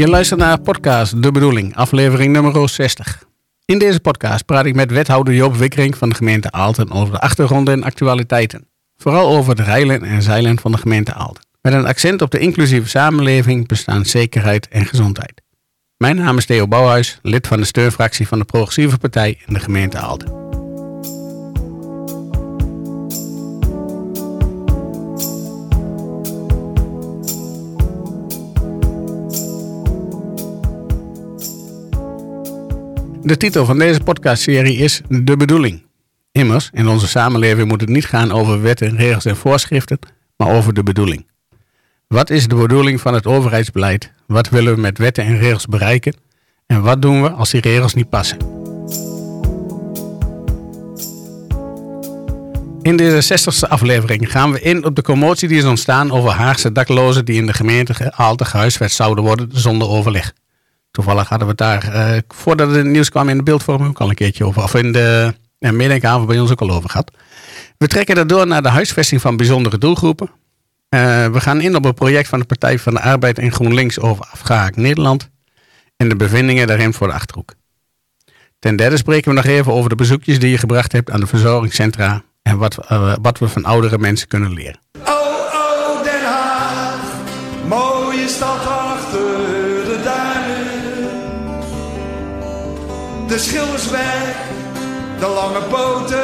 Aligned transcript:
Je 0.00 0.08
luistert 0.08 0.40
naar 0.40 0.60
podcast 0.60 1.22
De 1.22 1.32
Bedoeling, 1.32 1.76
aflevering 1.76 2.32
nummer 2.32 2.68
60. 2.68 3.22
In 3.64 3.78
deze 3.78 4.00
podcast 4.00 4.44
praat 4.44 4.64
ik 4.64 4.74
met 4.74 4.90
wethouder 4.90 5.34
Joop 5.34 5.56
Wikkering 5.56 5.96
van 5.96 6.08
de 6.08 6.14
gemeente 6.14 6.50
Aalten 6.50 6.90
over 6.90 7.12
de 7.12 7.20
achtergronden 7.20 7.74
en 7.74 7.82
actualiteiten. 7.82 8.68
Vooral 8.96 9.36
over 9.36 9.50
het 9.50 9.60
reilen 9.66 10.02
en 10.02 10.22
zeilen 10.22 10.58
van 10.58 10.72
de 10.72 10.78
gemeente 10.78 11.14
Aalten. 11.14 11.44
Met 11.62 11.72
een 11.72 11.86
accent 11.86 12.22
op 12.22 12.30
de 12.30 12.38
inclusieve 12.38 12.88
samenleving, 12.88 13.68
bestaanszekerheid 13.68 14.68
en 14.68 14.86
gezondheid. 14.86 15.42
Mijn 15.96 16.16
naam 16.16 16.38
is 16.38 16.46
Theo 16.46 16.68
Bouwhuis, 16.68 17.18
lid 17.22 17.46
van 17.46 17.58
de 17.58 17.64
steunfractie 17.64 18.28
van 18.28 18.38
de 18.38 18.44
Progressieve 18.44 18.98
Partij 18.98 19.38
in 19.46 19.54
de 19.54 19.60
gemeente 19.60 19.98
Aalten. 19.98 20.39
De 33.22 33.36
titel 33.36 33.64
van 33.64 33.78
deze 33.78 34.00
podcastserie 34.00 34.76
is 34.76 35.00
De 35.08 35.36
Bedoeling. 35.36 35.82
Immers, 36.32 36.70
in 36.72 36.88
onze 36.88 37.08
samenleving 37.08 37.68
moet 37.68 37.80
het 37.80 37.90
niet 37.90 38.06
gaan 38.06 38.32
over 38.32 38.62
wetten, 38.62 38.96
regels 38.96 39.24
en 39.24 39.36
voorschriften, 39.36 39.98
maar 40.36 40.48
over 40.48 40.74
de 40.74 40.82
bedoeling. 40.82 41.26
Wat 42.06 42.30
is 42.30 42.48
de 42.48 42.54
bedoeling 42.54 43.00
van 43.00 43.14
het 43.14 43.26
overheidsbeleid? 43.26 44.12
Wat 44.26 44.48
willen 44.48 44.74
we 44.74 44.80
met 44.80 44.98
wetten 44.98 45.24
en 45.24 45.38
regels 45.38 45.66
bereiken? 45.66 46.14
En 46.66 46.82
wat 46.82 47.02
doen 47.02 47.22
we 47.22 47.30
als 47.30 47.50
die 47.50 47.60
regels 47.60 47.94
niet 47.94 48.08
passen? 48.08 48.38
In 52.82 52.96
deze 52.96 53.38
60ste 53.38 53.68
aflevering 53.68 54.30
gaan 54.30 54.52
we 54.52 54.60
in 54.60 54.84
op 54.84 54.94
de 54.94 55.02
commotie 55.02 55.48
die 55.48 55.58
is 55.58 55.64
ontstaan 55.64 56.10
over 56.10 56.30
Haagse 56.30 56.72
daklozen 56.72 57.24
die 57.24 57.36
in 57.36 57.46
de 57.46 57.54
gemeente 57.54 58.12
Aalten 58.12 58.46
gehuisvest 58.46 58.96
zouden 58.96 59.24
worden 59.24 59.48
zonder 59.52 59.88
overleg. 59.88 60.32
Toevallig 60.90 61.28
hadden 61.28 61.46
we 61.48 61.54
het 61.62 61.82
daar, 61.82 62.12
uh, 62.14 62.18
voordat 62.28 62.70
het 62.70 62.86
nieuws 62.86 63.10
kwam 63.10 63.28
in 63.28 63.36
de 63.36 63.42
beeldvorming, 63.42 63.90
ook 63.90 64.00
al 64.00 64.08
een 64.08 64.14
keertje 64.14 64.44
over. 64.44 64.62
Of 64.62 64.74
in 64.74 64.92
de 64.92 65.34
middenkavond 65.58 66.26
bij 66.26 66.40
ons 66.40 66.50
ook 66.50 66.60
al 66.60 66.70
over 66.70 66.90
gehad. 66.90 67.10
We 67.78 67.86
trekken 67.86 68.14
daardoor 68.14 68.46
naar 68.46 68.62
de 68.62 68.68
huisvesting 68.68 69.20
van 69.20 69.36
bijzondere 69.36 69.78
doelgroepen. 69.78 70.30
Uh, 70.90 71.26
we 71.26 71.40
gaan 71.40 71.60
in 71.60 71.76
op 71.76 71.84
een 71.84 71.94
project 71.94 72.28
van 72.28 72.38
de 72.38 72.44
Partij 72.44 72.78
van 72.78 72.94
de 72.94 73.00
Arbeid 73.00 73.38
en 73.38 73.52
GroenLinks 73.52 74.00
over 74.00 74.26
afgehaakt 74.30 74.76
Nederland. 74.76 75.30
En 75.96 76.08
de 76.08 76.16
bevindingen 76.16 76.66
daarin 76.66 76.92
voor 76.92 77.06
de 77.06 77.12
Achterhoek. 77.12 77.54
Ten 78.58 78.76
derde 78.76 78.96
spreken 78.96 79.28
we 79.30 79.36
nog 79.36 79.44
even 79.44 79.72
over 79.72 79.88
de 79.88 79.96
bezoekjes 79.96 80.38
die 80.38 80.50
je 80.50 80.58
gebracht 80.58 80.92
hebt 80.92 81.10
aan 81.10 81.20
de 81.20 81.26
verzorgingscentra. 81.26 82.22
En 82.42 82.58
wat, 82.58 82.78
uh, 82.92 83.14
wat 83.22 83.38
we 83.38 83.48
van 83.48 83.64
oudere 83.64 83.98
mensen 83.98 84.28
kunnen 84.28 84.52
leren. 84.52 84.80
De 93.30 93.38
Schildersweg, 93.38 94.34
de 95.18 95.26
lange 95.26 95.60
boten 95.70 96.18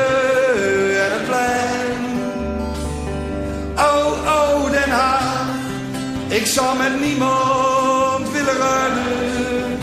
en 1.04 1.12
het 1.12 1.24
plein. 1.24 1.98
Oh, 3.76 4.06
oh, 4.26 4.70
Den 4.70 4.90
Haag, 4.90 5.46
ik 6.28 6.46
zou 6.46 6.78
met 6.78 7.00
niemand 7.00 8.30
willen 8.32 8.56
ruilen. 8.56 9.78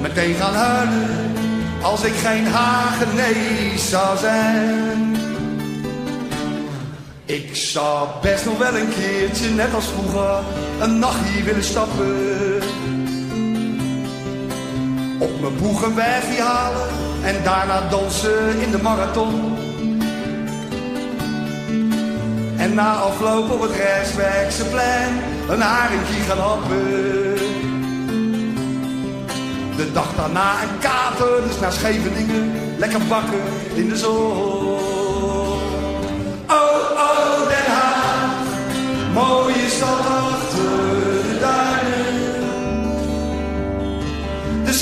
Meteen 0.00 0.34
gaan 0.34 0.54
huilen, 0.54 1.32
als 1.82 2.02
ik 2.02 2.14
geen 2.14 2.46
Hagenees 2.46 3.88
zou 3.90 4.18
zijn. 4.18 5.16
Ik 7.24 7.56
zou 7.56 8.08
best 8.22 8.44
nog 8.44 8.58
wel 8.58 8.76
een 8.76 8.88
keertje, 8.88 9.48
net 9.48 9.74
als 9.74 9.86
vroeger, 9.86 10.38
een 10.80 10.98
nacht 10.98 11.28
hier 11.28 11.44
willen 11.44 11.64
stappen. 11.64 12.95
Mijn 15.66 15.78
boegenwijfje 15.78 16.42
halen 16.42 16.88
en 17.24 17.42
daarna 17.42 17.88
dansen 17.88 18.60
in 18.60 18.70
de 18.70 18.82
marathon. 18.82 19.56
En 22.56 22.74
na 22.74 22.92
afloop 22.92 23.50
op 23.50 23.60
het 23.60 23.70
Rijkswijkse 23.70 24.64
plein 24.64 25.12
een 25.48 25.60
haringje 25.60 26.20
gaan 26.28 26.38
happen. 26.38 27.34
De 29.76 29.92
dag 29.92 30.14
daarna 30.16 30.62
een 30.62 30.78
kater, 30.78 31.42
dus 31.48 31.60
naar 31.60 31.72
Scheveningen, 31.72 32.52
lekker 32.78 33.00
bakken 33.08 33.44
in 33.74 33.88
de 33.88 33.96
zon. 33.96 34.32
Oh, 36.48 36.90
oh, 36.92 37.48
Den 37.48 37.72
Haag, 37.72 38.44
mooie 39.12 39.68
stad 39.68 40.55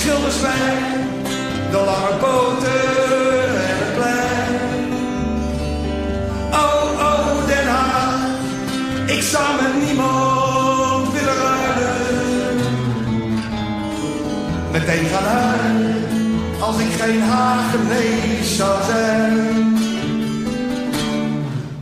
Schilderswijk, 0.05 0.85
de 1.71 1.77
lange 1.77 2.15
boten 2.21 2.85
en 3.69 3.77
het 3.83 3.95
plein. 3.95 4.55
Oh, 6.53 6.85
oh, 7.09 7.47
Den 7.47 7.67
Haag, 7.67 8.21
ik 9.07 9.23
zou 9.23 9.63
met 9.63 9.87
niemand 9.87 11.13
willen 11.13 11.37
ruilen. 11.37 12.57
Meteen 14.73 15.07
gaan 15.07 15.25
huilen, 15.25 15.95
als 16.61 16.79
ik 16.79 16.93
geen 17.01 17.23
Hagenees 17.23 18.57
zou 18.57 18.83
zijn. 18.83 19.77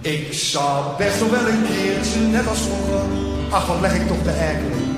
Ik 0.00 0.32
zou 0.32 0.84
best 0.98 1.20
nog 1.20 1.30
wel 1.30 1.48
een 1.48 1.64
keertje, 1.66 2.20
net 2.20 2.48
als 2.48 2.58
vroeger, 2.58 3.04
ach 3.50 3.66
wat 3.66 3.80
leg 3.80 3.94
ik 3.94 4.06
toch 4.06 4.22
de 4.22 4.30
erken. 4.30 4.91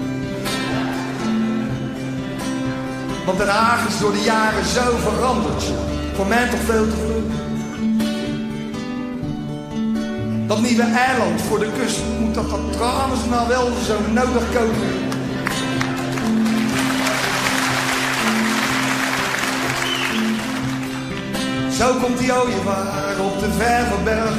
Want 3.24 3.38
Den 3.38 3.48
Haag 3.48 3.88
is 3.88 3.98
door 3.98 4.12
de 4.12 4.22
jaren 4.22 4.64
zo 4.64 4.96
veranderd, 4.96 5.64
voor 6.14 6.26
mij 6.26 6.48
toch 6.48 6.60
veel 6.60 6.84
te 6.88 6.96
vlug. 6.96 7.42
Dat 10.46 10.60
nieuwe 10.60 10.82
eiland 10.82 11.42
voor 11.42 11.58
de 11.58 11.68
kust, 11.78 12.00
moet 12.20 12.34
dat, 12.34 12.50
dat 12.50 12.72
trouwens 12.72 13.20
nou 13.30 13.48
wel 13.48 13.66
zo 13.86 13.96
nodig 14.12 14.52
komen. 14.54 15.12
Zo 21.78 21.94
komt 22.02 22.18
die 22.18 22.32
ooievaar 22.32 23.20
op 23.20 23.40
de 23.40 23.52
Vervelberg, 23.58 24.34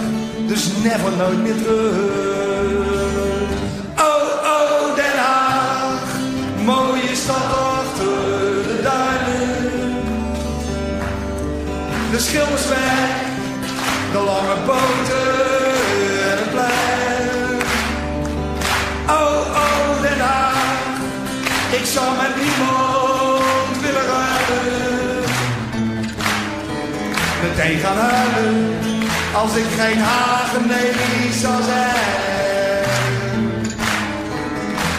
dus 0.48 0.70
never 0.84 1.12
nooit 1.18 1.42
meer 1.44 1.64
terug. 1.64 2.55
De 12.16 12.22
Schildersweg, 12.22 13.10
de 14.12 14.18
lange 14.18 14.56
boten 14.66 15.32
en 16.32 16.38
het 16.38 16.52
plein. 16.52 17.62
Oh, 19.08 19.38
oh, 19.64 20.02
Den 20.02 20.20
Haag, 20.20 20.98
ik 21.72 21.86
zou 21.86 22.08
met 22.22 22.36
niemand 22.44 23.82
willen 23.82 24.06
ruilen 24.06 25.24
meteen 27.44 27.80
gaan 27.80 27.98
huilen 27.98 28.78
als 29.34 29.56
ik 29.56 29.66
geen 29.80 30.00
Hagenees 30.00 31.42
zou 31.42 31.64
zijn. 31.64 32.86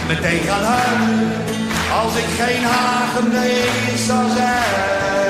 Meteen 0.08 0.40
gaan 0.48 0.64
huilen 0.64 1.32
als 2.02 2.16
ik 2.16 2.28
geen 2.38 2.62
Hagenees 2.64 4.06
zou 4.06 4.30
zijn. 4.36 5.25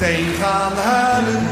Meteen 0.00 0.34
gaan 0.40 0.76
huilen 0.76 1.42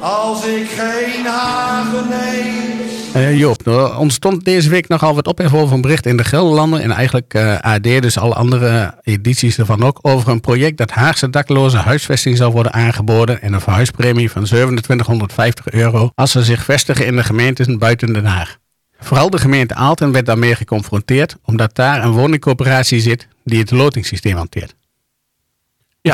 als 0.00 0.44
ik 0.44 0.68
geen 0.68 1.26
Hagenees 1.26 2.76
Uh, 3.16 3.38
Joop, 3.38 3.66
er 3.66 3.96
ontstond 3.96 4.44
deze 4.44 4.68
week 4.68 4.88
nogal 4.88 5.14
wat 5.14 5.26
ophef 5.26 5.54
over 5.54 5.74
een 5.74 5.80
bericht 5.80 6.06
in 6.06 6.16
de 6.16 6.24
Gelderlanden 6.24 6.82
en 6.82 6.90
eigenlijk 6.90 7.34
uh, 7.34 7.58
AD, 7.58 7.82
dus 7.82 8.18
alle 8.18 8.34
andere 8.34 8.94
edities 9.02 9.58
ervan 9.58 9.84
ook, 9.84 9.98
over 10.02 10.28
een 10.28 10.40
project 10.40 10.76
dat 10.76 10.90
Haagse 10.90 11.30
daklozen 11.30 11.80
huisvesting 11.80 12.36
zal 12.36 12.52
worden 12.52 12.72
aangeboden 12.72 13.42
en 13.42 13.52
een 13.52 13.60
verhuispremie 13.60 14.30
van 14.30 14.44
2750 14.44 15.70
euro 15.70 16.10
als 16.14 16.30
ze 16.30 16.44
zich 16.44 16.64
vestigen 16.64 17.06
in 17.06 17.16
de 17.16 17.24
gemeenten 17.24 17.78
buiten 17.78 18.12
Den 18.12 18.26
Haag. 18.26 18.56
Vooral 19.00 19.30
de 19.30 19.38
gemeente 19.38 19.74
Aalten 19.74 20.12
werd 20.12 20.26
daarmee 20.26 20.54
geconfronteerd 20.54 21.36
omdat 21.44 21.74
daar 21.74 22.04
een 22.04 22.12
woningcoöperatie 22.12 23.00
zit 23.00 23.28
die 23.44 23.58
het 23.58 23.70
lotingssysteem 23.70 24.36
hanteert. 24.36 24.76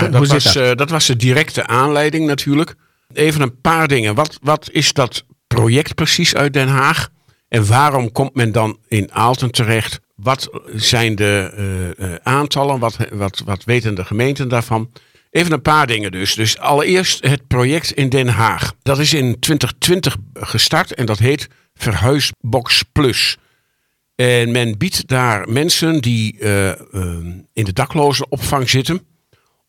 Ja, 0.01 0.09
dat 0.09 0.29
was, 0.29 0.45
dat? 0.45 0.57
Uh, 0.57 0.73
dat 0.75 0.91
was 0.91 1.07
de 1.07 1.17
directe 1.17 1.67
aanleiding 1.67 2.27
natuurlijk. 2.27 2.75
Even 3.13 3.41
een 3.41 3.61
paar 3.61 3.89
dingen. 3.89 4.15
Wat, 4.15 4.39
wat 4.43 4.69
is 4.73 4.93
dat 4.93 5.25
project 5.47 5.95
precies 5.95 6.35
uit 6.35 6.53
Den 6.53 6.69
Haag? 6.69 7.09
En 7.49 7.67
waarom 7.67 8.13
komt 8.13 8.35
men 8.35 8.53
dan 8.53 8.79
in 8.89 9.13
Aalten 9.13 9.51
terecht? 9.51 10.01
Wat 10.15 10.51
zijn 10.75 11.15
de 11.15 11.53
uh, 11.99 12.09
uh, 12.09 12.15
aantallen? 12.23 12.79
Wat, 12.79 12.97
wat, 13.13 13.43
wat 13.45 13.65
weten 13.65 13.95
de 13.95 14.05
gemeenten 14.05 14.49
daarvan? 14.49 14.91
Even 15.31 15.53
een 15.53 15.63
paar 15.63 15.87
dingen 15.87 16.13
dus. 16.13 16.35
Dus 16.35 16.59
allereerst 16.59 17.25
het 17.27 17.47
project 17.47 17.91
in 17.91 18.09
Den 18.09 18.29
Haag. 18.29 18.73
Dat 18.83 18.99
is 18.99 19.13
in 19.13 19.39
2020 19.39 20.17
gestart 20.35 20.95
en 20.95 21.07
dat 21.07 21.19
heet 21.19 21.49
Verhuisbox 21.75 22.83
Plus. 22.93 23.37
En 24.15 24.51
men 24.51 24.79
biedt 24.79 25.09
daar 25.09 25.49
mensen 25.49 26.01
die 26.01 26.37
uh, 26.39 26.69
in 27.53 27.65
de 27.65 27.73
daklozenopvang 27.73 28.71
zitten, 28.71 29.01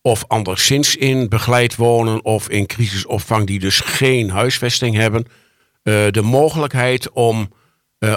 of 0.06 0.24
anderszins 0.28 0.96
in 0.96 1.28
begeleid 1.28 1.76
wonen 1.76 2.24
of 2.24 2.48
in 2.48 2.66
crisisopvang 2.66 3.46
die 3.46 3.58
dus 3.58 3.80
geen 3.80 4.30
huisvesting 4.30 4.94
hebben, 4.94 5.24
uh, 5.24 6.06
de 6.10 6.22
mogelijkheid 6.22 7.10
om 7.10 7.52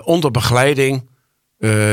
onder 0.03 0.31
begeleiding 0.31 1.07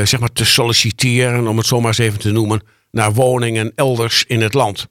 zeg 0.03 0.19
maar 0.19 0.31
te 0.33 0.45
solliciteren, 0.45 1.47
om 1.47 1.57
het 1.57 1.65
zomaar 1.65 1.87
eens 1.87 1.97
even 1.97 2.19
te 2.19 2.31
noemen, 2.31 2.61
naar 2.91 3.13
woningen 3.13 3.71
elders 3.75 4.23
in 4.27 4.41
het 4.41 4.53
land. 4.53 4.87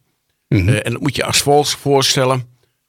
Mm 0.49 0.69
en 0.69 0.93
dat 0.93 1.01
moet 1.01 1.17
je 1.17 1.25
als 1.25 1.39
volgt 1.39 1.77
voorstellen. 1.77 2.43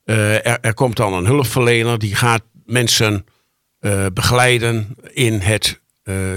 Er, 0.04 0.60
er, 0.60 0.74
komt 0.74 0.96
dan 0.96 1.14
een 1.14 1.26
hulpverlener 1.26 2.00
die 2.00 2.16
gaat 2.16 2.44
mensen 2.66 3.26
begeleiden 4.14 4.96
in 5.14 5.40
het 5.40 5.80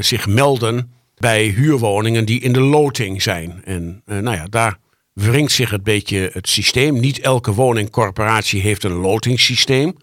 zich 0.01 0.27
melden 0.27 0.93
bij 1.17 1.45
huurwoningen 1.45 2.25
die 2.25 2.41
in 2.41 2.53
de 2.53 2.61
loting 2.61 3.23
zijn. 3.23 3.63
En 3.65 4.03
nou 4.05 4.37
ja, 4.37 4.45
daar 4.45 4.79
wringt 5.21 5.53
zich 5.53 5.73
een 5.73 5.83
beetje 5.83 6.31
het 6.33 6.49
systeem. 6.49 7.01
Niet 7.01 7.21
elke 7.21 7.53
woningcorporatie 7.53 8.61
heeft 8.61 8.85
een 8.85 8.93
lotingssysteem. 8.93 9.97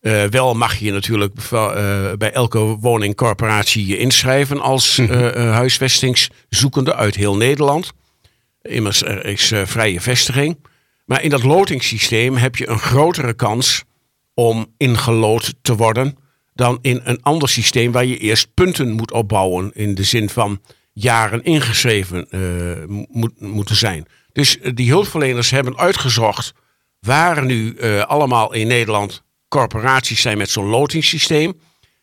Uh, 0.00 0.24
wel 0.24 0.54
mag 0.54 0.76
je 0.76 0.92
natuurlijk 0.92 1.34
bij 2.18 2.32
elke 2.32 2.58
woningcorporatie 2.58 3.86
je 3.86 3.98
inschrijven 3.98 4.60
als 4.60 4.96
mhm. 4.96 5.38
huisvestingszoekende 5.38 6.94
uit 6.94 7.14
heel 7.14 7.36
Nederland. 7.36 7.92
Immers, 8.62 9.02
er 9.02 9.24
is 9.24 9.52
vrije 9.64 10.00
vestiging. 10.00 10.58
Maar 11.04 11.22
in 11.22 11.30
dat 11.30 11.42
lotingssysteem 11.42 12.36
heb 12.36 12.56
je 12.56 12.68
een 12.68 12.78
grotere 12.78 13.34
kans 13.34 13.84
om 14.34 14.74
ingelood 14.76 15.54
te 15.62 15.76
worden 15.76 16.16
dan 16.54 16.78
in 16.82 17.00
een 17.04 17.22
ander 17.22 17.48
systeem 17.48 17.92
waar 17.92 18.04
je 18.04 18.18
eerst 18.18 18.54
punten 18.54 18.90
moet 18.90 19.12
opbouwen. 19.12 19.70
In 19.74 19.94
de 19.94 20.02
zin 20.02 20.28
van 20.28 20.60
jaren 20.92 21.42
ingeschreven 21.42 22.26
uh, 22.30 23.04
moet, 23.08 23.40
moeten 23.40 23.76
zijn. 23.76 24.06
Dus 24.32 24.58
eh, 24.58 24.70
die 24.74 24.90
hulpverleners 24.90 25.50
hebben 25.50 25.78
uitgezocht 25.78 26.52
waar 27.00 27.44
nu 27.44 27.74
uh, 27.74 28.02
allemaal 28.02 28.52
in 28.52 28.66
Nederland 28.66 29.22
corporaties 29.48 30.20
zijn 30.20 30.38
met 30.38 30.50
zo'n 30.50 30.66
lotingssysteem. 30.66 31.60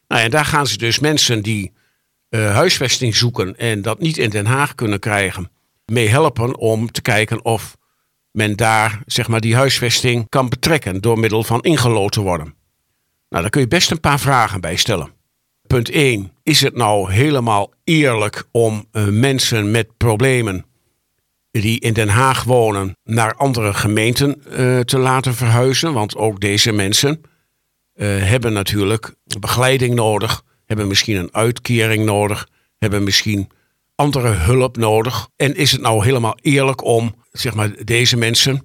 Nou, 0.07 0.21
en 0.21 0.31
daar 0.31 0.45
gaan 0.45 0.67
ze 0.67 0.77
dus 0.77 0.99
mensen 0.99 1.41
die 1.41 1.71
uh, 2.29 2.53
huisvesting 2.53 3.15
zoeken 3.15 3.57
en 3.57 3.81
dat 3.81 3.99
niet 3.99 4.17
in 4.17 4.29
Den 4.29 4.45
Haag 4.45 4.75
kunnen 4.75 4.99
krijgen, 4.99 5.51
mee 5.85 6.07
helpen 6.07 6.57
om 6.57 6.91
te 6.91 7.01
kijken 7.01 7.45
of 7.45 7.77
men 8.31 8.55
daar 8.55 9.01
zeg 9.05 9.27
maar, 9.27 9.41
die 9.41 9.55
huisvesting 9.55 10.29
kan 10.29 10.49
betrekken 10.49 11.01
door 11.01 11.19
middel 11.19 11.43
van 11.43 11.61
ingeloten 11.61 12.21
worden. 12.21 12.55
Nou, 13.29 13.41
daar 13.41 13.49
kun 13.49 13.61
je 13.61 13.67
best 13.67 13.91
een 13.91 13.99
paar 13.99 14.19
vragen 14.19 14.61
bij 14.61 14.75
stellen. 14.75 15.11
Punt 15.67 15.89
1. 15.89 16.31
Is 16.43 16.61
het 16.61 16.75
nou 16.75 17.11
helemaal 17.11 17.73
eerlijk 17.83 18.47
om 18.51 18.87
mensen 19.09 19.71
met 19.71 19.97
problemen 19.97 20.65
die 21.61 21.79
in 21.79 21.93
Den 21.93 22.09
Haag 22.09 22.43
wonen 22.43 22.97
naar 23.03 23.35
andere 23.35 23.73
gemeenten 23.73 24.41
uh, 24.49 24.79
te 24.79 24.97
laten 24.97 25.35
verhuizen? 25.35 25.93
Want 25.93 26.15
ook 26.15 26.39
deze 26.39 26.71
mensen 26.71 27.21
uh, 27.95 28.07
hebben 28.23 28.53
natuurlijk 28.53 29.15
begeleiding 29.39 29.95
nodig, 29.95 30.43
hebben 30.65 30.87
misschien 30.87 31.15
een 31.15 31.33
uitkering 31.33 32.05
nodig, 32.05 32.47
hebben 32.77 33.03
misschien 33.03 33.49
andere 33.95 34.29
hulp 34.29 34.77
nodig. 34.77 35.27
En 35.35 35.55
is 35.55 35.71
het 35.71 35.81
nou 35.81 36.05
helemaal 36.05 36.37
eerlijk 36.41 36.83
om 36.83 37.15
zeg 37.31 37.53
maar, 37.53 37.85
deze 37.85 38.17
mensen 38.17 38.61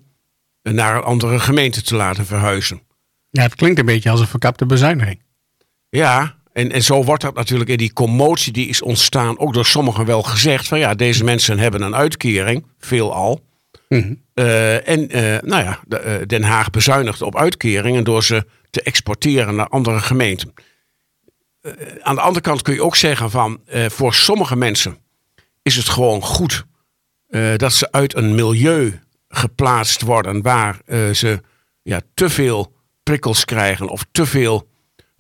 naar 0.63 0.97
een 0.97 1.03
andere 1.03 1.39
gemeente 1.39 1.83
te 1.83 1.95
laten 1.95 2.27
verhuizen? 2.27 2.83
Ja, 3.31 3.43
het 3.43 3.55
klinkt 3.55 3.79
een 3.79 3.87
beetje 3.87 4.11
als 4.11 4.21
een 4.21 4.27
verkapte 4.27 4.67
bezuiniging. 4.67 5.23
Ja, 5.89 6.37
en, 6.53 6.73
en 6.73 6.83
zo 6.83 7.05
wordt 7.05 7.23
dat 7.23 7.35
natuurlijk 7.35 7.71
in 7.71 7.77
die 7.77 7.93
commotie 7.93 8.53
die 8.53 8.69
is 8.69 8.83
ontstaan, 8.83 9.39
ook 9.39 9.55
door 9.55 9.67
sommigen 9.67 10.05
wel 10.05 10.23
gezegd: 10.23 10.69
van 10.69 10.79
ja, 10.79 10.95
deze 10.95 11.25
mensen 11.25 11.59
hebben 11.59 11.83
een 11.83 11.95
uitkering, 11.95 12.67
veelal. 12.79 13.41
Mm 13.89 14.21
uh, 14.35 14.89
en 14.89 15.17
uh, 15.17 15.39
nou 15.41 15.65
ja, 15.65 15.81
de, 15.87 16.19
uh, 16.21 16.27
Den 16.27 16.43
Haag 16.43 16.71
bezuinigt 16.71 17.23
op 17.23 17.37
uitkeringen 17.37 18.05
door 18.05 18.25
ze 18.25 18.47
te 18.71 18.83
exporteren 18.83 19.55
naar 19.55 19.69
andere 19.69 20.01
gemeenten. 20.01 20.55
aan 22.01 22.15
de 22.15 22.21
andere 22.21 22.41
kant 22.41 22.63
kun 22.63 22.75
je 22.75 22.83
ook 22.83 22.97
zeggen 22.97 23.31
van 23.31 23.61
voor 23.89 24.15
sommige 24.15 24.57
mensen 24.57 24.99
is 25.63 25.77
het 25.77 25.89
gewoon 25.89 26.23
goed 26.23 26.65
dat 27.57 27.73
ze 27.73 27.93
uit 27.93 28.17
een 28.17 28.35
milieu 28.35 29.01
geplaatst 29.29 30.03
worden 30.03 30.43
waar 30.43 30.81
ze 31.13 31.41
ja, 31.83 32.01
te 32.15 32.29
veel 32.29 32.73
prikkels 33.03 33.45
krijgen 33.45 33.89
of 33.89 34.05
te 34.13 34.27
veel 34.27 34.69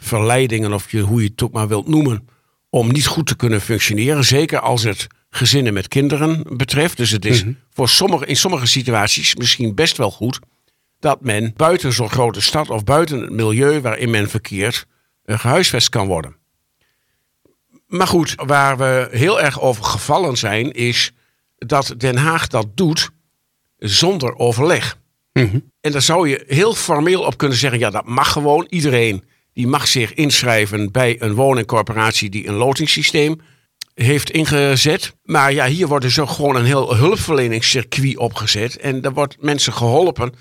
verleidingen, 0.02 0.72
of 0.72 0.90
je, 0.90 1.00
hoe 1.00 1.22
je 1.22 1.28
het 1.28 1.42
ook 1.42 1.52
maar 1.52 1.68
wilt 1.68 1.88
noemen, 1.88 2.28
om 2.70 2.92
niet 2.92 3.06
goed 3.06 3.26
te 3.26 3.36
kunnen 3.36 3.60
functioneren. 3.60 4.24
Zeker 4.24 4.60
als 4.60 4.82
het 4.82 5.06
gezinnen 5.30 5.72
met 5.72 5.88
kinderen 5.88 6.44
betreft. 6.56 6.96
Dus 6.96 7.10
het 7.10 7.24
is 7.24 7.44
mhm. 7.44 7.52
voor 7.70 7.88
sommige, 7.88 8.26
in 8.26 8.36
sommige 8.36 8.66
situaties 8.66 9.34
misschien 9.34 9.74
best 9.74 9.96
wel 9.96 10.10
goed 10.10 10.38
dat 11.00 11.20
men 11.20 11.52
buiten 11.56 11.92
zo'n 11.92 12.10
grote 12.10 12.40
stad 12.40 12.70
of 12.70 12.84
buiten 12.84 13.20
het 13.20 13.30
milieu 13.30 13.80
waarin 13.80 14.10
men 14.10 14.28
verkeert 14.28 14.86
uh, 15.24 15.38
gehuisvest 15.38 15.88
kan 15.88 16.06
worden. 16.06 16.36
Maar 17.86 18.06
goed, 18.06 18.34
waar 18.36 18.76
we 18.76 19.08
heel 19.10 19.40
erg 19.40 19.60
over 19.60 19.84
gevallen 19.84 20.36
zijn, 20.36 20.72
is 20.72 21.12
dat 21.56 21.94
Den 21.96 22.16
Haag 22.16 22.46
dat 22.46 22.66
doet 22.74 23.10
zonder 23.78 24.36
overleg. 24.36 24.98
Mhm. 25.32 25.58
En 25.80 25.92
daar 25.92 26.02
zou 26.02 26.28
je 26.28 26.44
heel 26.46 26.74
formeel 26.74 27.22
op 27.22 27.36
kunnen 27.36 27.58
zeggen, 27.58 27.78
ja 27.78 27.90
dat 27.90 28.06
mag 28.06 28.32
gewoon. 28.32 28.66
Iedereen 28.68 29.24
die 29.52 29.66
mag 29.66 29.88
zich 29.88 30.14
inschrijven 30.14 30.90
bij 30.90 31.16
een 31.18 31.34
woningcorporatie 31.34 32.30
die 32.30 32.48
een 32.48 32.54
lotingssysteem 32.54 33.40
heeft 33.94 34.30
ingezet. 34.30 35.14
Maar 35.22 35.52
ja, 35.52 35.66
hier 35.66 35.86
wordt 35.86 36.04
dus 36.04 36.18
ook 36.18 36.30
gewoon 36.30 36.56
een 36.56 36.64
heel 36.64 36.96
hulpverleningscircuit 36.96 38.16
opgezet. 38.16 38.76
En 38.76 39.00
daar 39.00 39.12
wordt 39.12 39.36
mensen 39.40 39.72
geholpen, 39.72 40.34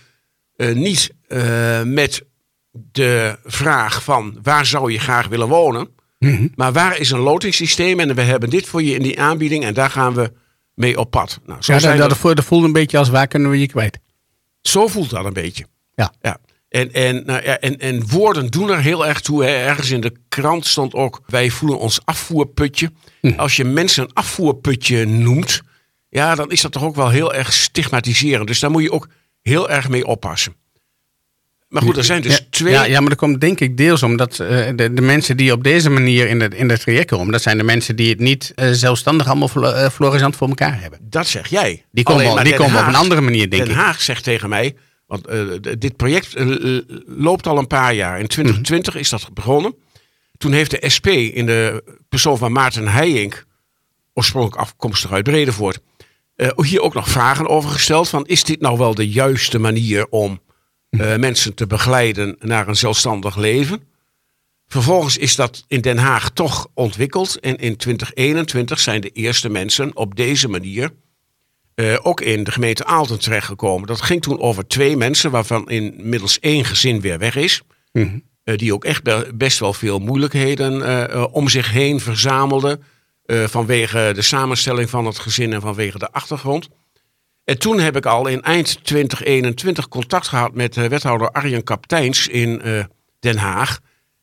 uh, 0.55 0.75
niet 0.75 1.13
uh, 1.27 1.81
met 1.81 2.23
de 2.71 3.37
vraag 3.45 4.03
van 4.03 4.39
waar 4.43 4.65
zou 4.65 4.91
je 4.91 4.99
graag 4.99 5.27
willen 5.27 5.47
wonen. 5.47 5.89
Mhm. 6.19 6.47
Maar 6.55 6.73
waar 6.73 6.97
is 6.97 7.11
een 7.11 7.19
lotingssysteem 7.19 7.99
en 7.99 8.15
we 8.15 8.21
hebben 8.21 8.49
dit 8.49 8.65
voor 8.65 8.83
je 8.83 8.93
in 8.93 9.03
die 9.03 9.21
aanbieding 9.21 9.63
en 9.63 9.73
daar 9.73 9.89
gaan 9.89 10.13
we 10.13 10.31
mee 10.73 10.99
op 10.99 11.11
pad. 11.11 11.39
Nou, 11.45 11.61
zo 11.61 11.73
ja, 11.73 11.79
dat, 11.79 11.97
dat, 12.21 12.35
dat 12.35 12.45
voelt 12.45 12.63
een 12.63 12.71
beetje 12.71 12.97
als 12.97 13.09
waar 13.09 13.27
kunnen 13.27 13.49
we 13.49 13.59
je 13.59 13.67
kwijt. 13.67 13.99
Zo 14.61 14.87
voelt 14.87 15.09
dat 15.09 15.25
een 15.25 15.33
beetje. 15.33 15.65
Ja. 15.95 16.13
ja. 16.21 16.37
En, 16.71 16.91
en, 16.91 17.23
nou 17.25 17.43
ja, 17.43 17.59
en, 17.59 17.77
en 17.77 18.07
woorden 18.07 18.47
doen 18.47 18.69
er 18.69 18.79
heel 18.79 19.07
erg 19.07 19.21
toe. 19.21 19.45
Ergens 19.45 19.89
in 19.91 20.01
de 20.01 20.13
krant 20.29 20.65
stond 20.65 20.93
ook: 20.93 21.21
wij 21.27 21.49
voelen 21.49 21.79
ons 21.79 21.99
afvoerputje. 22.05 22.91
Hm. 23.21 23.33
Als 23.37 23.55
je 23.55 23.63
mensen 23.63 24.03
een 24.03 24.13
afvoerputje 24.13 25.05
noemt, 25.05 25.61
ja, 26.09 26.35
dan 26.35 26.51
is 26.51 26.61
dat 26.61 26.71
toch 26.71 26.83
ook 26.83 26.95
wel 26.95 27.09
heel 27.09 27.33
erg 27.33 27.53
stigmatiserend. 27.53 28.47
Dus 28.47 28.59
daar 28.59 28.71
moet 28.71 28.81
je 28.81 28.91
ook 28.91 29.07
heel 29.41 29.69
erg 29.69 29.89
mee 29.89 30.05
oppassen. 30.05 30.55
Maar 31.67 31.81
goed, 31.81 31.97
er 31.97 32.03
zijn 32.03 32.21
dus 32.21 32.47
twee. 32.49 32.73
Ja, 32.73 32.83
ja, 32.83 32.99
maar 32.99 33.09
dat 33.09 33.17
komt 33.17 33.41
denk 33.41 33.59
ik 33.59 33.77
deels 33.77 34.03
omdat 34.03 34.31
uh, 34.31 34.47
de, 34.75 34.93
de, 34.93 35.01
mensen 35.01 35.37
die 35.37 35.51
op 35.51 35.63
deze 35.63 35.89
manier 35.89 36.27
in 36.27 36.41
het 36.41 36.53
in 36.53 36.67
de 36.67 36.77
traject 36.77 37.09
komen, 37.09 37.31
dat 37.31 37.41
zijn 37.41 37.57
de 37.57 37.63
mensen 37.63 37.95
die 37.95 38.09
het 38.09 38.19
niet 38.19 38.51
uh, 38.55 38.69
zelfstandig 38.71 39.27
allemaal 39.27 39.49
uh, 39.55 39.89
florisant 39.89 40.35
voor 40.35 40.47
elkaar 40.47 40.81
hebben. 40.81 40.99
Dat 41.01 41.27
zeg 41.27 41.47
jij. 41.47 41.85
Die 41.91 42.03
komen, 42.03 42.43
die 42.43 42.55
komen 42.55 42.81
op 42.81 42.87
een 42.87 42.95
andere 42.95 43.21
manier, 43.21 43.49
denk 43.49 43.51
Den 43.51 43.61
ik. 43.61 43.67
Den 43.67 43.85
Haag 43.85 44.01
zegt 44.01 44.23
tegen 44.23 44.49
mij, 44.49 44.75
want 45.11 45.27
dit 45.81 45.95
project 45.95 46.33
loopt 47.05 47.47
al 47.47 47.57
een 47.57 47.67
paar 47.67 47.93
jaar. 47.93 48.19
In 48.19 48.27
2020 48.27 48.95
is 48.95 49.09
dat 49.09 49.33
begonnen. 49.33 49.75
Toen 50.37 50.51
heeft 50.51 50.71
de 50.71 50.89
SP 50.95 51.07
in 51.07 51.45
de 51.45 51.83
persoon 52.09 52.37
van 52.37 52.51
Maarten 52.51 52.87
Heijink, 52.87 53.45
oorspronkelijk 54.13 54.61
afkomstig 54.61 55.11
uit 55.11 55.23
Bredevoort, 55.23 55.79
hier 56.55 56.81
ook 56.81 56.93
nog 56.93 57.09
vragen 57.09 57.47
over 57.47 57.69
gesteld. 57.69 58.09
Van, 58.09 58.25
is 58.25 58.43
dit 58.43 58.61
nou 58.61 58.77
wel 58.77 58.95
de 58.95 59.09
juiste 59.09 59.59
manier 59.59 60.07
om 60.09 60.41
uh, 60.89 61.15
mensen 61.15 61.53
te 61.53 61.67
begeleiden 61.67 62.35
naar 62.39 62.67
een 62.67 62.75
zelfstandig 62.75 63.35
leven. 63.35 63.83
Vervolgens 64.67 65.17
is 65.17 65.35
dat 65.35 65.63
in 65.67 65.81
Den 65.81 65.97
Haag 65.97 66.29
toch 66.29 66.67
ontwikkeld. 66.73 67.39
En 67.39 67.57
in 67.57 67.75
2021 67.75 68.79
zijn 68.79 69.01
de 69.01 69.09
eerste 69.09 69.49
mensen 69.49 69.95
op 69.95 70.15
deze 70.15 70.47
manier 70.47 70.91
uh, 71.81 71.97
ook 72.01 72.21
in 72.21 72.43
de 72.43 72.51
gemeente 72.51 72.85
Aalten 72.85 73.19
terechtgekomen. 73.19 73.87
Dat 73.87 74.01
ging 74.01 74.21
toen 74.21 74.39
over 74.39 74.67
twee 74.67 74.97
mensen, 74.97 75.31
waarvan 75.31 75.69
inmiddels 75.69 76.39
één 76.39 76.65
gezin 76.65 77.01
weer 77.01 77.17
weg 77.17 77.35
is. 77.35 77.61
Mm 77.91 78.03
-hmm. 78.03 78.23
uh, 78.43 78.57
die 78.57 78.73
ook 78.73 78.85
echt 78.85 79.37
best 79.37 79.59
wel 79.59 79.73
veel 79.73 79.99
moeilijkheden 79.99 81.33
om 81.33 81.49
zich 81.49 81.71
heen 81.71 81.99
verzamelden. 81.99 82.83
vanwege 83.25 84.11
de 84.15 84.21
samenstelling 84.21 84.89
van 84.89 85.05
het 85.05 85.19
gezin 85.19 85.53
en 85.53 85.61
vanwege 85.61 85.99
de 85.99 86.11
achtergrond. 86.11 86.69
En 87.43 87.59
toen 87.59 87.79
heb 87.79 87.95
ik 87.95 88.05
al 88.05 88.27
in 88.27 88.41
eind 88.41 88.83
2021 88.83 89.87
contact 89.87 90.27
gehad 90.27 90.53
met 90.53 90.75
wethouder 90.75 91.31
Arjen 91.31 91.63
Kapteins 91.63 92.27
in 92.27 92.61
Den 93.19 93.37
Haag. 93.37 93.79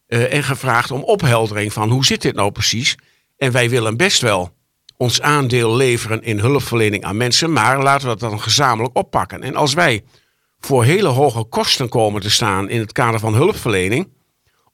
En 0.07 0.43
gevraagd 0.43 0.91
om 0.91 1.03
opheldering 1.03 1.73
van 1.73 1.91
hoe 1.91 2.05
zit 2.05 2.23
dit 2.23 2.35
nou 2.35 2.51
precies? 2.51 2.97
En 3.37 3.53
wij 3.53 3.71
willen 3.71 3.97
best 3.97 4.21
wel 4.21 4.57
ons 4.99 5.21
aandeel 5.21 5.77
leveren 5.77 6.23
in 6.23 6.39
hulpverlening 6.39 7.05
aan 7.05 7.17
mensen, 7.17 7.53
maar 7.53 7.83
laten 7.83 8.09
we 8.09 8.17
dat 8.17 8.31
dan 8.31 8.41
gezamenlijk 8.41 8.97
oppakken. 8.97 9.43
En 9.43 9.57
als 9.57 9.75
wij 9.75 10.05
voor 10.59 10.85
hele 10.85 11.09
hoge 11.09 11.45
kosten 11.45 11.89
komen 11.89 12.21
te 12.23 12.31
staan 12.31 12.69
in 12.69 12.81
het 12.81 12.93
kader 12.93 13.21
van 13.21 13.35
hulpverlening, 13.35 14.09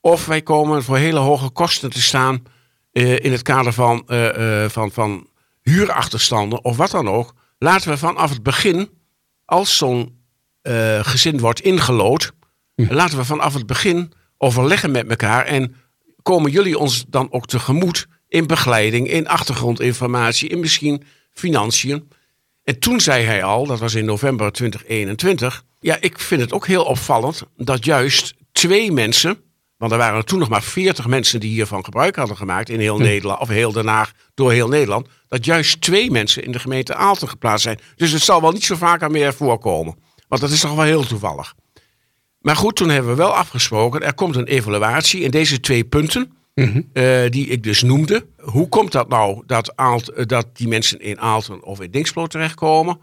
Of 0.00 0.26
wij 0.26 0.42
komen 0.42 0.82
voor 0.82 0.96
hele 0.96 1.18
hoge 1.18 1.50
kosten 1.50 1.90
te 1.90 2.02
staan 2.02 2.42
in 2.92 3.32
het 3.32 3.42
kader 3.42 3.72
van, 3.72 4.02
van, 4.68 4.90
van 4.90 5.28
huurachterstanden 5.62 6.64
of 6.64 6.76
wat 6.76 6.90
dan 6.90 7.08
ook. 7.08 7.34
Laten 7.58 7.90
we 7.90 7.96
vanaf 7.96 8.30
het 8.30 8.42
begin, 8.42 8.88
als 9.44 9.76
zo'n 9.76 10.18
gezin 11.02 11.38
wordt 11.38 11.60
ingelood, 11.60 12.32
hm. 12.74 12.94
laten 12.94 13.18
we 13.18 13.24
vanaf 13.24 13.54
het 13.54 13.66
begin 13.66 14.12
overleggen 14.38 14.90
met 14.90 15.08
elkaar 15.08 15.44
en 15.44 15.74
komen 16.22 16.50
jullie 16.50 16.78
ons 16.78 17.04
dan 17.08 17.32
ook 17.32 17.46
tegemoet 17.46 18.06
in 18.34 18.46
begeleiding, 18.46 19.10
in 19.10 19.28
achtergrondinformatie, 19.28 20.48
in 20.48 20.60
misschien 20.60 21.02
financiën. 21.32 22.08
En 22.64 22.78
toen 22.78 23.00
zei 23.00 23.24
hij 23.24 23.44
al, 23.44 23.66
dat 23.66 23.78
was 23.78 23.94
in 23.94 24.04
november 24.04 24.52
2021, 24.52 25.64
ja, 25.80 25.96
ik 26.00 26.18
vind 26.18 26.40
het 26.40 26.52
ook 26.52 26.66
heel 26.66 26.84
opvallend 26.84 27.42
dat 27.56 27.84
juist 27.84 28.34
twee 28.52 28.92
mensen, 28.92 29.36
want 29.76 29.92
er 29.92 29.98
waren 29.98 30.24
toen 30.24 30.38
nog 30.38 30.48
maar 30.48 30.62
40 30.62 31.06
mensen 31.06 31.40
die 31.40 31.50
hiervan 31.50 31.84
gebruik 31.84 32.16
hadden 32.16 32.36
gemaakt 32.36 32.68
in 32.68 32.80
heel 32.80 32.96
hm. 32.96 33.02
Nederland, 33.02 33.40
of 33.40 33.48
heel 33.48 33.72
Den 33.72 33.86
Haag, 33.86 34.12
door 34.34 34.52
heel 34.52 34.68
Nederland, 34.68 35.08
dat 35.28 35.44
juist 35.44 35.80
twee 35.80 36.10
mensen 36.10 36.44
in 36.44 36.52
de 36.52 36.58
gemeente 36.58 36.94
Aalten 36.94 37.28
geplaatst 37.28 37.62
zijn. 37.62 37.78
Dus 37.96 38.12
het 38.12 38.22
zal 38.22 38.40
wel 38.40 38.52
niet 38.52 38.64
zo 38.64 38.76
vaak 38.76 39.10
meer 39.10 39.34
voorkomen. 39.34 39.96
Want 40.28 40.40
dat 40.40 40.50
is 40.50 40.60
toch 40.60 40.74
wel 40.74 40.84
heel 40.84 41.06
toevallig. 41.06 41.54
Maar 42.40 42.56
goed, 42.56 42.76
toen 42.76 42.88
hebben 42.88 43.10
we 43.10 43.16
wel 43.16 43.34
afgesproken, 43.34 44.02
er 44.02 44.14
komt 44.14 44.36
een 44.36 44.46
evaluatie 44.46 45.20
in 45.20 45.30
deze 45.30 45.60
twee 45.60 45.84
punten. 45.84 46.32
Mhm. 46.54 46.80
Eh, 46.92 47.30
die 47.30 47.46
ik 47.46 47.62
dus 47.62 47.82
noemde. 47.82 48.26
Hoe 48.36 48.68
komt 48.68 48.92
dat 48.92 49.08
nou 49.08 49.42
dat, 49.46 49.76
Aalt, 49.76 50.08
eh, 50.08 50.26
dat 50.26 50.56
die 50.56 50.68
mensen 50.68 51.00
in 51.00 51.20
Aalten 51.20 51.62
of 51.62 51.80
in 51.80 51.90
Dingslo 51.90 52.26
terechtkomen? 52.26 52.98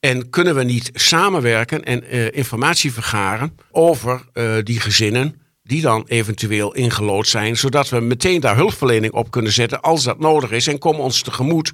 En 0.00 0.30
kunnen 0.30 0.54
we 0.54 0.64
niet 0.64 0.90
samenwerken 0.92 1.84
en 1.84 2.14
uh, 2.14 2.32
informatie 2.32 2.92
vergaren 2.92 3.56
over 3.70 4.24
die 4.64 4.80
gezinnen 4.80 5.40
die 5.62 5.80
dan 5.80 6.04
eventueel 6.06 6.74
ingelood 6.74 7.28
zijn, 7.28 7.56
zodat 7.56 7.88
we 7.88 8.00
meteen 8.00 8.40
daar 8.40 8.56
hulpverlening 8.56 9.12
op 9.12 9.30
kunnen 9.30 9.52
zetten 9.52 9.80
als 9.80 10.04
dat 10.04 10.18
nodig 10.18 10.50
is 10.50 10.66
en 10.66 10.78
komen 10.78 11.02
ons 11.02 11.22
tegemoet 11.22 11.72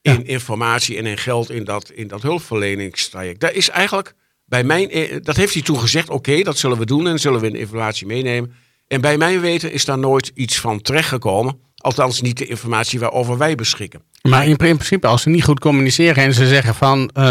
in 0.00 0.26
informatie 0.26 0.96
en 0.96 1.06
in 1.06 1.18
geld 1.18 1.50
in 1.50 1.64
dat, 1.64 1.90
in 1.90 2.08
dat 2.08 2.22
hulpverleningstraject. 2.22 3.40
Dat 3.40 3.52
is 3.52 3.68
eigenlijk 3.68 4.14
bij 4.44 4.64
mijn, 4.64 4.90
dat 5.22 5.36
heeft 5.36 5.54
hij 5.54 5.62
toen 5.62 5.78
gezegd, 5.78 6.10
oké, 6.10 6.42
dat 6.42 6.58
zullen 6.58 6.78
we 6.78 6.86
doen 6.86 7.06
en 7.06 7.18
zullen 7.18 7.40
we 7.40 7.46
een 7.46 7.54
evaluatie 7.54 8.06
meenemen. 8.06 8.54
En 8.94 9.00
bij 9.00 9.16
mijn 9.16 9.40
weten 9.40 9.72
is 9.72 9.84
daar 9.84 9.98
nooit 9.98 10.30
iets 10.34 10.60
van 10.60 10.80
terechtgekomen. 10.80 11.58
Althans 11.76 12.20
niet 12.20 12.38
de 12.38 12.46
informatie 12.46 12.98
waarover 12.98 13.38
wij 13.38 13.54
beschikken. 13.54 14.02
Maar 14.22 14.46
in 14.46 14.56
principe, 14.56 15.06
als 15.06 15.22
ze 15.22 15.28
niet 15.28 15.44
goed 15.44 15.60
communiceren 15.60 16.22
en 16.22 16.34
ze 16.34 16.46
zeggen 16.46 16.74
van 16.74 17.10
uh, 17.18 17.24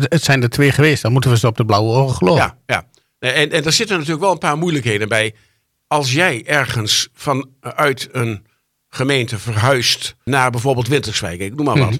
het 0.00 0.22
zijn 0.22 0.42
er 0.42 0.50
twee 0.50 0.72
geweest, 0.72 1.02
dan 1.02 1.12
moeten 1.12 1.30
we 1.30 1.38
ze 1.38 1.46
op 1.46 1.56
de 1.56 1.64
blauwe 1.64 1.94
ogen 1.94 2.16
geloven. 2.16 2.42
Ja, 2.42 2.56
ja. 2.66 2.86
En, 3.18 3.50
en 3.50 3.64
er 3.64 3.72
zitten 3.72 3.96
natuurlijk 3.96 4.22
wel 4.22 4.32
een 4.32 4.38
paar 4.38 4.58
moeilijkheden 4.58 5.08
bij. 5.08 5.34
Als 5.86 6.12
jij 6.12 6.42
ergens 6.46 7.08
vanuit 7.12 8.08
een 8.12 8.46
gemeente 8.88 9.38
verhuist 9.38 10.16
naar 10.24 10.50
bijvoorbeeld 10.50 10.88
Winterswijk, 10.88 11.40
ik 11.40 11.54
noem 11.54 11.64
maar 11.64 11.78
wat. 11.78 11.90
Mhm. 11.90 11.98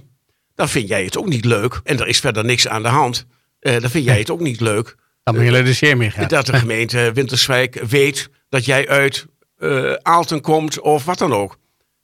Dan 0.54 0.68
vind 0.68 0.88
jij 0.88 1.04
het 1.04 1.18
ook 1.18 1.28
niet 1.28 1.44
leuk. 1.44 1.80
En 1.84 2.00
er 2.00 2.06
is 2.06 2.20
verder 2.20 2.44
niks 2.44 2.68
aan 2.68 2.82
de 2.82 2.88
hand. 2.88 3.26
Uh, 3.60 3.80
dan 3.80 3.90
vind 3.90 4.04
jij 4.04 4.18
het 4.18 4.30
ook 4.30 4.40
niet 4.40 4.60
leuk. 4.60 4.96
Dan 5.32 5.44
je 5.44 6.10
de. 6.16 6.26
Dat 6.26 6.46
de 6.46 6.58
gemeente 6.58 7.12
Winterswijk 7.12 7.80
weet 7.88 8.30
dat 8.48 8.64
jij 8.64 8.88
uit 8.88 9.26
uh, 9.58 9.92
Aalten 9.92 10.40
komt 10.40 10.80
of 10.80 11.04
wat 11.04 11.18
dan 11.18 11.32
ook. 11.32 11.58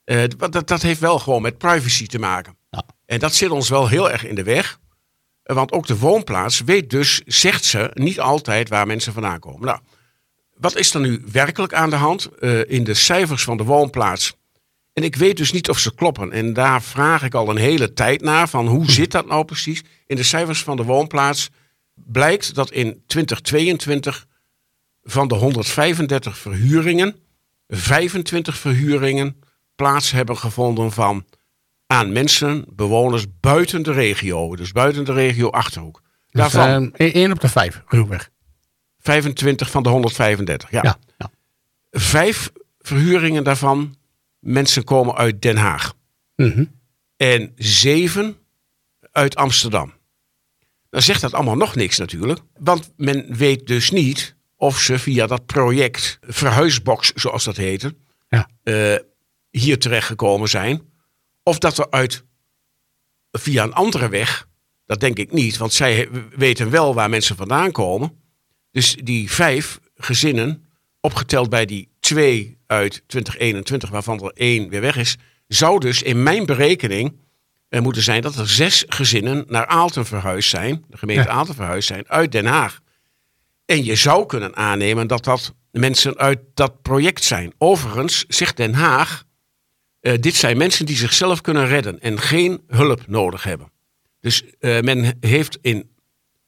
Uh, 0.04 0.22
dat, 0.50 0.68
dat 0.68 0.82
heeft 0.82 1.00
wel 1.00 1.18
gewoon 1.18 1.42
met 1.42 1.58
privacy 1.58 2.06
te 2.06 2.18
maken. 2.18 2.56
Ja. 2.70 2.84
En 3.06 3.18
dat 3.18 3.34
zit 3.34 3.50
ons 3.50 3.68
wel 3.68 3.88
heel 3.88 4.10
erg 4.10 4.26
in 4.26 4.34
de 4.34 4.42
weg. 4.42 4.78
Want 5.42 5.72
ook 5.72 5.86
de 5.86 5.98
woonplaats 5.98 6.60
weet 6.60 6.90
dus, 6.90 7.22
zegt 7.26 7.64
ze, 7.64 7.90
niet 7.94 8.20
altijd 8.20 8.68
waar 8.68 8.86
mensen 8.86 9.12
vandaan 9.12 9.38
komen. 9.38 9.66
Nou, 9.66 9.78
wat 10.56 10.76
is 10.76 10.94
er 10.94 11.00
nu 11.00 11.22
werkelijk 11.32 11.74
aan 11.74 11.90
de 11.90 11.96
hand 11.96 12.28
uh, 12.40 12.70
in 12.70 12.84
de 12.84 12.94
cijfers 12.94 13.44
van 13.44 13.56
de 13.56 13.64
woonplaats? 13.64 14.36
En 14.92 15.02
ik 15.02 15.16
weet 15.16 15.36
dus 15.36 15.52
niet 15.52 15.68
of 15.68 15.78
ze 15.78 15.94
kloppen. 15.94 16.32
En 16.32 16.52
daar 16.52 16.82
vraag 16.82 17.22
ik 17.22 17.34
al 17.34 17.50
een 17.50 17.56
hele 17.56 17.92
tijd 17.92 18.20
naar 18.20 18.48
van 18.48 18.66
hoe 18.66 18.90
zit 18.90 19.10
dat 19.10 19.26
nou 19.26 19.44
precies? 19.44 19.82
In 20.06 20.16
de 20.16 20.22
cijfers 20.22 20.62
van 20.62 20.76
de 20.76 20.84
woonplaats 20.84 21.50
blijkt 22.06 22.54
dat 22.54 22.70
in 22.70 23.02
2022 23.06 24.26
van 25.02 25.28
de 25.28 25.34
135 25.34 26.38
verhuringen 26.38 27.16
25 27.74 28.58
verhuringen 28.58 29.36
plaats 29.74 30.10
hebben 30.10 30.36
gevonden 30.36 30.92
van 30.92 31.24
aan 31.86 32.12
mensen, 32.12 32.64
bewoners 32.68 33.24
buiten 33.40 33.82
de 33.82 33.92
regio. 33.92 34.56
Dus 34.56 34.72
buiten 34.72 35.04
de 35.04 35.12
regio 35.12 35.50
Achterhoek. 35.50 36.02
Dus, 36.30 36.52
Daarvan, 36.52 36.94
uh, 36.96 37.14
1 37.14 37.32
op 37.32 37.40
de 37.40 37.48
5, 37.48 37.82
ruwweg. 37.86 38.30
25 38.98 39.70
van 39.70 39.82
de 39.82 39.88
135, 39.88 40.70
ja. 40.70 40.80
ja, 40.82 40.98
ja. 41.18 41.30
Vijf 41.90 42.52
verhuringen 42.78 43.44
daarvan, 43.44 43.96
mensen 44.38 44.84
komen 44.84 45.14
uit 45.14 45.42
Den 45.42 45.56
Haag. 45.56 45.94
Mm 46.36 46.80
En 47.16 47.52
zeven 47.56 48.36
uit 49.12 49.36
Amsterdam. 49.36 49.92
Dan 50.92 51.02
zegt 51.02 51.20
dat 51.20 51.34
allemaal 51.34 51.56
nog 51.56 51.74
niks 51.74 51.98
natuurlijk. 51.98 52.40
Want 52.58 52.92
men 52.96 53.36
weet 53.36 53.66
dus 53.66 53.90
niet 53.90 54.36
of 54.56 54.80
ze 54.80 54.98
via 54.98 55.26
dat 55.26 55.46
project 55.46 56.18
verhuisbox, 56.22 57.12
zoals 57.14 57.44
dat 57.44 57.56
heette, 57.56 57.94
ja. 58.28 58.48
uh, 58.64 58.98
hier 59.50 59.78
terechtgekomen 59.78 60.48
zijn. 60.48 60.82
Of 61.42 61.58
dat 61.58 61.78
er 61.78 61.90
uit 61.90 62.24
via 63.30 63.62
een 63.62 63.72
andere 63.72 64.08
weg, 64.08 64.48
dat 64.86 65.00
denk 65.00 65.18
ik 65.18 65.32
niet, 65.32 65.56
want 65.56 65.72
zij 65.72 66.08
weten 66.36 66.70
wel 66.70 66.94
waar 66.94 67.10
mensen 67.10 67.36
vandaan 67.36 67.72
komen. 67.72 68.22
Dus 68.70 68.96
die 69.02 69.30
vijf 69.30 69.80
gezinnen, 69.94 70.68
opgeteld 71.00 71.50
bij 71.50 71.64
die 71.64 71.88
twee 72.00 72.58
uit 72.66 73.02
2021, 73.06 73.90
waarvan 73.90 74.24
er 74.24 74.32
één 74.32 74.68
weer 74.68 74.80
weg 74.80 74.96
is, 74.96 75.16
zou 75.46 75.78
dus 75.80 76.02
in 76.02 76.22
mijn 76.22 76.46
berekening 76.46 77.16
moeten 77.80 78.02
zijn 78.02 78.22
dat 78.22 78.36
er 78.36 78.48
zes 78.48 78.84
gezinnen 78.88 79.44
naar 79.48 79.66
Aalten 79.66 80.06
verhuisd 80.06 80.48
zijn, 80.48 80.84
de 80.88 80.96
gemeente 80.96 81.28
ja. 81.28 81.28
Aalten 81.28 81.54
verhuisd 81.54 81.88
zijn, 81.88 82.08
uit 82.08 82.32
Den 82.32 82.46
Haag. 82.46 82.80
En 83.64 83.84
je 83.84 83.94
zou 83.94 84.26
kunnen 84.26 84.56
aannemen 84.56 85.06
dat 85.06 85.24
dat 85.24 85.54
mensen 85.70 86.16
uit 86.16 86.40
dat 86.54 86.82
project 86.82 87.24
zijn. 87.24 87.52
Overigens 87.58 88.24
zegt 88.28 88.56
Den 88.56 88.74
Haag, 88.74 89.24
uh, 90.00 90.12
dit 90.20 90.34
zijn 90.34 90.56
mensen 90.56 90.86
die 90.86 90.96
zichzelf 90.96 91.40
kunnen 91.40 91.66
redden 91.66 92.00
en 92.00 92.20
geen 92.20 92.62
hulp 92.66 93.06
nodig 93.06 93.42
hebben. 93.42 93.70
Dus 94.20 94.42
uh, 94.42 94.80
men 94.80 95.16
heeft 95.20 95.58
in 95.60 95.90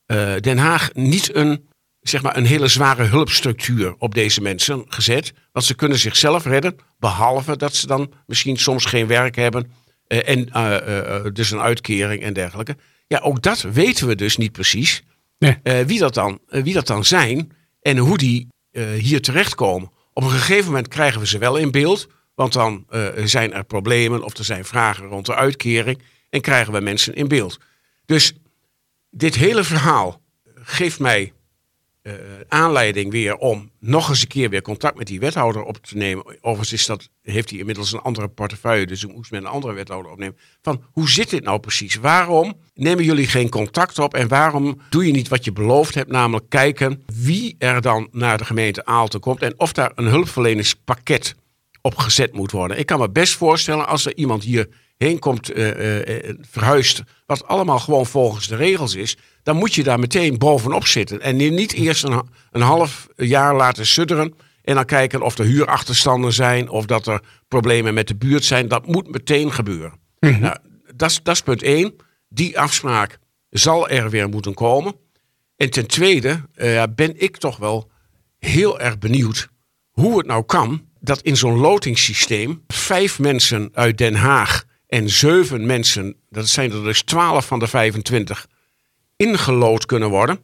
uh, 0.06 0.34
Den 0.40 0.58
Haag 0.58 0.90
niet 0.92 1.34
een, 1.34 1.68
zeg 2.00 2.22
maar, 2.22 2.36
een 2.36 2.46
hele 2.46 2.68
zware 2.68 3.02
hulpstructuur 3.02 3.94
op 3.98 4.14
deze 4.14 4.40
mensen 4.40 4.84
gezet. 4.88 5.32
Want 5.52 5.64
ze 5.64 5.74
kunnen 5.74 5.98
zichzelf 5.98 6.44
redden, 6.44 6.76
behalve 6.98 7.56
dat 7.56 7.74
ze 7.74 7.86
dan 7.86 8.12
misschien 8.26 8.56
soms 8.56 8.84
geen 8.84 9.06
werk 9.06 9.36
hebben 9.36 9.72
en 10.06 10.48
dus 11.32 11.50
een 11.50 11.60
uitkering 11.60 12.22
en 12.22 12.32
dergelijke. 12.32 12.76
Ja, 13.06 13.18
ook 13.18 13.42
dat 13.42 13.60
weten 13.60 14.06
we 14.06 14.14
dus 14.14 14.36
niet 14.36 14.52
precies. 14.52 15.02
Eh, 15.38 15.80
wie, 15.80 15.98
dat 15.98 16.14
dan, 16.14 16.38
eh, 16.48 16.62
wie 16.62 16.74
dat 16.74 16.86
dan 16.86 17.04
zijn 17.04 17.52
en 17.82 17.96
hoe 17.96 18.18
die 18.18 18.48
hier 18.98 19.22
terechtkomen. 19.22 19.90
Op 20.12 20.22
een 20.22 20.30
gegeven 20.30 20.66
moment 20.66 20.88
krijgen 20.88 21.20
we 21.20 21.26
ze 21.26 21.38
wel 21.38 21.56
in 21.56 21.70
beeld. 21.70 22.08
Want 22.34 22.52
dan 22.52 22.86
zijn 23.24 23.52
er 23.52 23.64
problemen 23.64 24.22
of 24.22 24.36
er 24.36 24.44
zijn 24.44 24.64
vragen 24.64 25.06
rond 25.06 25.26
de 25.26 25.34
uitkering. 25.34 26.02
En 26.30 26.40
krijgen 26.40 26.72
we 26.72 26.80
mensen 26.80 27.14
in 27.14 27.28
beeld. 27.28 27.60
Dus 28.06 28.32
dit 29.10 29.34
hele 29.34 29.64
verhaal 29.64 30.20
geeft 30.54 30.98
mij 30.98 31.32
uh, 32.06 32.12
aanleiding 32.48 33.10
weer 33.10 33.36
om 33.36 33.70
nog 33.78 34.08
eens 34.08 34.20
een 34.20 34.28
keer 34.28 34.50
weer 34.50 34.62
contact 34.62 34.98
met 34.98 35.06
die 35.06 35.20
wethouder 35.20 35.62
op 35.62 35.76
te 35.76 35.96
nemen. 35.96 36.24
Overigens 36.26 36.72
is 36.72 36.86
dat, 36.86 37.08
heeft 37.22 37.50
hij 37.50 37.58
inmiddels 37.58 37.92
een 37.92 38.00
andere 38.00 38.28
portefeuille, 38.28 38.86
dus 38.86 39.06
moest 39.06 39.30
met 39.30 39.40
een 39.40 39.48
andere 39.48 39.72
wethouder 39.72 40.12
opnemen. 40.12 40.36
Van 40.62 40.82
hoe 40.92 41.10
zit 41.10 41.30
dit 41.30 41.44
nou 41.44 41.60
precies? 41.60 41.94
Waarom 41.94 42.54
nemen 42.74 43.04
jullie 43.04 43.26
geen 43.26 43.48
contact 43.48 43.98
op 43.98 44.14
en 44.14 44.28
waarom 44.28 44.80
doe 44.90 45.06
je 45.06 45.12
niet 45.12 45.28
wat 45.28 45.44
je 45.44 45.52
beloofd 45.52 45.94
hebt, 45.94 46.10
namelijk 46.10 46.48
kijken 46.48 47.02
wie 47.06 47.54
er 47.58 47.80
dan 47.80 48.08
naar 48.10 48.38
de 48.38 48.44
gemeente 48.44 48.84
Aalten 48.84 49.20
komt 49.20 49.42
en 49.42 49.54
of 49.56 49.72
daar 49.72 49.92
een 49.94 50.06
hulpverleningspakket 50.06 51.34
op 51.80 51.96
gezet 51.96 52.32
moet 52.32 52.50
worden. 52.50 52.78
Ik 52.78 52.86
kan 52.86 52.98
me 52.98 53.10
best 53.10 53.34
voorstellen 53.34 53.86
als 53.86 54.06
er 54.06 54.16
iemand 54.16 54.42
hier 54.42 54.68
heen 54.96 55.18
komt, 55.18 55.56
uh, 55.56 55.98
uh, 56.06 56.34
verhuist, 56.40 57.02
wat 57.26 57.46
allemaal 57.46 57.78
gewoon 57.78 58.06
volgens 58.06 58.48
de 58.48 58.56
regels 58.56 58.94
is, 58.94 59.16
dan 59.44 59.56
moet 59.56 59.74
je 59.74 59.82
daar 59.82 59.98
meteen 59.98 60.38
bovenop 60.38 60.86
zitten. 60.86 61.20
En 61.20 61.36
niet 61.36 61.72
eerst 61.72 62.04
een, 62.04 62.22
een 62.50 62.60
half 62.60 63.08
jaar 63.16 63.56
laten 63.56 63.86
sudderen 63.86 64.34
en 64.62 64.74
dan 64.74 64.84
kijken 64.84 65.22
of 65.22 65.38
er 65.38 65.44
huurachterstanden 65.44 66.32
zijn 66.32 66.68
of 66.68 66.86
dat 66.86 67.06
er 67.06 67.20
problemen 67.48 67.94
met 67.94 68.08
de 68.08 68.16
buurt 68.16 68.44
zijn. 68.44 68.68
Dat 68.68 68.86
moet 68.86 69.10
meteen 69.10 69.52
gebeuren. 69.52 69.92
Mhm. 70.18 70.40
nou, 70.40 70.56
dat, 70.94 71.22
is 71.24 71.40
punt 71.40 71.62
één. 71.62 71.94
Die 72.28 72.58
afspraak 72.58 73.18
zal 73.50 73.88
er 73.88 74.10
weer 74.10 74.28
moeten 74.28 74.54
komen. 74.54 74.94
En 75.56 75.70
ten 75.70 75.86
tweede 75.86 76.40
ben 76.94 77.20
ik 77.20 77.36
toch 77.36 77.56
wel 77.56 77.90
heel 78.38 78.80
erg 78.80 78.98
benieuwd 78.98 79.48
hoe 79.90 80.18
het 80.18 80.26
nou 80.26 80.44
kan 80.44 80.88
dat 81.00 81.20
in 81.20 81.36
zo'n 81.36 81.58
lotingssysteem 81.58 82.64
vijf 82.66 83.18
mensen 83.18 83.70
uit 83.72 83.98
Den 83.98 84.14
Haag 84.14 84.64
en 84.86 85.10
zeven 85.10 85.66
mensen, 85.66 86.16
dat 86.30 86.48
zijn 86.48 86.72
er 86.72 86.82
dus 86.82 87.02
twaalf 87.02 87.46
van 87.46 87.58
de 87.58 87.66
25, 87.66 88.46
ingelood 89.16 89.86
kunnen 89.86 90.10
worden 90.10 90.38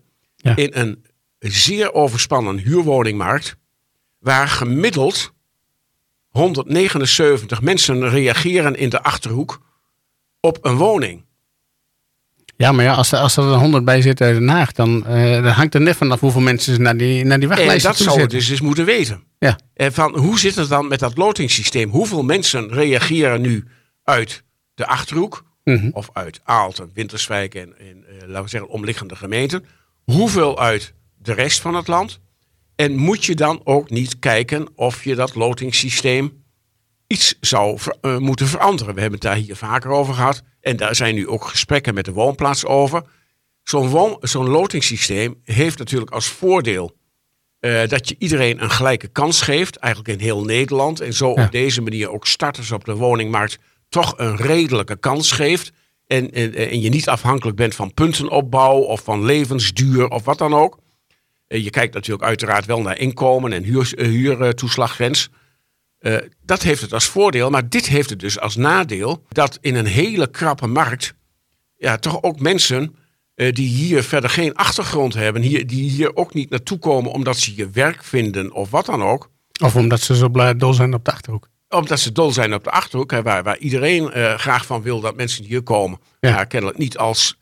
in 0.54 0.70
een 0.72 1.04
zeer 1.38 1.92
overspannen 1.92 2.58
huurwoningmarkt. 2.58 3.56
waar 4.18 4.48
gemiddeld 4.48 5.32
179 6.28 7.62
mensen 7.62 8.08
reageren 8.08 8.76
in 8.76 8.88
de 8.88 9.02
achterhoek 9.02 9.60
op 10.40 10.58
een 10.62 10.76
woning. 10.76 11.24
Ja, 12.56 12.72
maar 12.72 12.84
ja, 12.84 12.94
als, 12.94 13.12
er, 13.12 13.18
als 13.18 13.36
er 13.36 13.42
100 13.42 13.84
bij 13.84 14.02
zitten 14.02 14.26
uit 14.26 14.34
Den 14.38 14.48
Haag, 14.48 14.72
dan, 14.72 15.04
uh, 15.08 15.32
dan 15.32 15.52
hangt 15.52 15.74
er 15.74 15.80
net 15.80 15.96
vanaf 15.96 16.20
hoeveel 16.20 16.40
mensen 16.40 16.82
naar 16.82 16.96
die, 16.96 17.24
naar 17.24 17.38
die 17.38 17.48
wachtlijst 17.48 17.84
En 17.84 17.90
dat 17.90 18.00
zou 18.00 18.20
het 18.20 18.30
dus 18.30 18.48
eens 18.48 18.60
moeten 18.60 18.84
weten. 18.84 19.22
Ja. 19.38 19.58
En 19.74 19.92
van, 19.92 20.18
hoe 20.18 20.38
zit 20.38 20.54
het 20.54 20.68
dan 20.68 20.88
met 20.88 20.98
dat 20.98 21.16
lotingssysteem? 21.16 21.90
Hoeveel 21.90 22.22
mensen 22.22 22.68
reageren 22.68 23.40
nu 23.40 23.64
uit 24.04 24.42
de 24.74 24.86
Achterhoek 24.86 25.44
mhm. 25.70 25.90
of 25.92 26.10
uit 26.12 26.40
Aalten, 26.44 26.90
Winterswijk 26.94 27.54
en, 27.54 27.78
en 27.78 28.04
uh, 28.08 28.20
laten 28.26 28.42
we 28.42 28.48
zeggen 28.48 28.70
omliggende 28.70 29.16
gemeenten? 29.16 29.64
Hoeveel 30.04 30.60
uit 30.60 30.94
de 31.18 31.32
rest 31.32 31.60
van 31.60 31.74
het 31.74 31.86
land? 31.86 32.20
En 32.76 32.96
moet 32.96 33.24
je 33.24 33.34
dan 33.34 33.60
ook 33.64 33.90
niet 33.90 34.18
kijken 34.18 34.68
of 34.74 35.04
je 35.04 35.14
dat 35.14 35.34
lotingssysteem 35.34 36.44
iets 37.06 37.36
zou 37.40 37.78
uh, 38.02 38.18
moeten 38.18 38.46
veranderen? 38.46 38.94
We 38.94 39.00
hebben 39.00 39.18
het 39.20 39.28
daar 39.28 39.38
hier 39.38 39.56
vaker 39.56 39.90
over 39.90 40.14
gehad. 40.14 40.42
En 40.60 40.76
daar 40.76 40.94
zijn 40.94 41.14
nu 41.14 41.28
ook 41.28 41.44
gesprekken 41.44 41.94
met 41.94 42.04
de 42.04 42.12
woonplaats 42.12 42.64
over. 42.64 43.02
Zo'n 43.62 44.16
zo'n 44.20 44.48
lotingssysteem 44.48 45.40
heeft 45.44 45.78
natuurlijk 45.78 46.10
als 46.10 46.28
voordeel 46.28 46.96
uh, 47.60 47.86
dat 47.86 48.08
je 48.08 48.16
iedereen 48.18 48.62
een 48.62 48.70
gelijke 48.70 49.08
kans 49.08 49.42
geeft. 49.42 49.76
Eigenlijk 49.76 50.14
in 50.14 50.24
heel 50.24 50.44
Nederland. 50.44 51.00
En 51.00 51.12
zo 51.12 51.30
op 51.30 51.48
deze 51.50 51.80
manier 51.80 52.10
ook 52.10 52.26
starters 52.26 52.72
op 52.72 52.84
de 52.84 52.94
woningmarkt 52.94 53.58
toch 53.90 54.14
een 54.16 54.36
redelijke 54.36 54.96
kans 54.96 55.32
geeft. 55.32 55.72
En, 56.06 56.32
en, 56.32 56.54
en, 56.54 56.80
je 56.80 56.88
niet 56.88 57.08
afhankelijk 57.08 57.56
bent 57.56 57.74
van 57.74 57.94
puntenopbouw 57.94 58.78
of 58.78 59.02
van 59.04 59.24
levensduur 59.24 60.08
of 60.08 60.24
wat 60.24 60.38
dan 60.38 60.54
ook. 60.54 60.78
Uh, 61.48 61.64
je 61.64 61.70
kijkt 61.70 61.94
natuurlijk 61.94 62.24
uiteraard 62.24 62.66
wel 62.66 62.82
naar 62.82 62.98
inkomen 62.98 63.52
en 63.52 63.66
uh, 63.66 63.84
huurtoeslaggrens. 63.94 65.28
Uh, 66.00 66.16
dat 66.42 66.62
heeft 66.62 66.80
het 66.80 66.92
als 66.92 67.04
voordeel, 67.04 67.50
maar 67.50 67.68
dit 67.68 67.86
heeft 67.86 68.10
het 68.10 68.20
dus 68.20 68.40
als 68.40 68.56
nadeel 68.56 69.24
dat 69.28 69.58
in 69.60 69.74
een 69.74 69.86
hele 69.86 70.30
krappe 70.30 70.66
markt 70.66 71.14
ja, 71.76 71.96
toch 71.96 72.22
ook 72.22 72.40
mensen 72.40 72.94
die 73.34 73.68
hier 73.68 74.02
verder 74.02 74.30
geen 74.30 74.54
achtergrond 74.54 75.14
hebben, 75.14 75.42
hier, 75.42 75.66
die 75.66 75.90
hier 75.90 76.16
ook 76.16 76.34
niet 76.34 76.50
naartoe 76.50 76.78
komen 76.78 77.12
omdat 77.12 77.36
ze 77.38 77.56
je 77.56 77.70
werk 77.70 78.04
vinden 78.04 78.52
of 78.52 78.70
wat 78.70 78.86
dan 78.86 79.02
ook. 79.02 79.30
Of 79.62 79.76
omdat 79.76 80.00
ze 80.00 80.16
zo 80.16 80.28
blij 80.28 80.56
dol 80.56 80.74
zijn 80.74 80.94
op 80.94 81.04
de 81.04 81.12
achterhoek. 81.12 81.48
Omdat 81.70 82.00
ze 82.00 82.12
dol 82.12 82.32
zijn 82.32 82.54
op 82.54 82.64
de 82.64 82.70
achterhoek, 82.70 83.10
hè, 83.10 83.22
waar, 83.22 83.42
waar 83.42 83.58
iedereen 83.58 84.10
uh, 84.18 84.34
graag 84.34 84.66
van 84.66 84.82
wil 84.82 85.00
dat 85.00 85.16
mensen 85.16 85.44
hier 85.44 85.62
komen. 85.62 86.00
Ja. 86.20 86.34
Maar 86.34 86.46
kennelijk 86.46 86.78
niet 86.78 86.98
als 86.98 87.38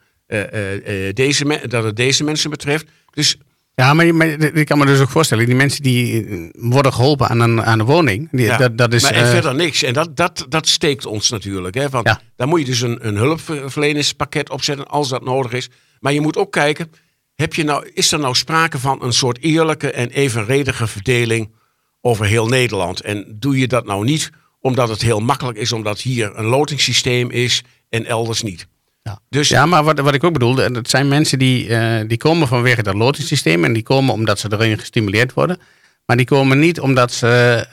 deze, 1.13 1.61
dat 1.69 1.85
het 1.85 1.97
deze 1.97 2.25
mensen 2.25 2.51
betreft. 2.51 2.87
Dus 3.11 3.39
ja, 3.79 3.95
maar, 3.95 4.15
maar, 4.15 4.29
ik 4.29 4.67
kan 4.67 4.79
me 4.79 4.87
dus 4.87 5.01
ook 5.01 5.11
voorstellen, 5.11 5.47
die 5.47 5.55
mensen 5.55 5.83
die 5.83 6.27
eh, 6.27 6.49
worden 6.53 6.93
geholpen 6.93 7.29
aan 7.29 7.41
een, 7.41 7.65
aan 7.65 7.81
een 7.81 7.87
woning. 7.87 8.29
Die, 8.31 8.57
dat, 8.57 8.79
dat 8.79 8.93
is, 8.93 9.03
maar 9.03 9.13
en 9.13 9.25
uh, 9.25 9.31
verder 9.31 9.55
niks. 9.55 9.83
En 9.83 9.93
dat, 9.93 10.17
dat, 10.17 10.47
dat 10.49 10.69
steekt 10.69 11.07
ons 11.07 11.31
natuurlijk. 11.31 11.75
Hè, 11.75 11.89
want 11.89 12.07
ja. 12.07 12.21
Daar 12.37 12.49
moet 12.49 12.61
je 12.61 12.67
dus 12.67 12.81
een, 12.81 13.07
een 13.07 13.17
hulpverleningspakket 13.17 14.51
opzetten 14.51 14.87
als 14.87 15.09
dat 15.09 15.25
nodig 15.25 15.53
is. 15.53 15.69
Maar 16.01 16.13
je 16.13 16.21
moet 16.21 16.37
ook 16.37 16.53
kijken, 16.53 16.93
heb 17.35 17.55
je 17.55 17.65
nou, 17.65 17.91
is 17.95 18.13
er 18.13 18.19
nou 18.19 18.35
sprake 18.35 18.79
van 18.79 19.03
een 19.03 19.13
soort 19.13 19.39
eerlijke 19.41 19.91
en 19.91 20.11
evenredige 20.11 20.87
verdeling 20.87 21.51
over 22.01 22.27
heel 22.27 22.47
Nederland? 22.47 23.01
En 23.01 23.37
doe 23.39 23.59
je 23.59 23.69
dat 23.69 23.87
nou 23.87 24.05
niet 24.05 24.31
omdat 24.61 24.89
het 24.89 25.03
heel 25.03 25.21
makkelijk 25.21 25.59
is, 25.59 25.73
omdat 25.73 26.01
hier 26.01 26.39
een 26.39 26.45
lotingssysteem 26.45 27.31
is 27.31 27.63
en 27.89 28.07
elders 28.07 28.43
niet? 28.43 28.69
Ja, 29.03 29.21
dus, 29.29 29.49
ja 29.49 29.67
maar 29.67 29.85
wat, 29.85 30.01
wat 30.01 30.15
ik 30.15 30.25
ook 30.25 30.33
bedoelde, 30.33 30.71
dat 30.71 30.91
zijn 30.91 31.09
mensen 31.09 31.39
die, 31.39 31.69
uh, 31.69 32.01
die 32.07 32.17
komen 32.17 32.49
vanwege 32.49 32.83
dat 32.83 32.95
lotingssysteem 32.95 33.65
en 33.65 33.73
die 33.73 33.83
komen 33.83 34.15
omdat 34.15 34.39
ze 34.39 34.49
erin 34.53 34.79
gestimuleerd 34.79 35.33
worden. 35.33 35.59
Maar 36.07 36.17
die 36.17 36.27
komen 36.27 36.59
niet 36.59 36.81
omdat 36.81 37.13
ze 37.13 37.67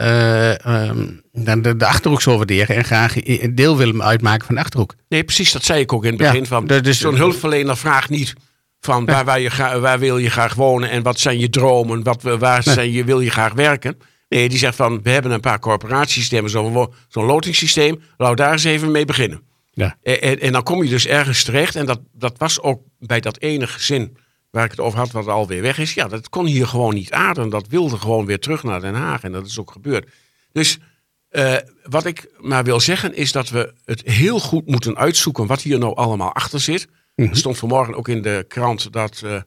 uh, 0.66 0.88
um, 0.88 1.22
de, 1.32 1.76
de 1.76 1.86
achterhoek 1.86 2.22
zo 2.22 2.38
waarderen 2.38 2.76
en 2.76 2.84
graag 2.84 3.16
een 3.28 3.56
deel 3.56 3.78
willen 3.78 4.04
uitmaken 4.04 4.46
van 4.46 4.56
de 4.56 4.62
achterhoek. 4.62 4.96
Nee, 5.10 5.24
precies, 5.24 5.52
dat 5.52 5.64
zei 5.64 5.80
ik 5.80 5.94
ook 5.94 6.04
in 6.04 6.10
het 6.10 6.18
begin. 6.18 6.46
van 6.46 6.68
dus, 6.68 7.00
Zo'n 7.00 7.16
hulpverlener 7.16 7.78
vraagt 7.78 8.10
niet 8.10 8.34
van 8.80 9.06
waar, 9.06 9.26
waar, 9.26 9.40
je 9.40 9.80
waar 9.80 10.00
wil 10.00 10.18
je 10.18 10.30
graag 10.30 10.54
wonen 10.54 10.90
en 10.90 11.04
wat 11.04 11.20
zijn 11.20 11.40
je 11.40 11.50
dromen, 11.50 12.04
wat, 12.04 12.22
waar 12.22 12.64
zijn 12.64 12.92
je, 12.92 13.04
wil 13.04 13.20
je 13.20 13.30
graag 13.30 13.54
werken. 13.54 13.98
Nee, 14.28 14.50
die 14.50 14.58
zegt 14.58 14.76
van 14.76 15.02
we 15.02 15.10
hebben 15.10 15.32
een 15.32 15.40
paar 15.40 15.60
corporatiesystemen, 15.60 16.50
zo'n 16.50 16.94
zo'n 17.08 17.26
lotingssysteem, 17.26 18.02
laten 18.18 18.36
daar 18.36 18.52
eens 18.52 18.64
even 18.64 18.92
mee 18.92 19.06
beginnen. 19.06 19.42
Ja. 19.72 19.98
En, 20.04 20.40
en, 20.40 20.52
dan 20.52 20.64
kom 20.64 20.84
je 20.84 20.90
dus 20.90 21.08
ergens 21.08 21.44
terecht. 21.44 21.76
En 21.76 21.86
dat, 21.86 22.00
dat 22.12 22.38
was 22.38 22.62
ook 22.62 22.82
bij 23.00 23.20
dat 23.20 23.40
ene 23.40 23.68
gezin 23.68 24.18
waar 24.52 24.64
ik 24.64 24.72
het 24.72 24.80
over 24.80 25.00
had, 25.00 25.12
wat 25.12 25.28
alweer 25.28 25.62
weg 25.62 25.78
is. 25.78 25.94
Ja, 25.94 26.08
dat 26.08 26.30
kon 26.30 26.46
hier 26.46 26.68
gewoon 26.68 26.94
niet 26.94 27.12
aarden. 27.12 27.50
Dat 27.50 27.68
wilde 27.68 27.98
gewoon 27.98 28.26
weer 28.26 28.40
terug 28.40 28.64
naar 28.64 28.82
Den 28.82 28.94
Haag. 28.94 29.24
En 29.24 29.32
dat 29.32 29.46
is 29.46 29.60
ook 29.60 29.72
gebeurd. 29.72 30.10
Dus 30.52 30.78
uh, 31.32 31.56
wat 31.84 32.06
ik 32.06 32.32
maar 32.40 32.64
wil 32.64 32.80
zeggen 32.80 33.16
is 33.16 33.32
dat 33.32 33.50
we 33.50 33.74
het 33.86 34.02
heel 34.06 34.40
goed 34.40 34.68
moeten 34.68 34.98
uitzoeken 34.98 35.46
wat 35.46 35.62
hier 35.62 35.80
nou 35.80 35.96
allemaal 35.96 36.34
achter 36.34 36.60
zit. 36.60 36.88
Mm 37.16 37.30
Er 37.30 37.36
stond 37.38 37.58
vanmorgen 37.58 37.96
ook 37.96 38.08
in 38.08 38.22
de 38.22 38.46
krant 38.48 38.94
dat 38.94 39.22
uh, 39.26 39.34
uh, 39.34 39.42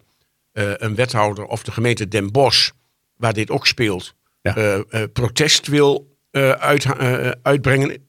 een 0.52 0.94
wethouder 0.94 1.44
of 1.44 1.62
de 1.62 1.72
gemeente 1.72 2.08
Den 2.08 2.32
Bosch, 2.32 2.70
waar 3.16 3.32
dit 3.32 3.50
ook 3.50 3.66
speelt, 3.66 4.14
ja. 4.54 5.06
protest 5.12 5.66
wil 5.66 6.16
uit, 6.58 6.86
uitbrengen 7.42 8.08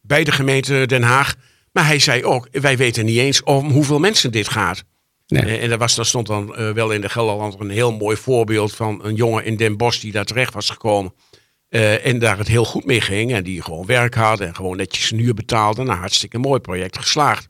bij 0.00 0.24
de 0.24 0.32
gemeente 0.32 0.86
Den 0.86 1.02
Haag. 1.02 1.34
Maar 1.72 1.86
hij 1.86 1.98
zei 1.98 2.24
ook, 2.24 2.48
wij 2.50 2.76
weten 2.76 3.04
niet 3.04 3.18
eens 3.18 3.42
om 3.42 3.70
hoeveel 3.70 3.98
mensen 3.98 4.32
dit 4.32 4.48
gaat. 4.48 4.84
Nee. 5.26 5.42
Eh, 5.42 5.62
en 5.62 5.68
daar, 5.68 5.78
was, 5.78 5.94
daar 5.94 6.06
stond 6.06 6.26
dan 6.26 6.54
uh, 6.58 6.70
wel 6.70 6.90
in 6.90 7.00
de 7.00 7.08
Gelderland 7.08 7.60
een 7.60 7.70
heel 7.70 7.92
mooi 7.92 8.16
voorbeeld 8.16 8.74
van 8.74 9.04
een 9.04 9.14
jongen 9.14 9.44
in 9.44 9.56
Den 9.56 9.76
Bosch 9.76 10.00
die 10.00 10.12
daar 10.12 10.24
terecht 10.24 10.54
was 10.54 10.70
gekomen. 10.70 11.14
Uh, 11.68 12.06
en 12.06 12.18
daar 12.18 12.38
het 12.38 12.48
heel 12.48 12.64
goed 12.64 12.84
mee 12.84 13.00
ging. 13.00 13.32
En 13.32 13.44
die 13.44 13.62
gewoon 13.62 13.86
werk 13.86 14.14
had 14.14 14.40
en 14.40 14.54
gewoon 14.54 14.76
netjes 14.76 15.10
een 15.10 15.18
huur 15.18 15.34
betaalde. 15.34 15.82
Nou, 15.82 15.98
hartstikke 15.98 16.38
mooi 16.38 16.60
project 16.60 16.98
geslaagd. 16.98 17.46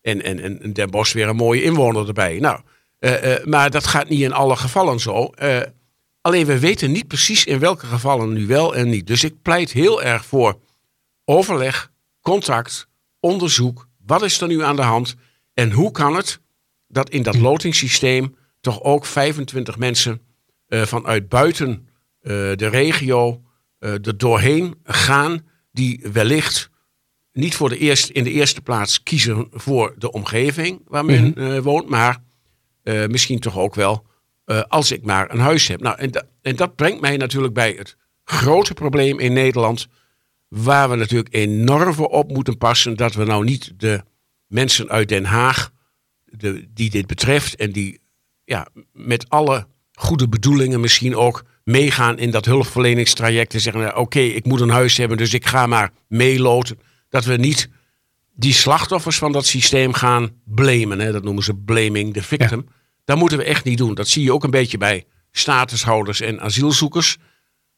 En, 0.00 0.22
en, 0.22 0.62
en 0.62 0.72
Den 0.72 0.90
Bosch 0.90 1.12
weer 1.12 1.28
een 1.28 1.36
mooie 1.36 1.62
inwoner 1.62 2.06
erbij. 2.06 2.38
Nou, 2.38 2.60
uh, 3.00 3.34
maar 3.44 3.70
dat 3.70 3.86
gaat 3.86 4.08
niet 4.08 4.20
in 4.20 4.32
alle 4.32 4.56
gevallen 4.56 5.00
zo. 5.00 5.30
Alleen 6.26 6.46
we 6.46 6.58
weten 6.58 6.92
niet 6.92 7.08
precies 7.08 7.44
in 7.44 7.58
welke 7.58 7.86
gevallen 7.86 8.32
nu 8.32 8.46
wel 8.46 8.74
en 8.74 8.88
niet. 8.88 9.06
Dus 9.06 9.24
ik 9.24 9.42
pleit 9.42 9.72
heel 9.72 10.02
erg 10.02 10.24
voor 10.24 10.60
overleg 11.24 11.90
contact, 12.20 12.88
onderzoek. 13.20 13.88
Wat 14.06 14.22
is 14.22 14.40
er 14.40 14.48
nu 14.48 14.62
aan 14.62 14.76
de 14.76 14.82
hand? 14.82 15.14
En 15.54 15.72
hoe 15.72 15.90
kan 15.90 16.16
het 16.16 16.40
dat 16.88 17.10
in 17.10 17.22
dat 17.22 17.36
lotingssysteem 17.36 18.36
toch 18.60 18.82
ook 18.82 19.06
25 19.06 19.78
mensen 19.78 20.20
uh, 20.68 20.82
vanuit 20.82 21.28
buiten 21.28 21.70
uh, 21.70 22.30
de 22.32 22.66
regio 22.66 23.42
uh, 23.80 23.90
er 23.90 24.18
doorheen 24.18 24.74
gaan, 24.84 25.46
die 25.72 26.06
wellicht 26.12 26.70
niet 27.32 27.54
voor 27.54 27.68
de 27.68 27.78
eerste, 27.78 28.12
in 28.12 28.24
de 28.24 28.30
eerste 28.30 28.60
plaats 28.60 29.02
kiezen 29.02 29.46
voor 29.50 29.94
de 29.98 30.12
omgeving 30.12 30.82
waar 30.84 31.04
men 31.04 31.34
mm 31.36 31.60
woont, 31.60 31.88
maar 31.88 32.22
misschien 33.08 33.40
toch 33.40 33.58
ook 33.58 33.74
wel 33.74 34.06
als 34.68 34.92
ik 34.92 35.04
maar 35.04 35.30
een 35.32 35.38
huis 35.38 35.68
heb. 35.68 35.80
Nou, 35.80 35.98
en, 35.98 36.26
en 36.42 36.56
dat 36.56 36.76
brengt 36.76 37.00
mij 37.00 37.16
natuurlijk 37.16 37.54
bij 37.54 37.74
het 37.78 37.96
grote 38.24 38.74
probleem 38.74 39.18
in 39.18 39.32
Nederland 39.32 39.88
Waar 40.54 40.90
we 40.90 40.96
natuurlijk 40.96 41.34
enorm 41.34 41.94
voor 41.94 42.06
op 42.06 42.30
moeten 42.32 42.58
passen 42.58 42.96
dat 42.96 43.14
we 43.14 43.24
nou 43.24 43.44
niet 43.44 43.72
de 43.76 44.02
mensen 44.46 44.88
uit 44.88 45.08
Den 45.08 45.24
Haag, 45.24 45.70
de, 46.24 46.66
die 46.70 46.90
dit 46.90 47.06
betreft 47.06 47.56
en 47.56 47.72
die 47.72 48.00
ja, 48.44 48.68
met 48.92 49.28
alle 49.28 49.66
goede 49.92 50.28
bedoelingen 50.28 50.80
misschien 50.80 51.16
ook 51.16 51.44
meegaan 51.64 52.18
in 52.18 52.30
dat 52.30 52.44
hulpverleningstraject 52.44 53.54
en 53.54 53.60
zeggen: 53.60 53.82
nou, 53.82 53.96
Oké, 53.96 54.18
ik 54.18 54.44
moet 54.44 54.60
een 54.60 54.68
huis 54.68 54.96
hebben, 54.96 55.16
dus 55.16 55.34
ik 55.34 55.46
ga 55.46 55.66
maar 55.66 55.90
meeloten. 56.08 56.78
Dat 57.08 57.24
we 57.24 57.36
niet 57.36 57.68
die 58.34 58.52
slachtoffers 58.52 59.18
van 59.18 59.32
dat 59.32 59.46
systeem 59.46 59.92
gaan 59.92 60.30
blamen. 60.44 60.98
Hè? 60.98 61.12
Dat 61.12 61.24
noemen 61.24 61.42
ze 61.42 61.54
blaming 61.54 62.12
the 62.12 62.22
victim. 62.22 62.66
Dat 63.04 63.16
moeten 63.16 63.38
we 63.38 63.44
echt 63.44 63.64
niet 63.64 63.78
doen. 63.78 63.94
Dat 63.94 64.08
zie 64.08 64.22
je 64.22 64.32
ook 64.32 64.44
een 64.44 64.50
beetje 64.50 64.78
bij 64.78 65.04
statushouders 65.30 66.20
en 66.20 66.40
asielzoekers. 66.40 67.16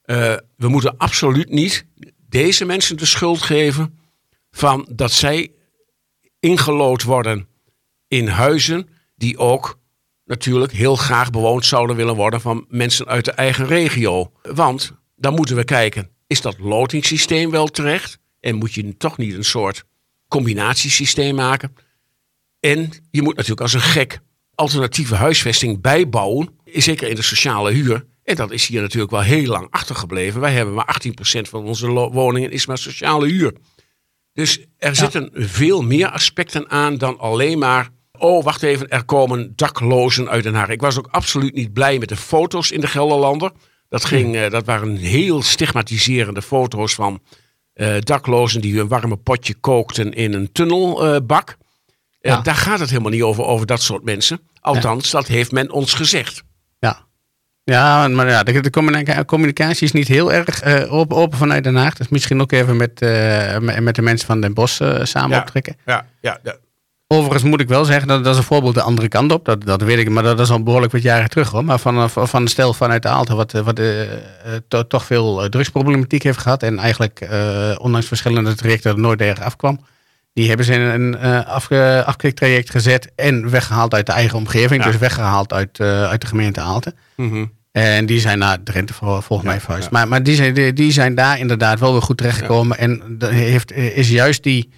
Uh, 0.04 0.34
we 0.56 0.68
moeten 0.68 0.96
absoluut 0.96 1.50
niet 1.50 1.86
deze 2.28 2.64
mensen 2.64 2.96
de 2.96 3.06
schuld 3.06 3.42
geven 3.42 3.98
van 4.50 4.88
dat 4.92 5.12
zij 5.12 5.52
ingelood 6.40 7.02
worden 7.02 7.48
in 8.08 8.28
huizen 8.28 8.88
die 9.16 9.38
ook 9.38 9.78
natuurlijk 10.24 10.72
heel 10.72 10.96
graag 10.96 11.30
bewoond 11.30 11.64
zouden 11.64 11.96
willen 11.96 12.14
worden 12.14 12.40
van 12.40 12.64
mensen 12.68 13.06
uit 13.06 13.24
de 13.24 13.32
eigen 13.32 13.66
regio. 13.66 14.32
Want 14.42 14.92
dan 15.16 15.34
moeten 15.34 15.56
we 15.56 15.64
kijken, 15.64 16.10
is 16.26 16.40
dat 16.40 16.58
lotingssysteem 16.58 17.50
wel 17.50 17.66
terecht? 17.66 18.18
En 18.40 18.54
moet 18.54 18.74
je 18.74 18.96
toch 18.96 19.16
niet 19.16 19.34
een 19.34 19.44
soort 19.44 19.84
combinatiesysteem 20.28 21.34
maken? 21.34 21.74
En 22.60 22.90
je 23.10 23.22
moet 23.22 23.34
natuurlijk 23.34 23.60
als 23.60 23.72
een 23.72 23.80
gek 23.80 24.20
alternatieve 24.56 25.14
huisvesting 25.14 25.80
bijbouwen, 25.80 26.48
zeker 26.64 27.08
in 27.08 27.14
de 27.14 27.22
sociale 27.22 27.70
huur. 27.72 28.04
En 28.24 28.36
dat 28.36 28.50
is 28.50 28.66
hier 28.66 28.80
natuurlijk 28.80 29.12
wel 29.12 29.20
heel 29.20 29.46
lang 29.46 29.66
achtergebleven. 29.70 30.40
Wij 30.40 30.52
hebben 30.52 30.74
maar 30.74 30.98
18% 31.38 31.40
van 31.40 31.64
onze 31.64 31.88
woningen 31.90 32.50
is 32.50 32.66
maar 32.66 32.78
sociale 32.78 33.26
huur. 33.26 33.52
Dus 34.32 34.60
er 34.78 34.96
zitten 34.96 35.30
veel 35.34 35.82
meer 35.82 36.10
aspecten 36.10 36.70
aan 36.70 36.98
dan 36.98 37.18
alleen 37.18 37.58
maar. 37.58 37.88
Oh, 38.18 38.44
wacht 38.44 38.62
even, 38.62 38.88
er 38.88 39.04
komen 39.04 39.52
daklozen 39.56 40.28
uit 40.28 40.42
Den 40.42 40.54
Haag. 40.54 40.68
Ik 40.68 40.80
was 40.80 40.98
ook 40.98 41.08
absoluut 41.10 41.54
niet 41.54 41.72
blij 41.72 41.98
met 41.98 42.08
de 42.08 42.16
foto's 42.16 42.70
in 42.70 42.80
de 42.80 42.86
Gelderlander. 42.86 43.52
Dat, 43.88 44.04
ging, 44.04 44.46
dat 44.46 44.64
waren 44.64 44.96
heel 44.96 45.42
stigmatiserende 45.42 46.42
foto's 46.42 46.94
van 46.94 47.20
daklozen 47.98 48.60
die 48.60 48.80
een 48.80 48.88
warme 48.88 49.16
potje 49.16 49.54
kookten 49.54 50.12
in 50.12 50.32
een 50.32 50.52
tunnelbak. 50.52 51.56
Daar 52.26 52.54
gaat 52.54 52.78
het 52.78 52.90
helemaal 52.90 53.10
niet 53.10 53.22
over, 53.22 53.44
over 53.44 53.66
dat 53.66 53.82
soort 53.82 54.04
mensen. 54.04 54.40
Althans, 54.60 55.10
dat 55.10 55.26
heeft 55.26 55.52
men 55.52 55.70
ons 55.70 55.94
gezegd. 55.94 56.44
Ja, 57.70 58.08
maar 58.08 58.28
ja, 58.28 58.42
de, 58.42 58.60
de 58.60 59.24
communicatie 59.24 59.86
is 59.86 59.92
niet 59.92 60.08
heel 60.08 60.32
erg 60.32 60.64
uh, 60.64 60.92
open, 60.92 61.16
open, 61.16 61.38
vanuit 61.38 61.64
Den 61.64 61.76
Haag. 61.76 61.94
Dus 61.94 62.08
misschien 62.08 62.40
ook 62.40 62.52
even 62.52 62.76
met, 62.76 63.02
uh, 63.02 63.58
met 63.58 63.94
de 63.94 64.02
mensen 64.02 64.26
van 64.26 64.40
Den 64.40 64.54
Bosch 64.54 64.80
uh, 64.80 65.04
samen 65.04 65.38
optrekken. 65.38 65.76
Ja, 65.86 66.06
ja, 66.20 66.38
ja. 66.42 66.56
Overigens 67.06 67.42
moet 67.42 67.60
ik 67.60 67.68
wel 67.68 67.84
zeggen, 67.84 68.08
dat, 68.08 68.24
dat 68.24 68.32
is 68.32 68.38
een 68.38 68.46
voorbeeld 68.46 68.74
de 68.74 68.82
andere 68.82 69.08
kant 69.08 69.32
op. 69.32 69.44
Dat, 69.44 69.64
dat 69.64 69.82
weet 69.82 69.98
ik, 69.98 70.10
maar 70.10 70.22
dat 70.22 70.40
is 70.40 70.50
al 70.50 70.62
behoorlijk 70.62 70.92
wat 70.92 71.02
jaren 71.02 71.28
terug 71.28 71.50
hoor. 71.50 71.64
Maar 71.64 71.78
van, 71.78 72.10
van 72.10 72.42
een 72.42 72.48
stel 72.48 72.74
vanuit 72.74 73.02
de 73.02 73.08
Aalten 73.08 73.36
wat, 73.36 73.52
wat 73.52 73.80
to, 74.68 74.86
toch 74.86 75.04
veel 75.04 75.48
drugsproblematiek 75.48 76.22
heeft 76.22 76.38
gehad. 76.38 76.62
En 76.62 76.78
eigenlijk 76.78 77.28
ondanks 77.78 78.06
verschillende 78.06 78.54
trajecten 78.54 79.00
nooit 79.00 79.20
erg 79.20 79.40
afkwam. 79.40 79.80
Die 80.36 80.48
hebben 80.48 80.66
ze 80.66 80.72
in 80.72 80.80
een 80.80 81.18
afge, 81.44 82.02
afkiktraject 82.06 82.70
gezet 82.70 83.12
en 83.14 83.50
weggehaald 83.50 83.94
uit 83.94 84.06
de 84.06 84.12
eigen 84.12 84.38
omgeving. 84.38 84.82
Dus 84.82 84.98
weggehaald 84.98 85.52
uit, 85.52 85.80
uit 85.80 86.20
de 86.20 86.26
gemeente 86.26 86.60
Aalten. 86.60 86.94
Mm 87.16 87.54
en 87.76 88.06
die 88.06 88.20
zijn 88.20 88.38
naar 88.38 88.62
Drenthe 88.62 88.94
volgens 88.94 89.42
mij 89.42 89.60
verhuisd. 89.60 89.90
Maar, 89.90 90.08
maar 90.08 90.22
die, 90.22 90.34
zijn, 90.34 90.74
die, 90.74 90.92
zijn 90.92 91.14
daar 91.14 91.38
inderdaad 91.38 91.80
wel 91.80 91.92
weer 91.92 92.02
goed 92.02 92.16
terechtgekomen. 92.16 92.78
En 92.78 93.16
heeft, 93.18 93.72
is 93.72 94.10
juist 94.10 94.42
die, 94.42 94.70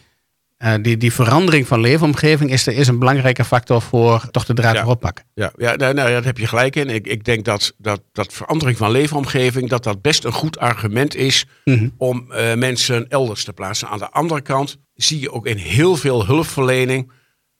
uh, 0.58 0.74
die, 0.82 0.96
die 0.96 1.12
verandering 1.12 1.66
van 1.66 1.80
leefomgeving 1.80 2.50
is, 2.50 2.66
is 2.66 2.88
een 2.88 2.98
belangrijke 2.98 3.44
factor 3.44 3.82
voor 3.82 4.28
toch 4.30 4.44
de 4.44 4.54
draad 4.54 4.74
ja. 4.74 4.80
erop 4.80 5.00
pakken. 5.00 5.24
Ja, 5.34 5.52
ja 5.56 5.74
nou, 5.74 5.94
nou, 5.94 6.10
daar 6.10 6.24
heb 6.24 6.38
je 6.38 6.46
gelijk 6.46 6.76
in. 6.76 6.88
Ik, 6.88 7.06
ik 7.06 7.24
denk 7.24 7.44
dat, 7.44 7.74
dat, 7.76 8.00
dat 8.12 8.32
verandering 8.32 8.78
van 8.78 8.90
leefomgeving, 8.90 9.68
dat 9.68 9.84
dat 9.84 10.02
best 10.02 10.24
een 10.24 10.32
goed 10.32 10.58
argument 10.58 11.14
is 11.14 11.46
mhm. 11.64 11.88
om 11.96 12.26
uh, 12.30 12.54
mensen 12.54 13.08
elders 13.08 13.44
te 13.44 13.52
plaatsen. 13.52 13.88
Aan 13.88 13.98
de 13.98 14.10
andere 14.10 14.40
kant 14.40 14.78
zie 15.02 15.20
je 15.20 15.32
ook 15.32 15.46
in 15.46 15.56
heel 15.56 15.96
veel 15.96 16.26
hulpverlening 16.26 17.10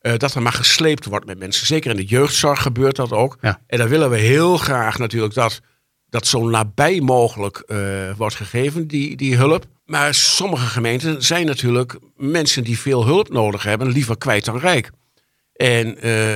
uh, 0.01 0.13
dat 0.17 0.35
er 0.35 0.41
maar 0.41 0.53
gesleept 0.53 1.05
wordt 1.05 1.25
met 1.25 1.39
mensen. 1.39 1.67
Zeker 1.67 1.91
in 1.91 1.97
de 1.97 2.05
jeugdzorg 2.05 2.61
gebeurt 2.61 2.95
dat 2.95 3.11
ook. 3.11 3.37
En 3.67 3.77
dan 3.77 3.87
willen 3.87 4.09
we 4.09 4.17
heel 4.17 4.57
graag 4.57 4.97
natuurlijk 4.97 5.33
dat 5.33 5.61
dat 6.09 6.27
zo 6.27 6.49
nabij 6.49 7.01
mogelijk 7.01 7.63
uh, 7.67 7.77
wordt 8.17 8.35
gegeven, 8.35 8.87
die, 8.87 9.17
die 9.17 9.35
hulp. 9.35 9.65
Maar 9.85 10.13
sommige 10.13 10.65
gemeenten 10.65 11.23
zijn 11.23 11.45
natuurlijk 11.45 11.99
mensen 12.15 12.63
die 12.63 12.79
veel 12.79 13.05
hulp 13.05 13.29
nodig 13.29 13.63
hebben, 13.63 13.91
liever 13.91 14.17
kwijt 14.17 14.45
dan 14.45 14.57
rijk. 14.57 14.91
En 15.53 16.07
uh, 16.07 16.35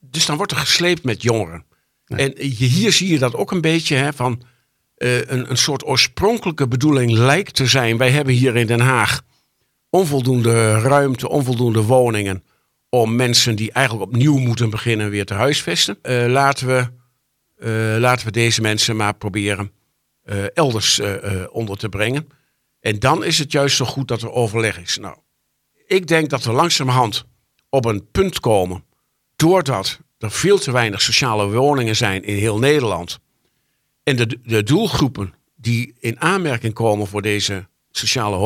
dus 0.00 0.26
dan 0.26 0.36
wordt 0.36 0.52
er 0.52 0.58
gesleept 0.58 1.04
met 1.04 1.22
jongeren. 1.22 1.64
En 2.06 2.38
hier 2.38 2.92
zie 2.92 3.08
je 3.08 3.18
dat 3.18 3.34
ook 3.34 3.50
een 3.50 3.60
beetje 3.60 3.96
hè, 3.96 4.12
van 4.12 4.42
een, 4.96 5.50
een 5.50 5.56
soort 5.56 5.86
oorspronkelijke 5.86 6.68
bedoeling 6.68 7.10
lijkt 7.10 7.54
te 7.54 7.66
zijn. 7.66 7.96
Wij 7.96 8.10
hebben 8.10 8.34
hier 8.34 8.56
in 8.56 8.66
Den 8.66 8.80
Haag 8.80 9.22
onvoldoende 9.96 10.78
ruimte, 10.78 11.28
onvoldoende 11.28 11.82
woningen 11.82 12.44
om 12.88 13.16
mensen 13.16 13.56
die 13.56 13.72
eigenlijk 13.72 14.10
opnieuw 14.10 14.38
moeten 14.38 14.70
beginnen 14.70 15.10
weer 15.10 15.24
te 15.24 15.34
huisvesten. 15.34 15.98
Uh, 16.02 16.26
laten, 16.26 16.66
we, 16.66 16.86
uh, 17.58 18.00
laten 18.00 18.26
we 18.26 18.32
deze 18.32 18.60
mensen 18.60 18.96
maar 18.96 19.14
proberen 19.14 19.72
uh, 20.24 20.56
elders 20.56 21.00
onder 21.50 21.76
te 21.76 21.88
brengen. 21.88 22.28
En 22.80 22.98
dan 22.98 23.24
is 23.24 23.38
het 23.38 23.52
juist 23.52 23.76
zo 23.76 23.84
goed 23.84 24.08
dat 24.08 24.22
er 24.22 24.30
overleg 24.30 24.80
is. 24.80 24.98
Nou, 24.98 25.16
ik 25.86 26.06
denk 26.06 26.30
dat 26.30 26.44
we 26.44 26.52
langzamerhand 26.52 27.24
op 27.68 27.84
een 27.84 28.10
punt 28.10 28.40
komen, 28.40 28.84
doordat 29.36 30.00
er 30.18 30.30
veel 30.30 30.58
te 30.58 30.72
weinig 30.72 31.02
sociale 31.02 31.50
woningen 31.50 31.96
zijn 31.96 32.24
in 32.24 32.36
heel 32.36 32.58
Nederland. 32.58 33.18
En 34.02 34.16
de, 34.16 34.38
de 34.42 34.62
doelgroepen 34.62 35.34
die 35.56 35.94
in 35.98 36.20
aanmerking 36.20 36.72
komen 36.74 37.06
voor 37.06 37.22
deze 37.22 37.66
sociale 37.96 38.36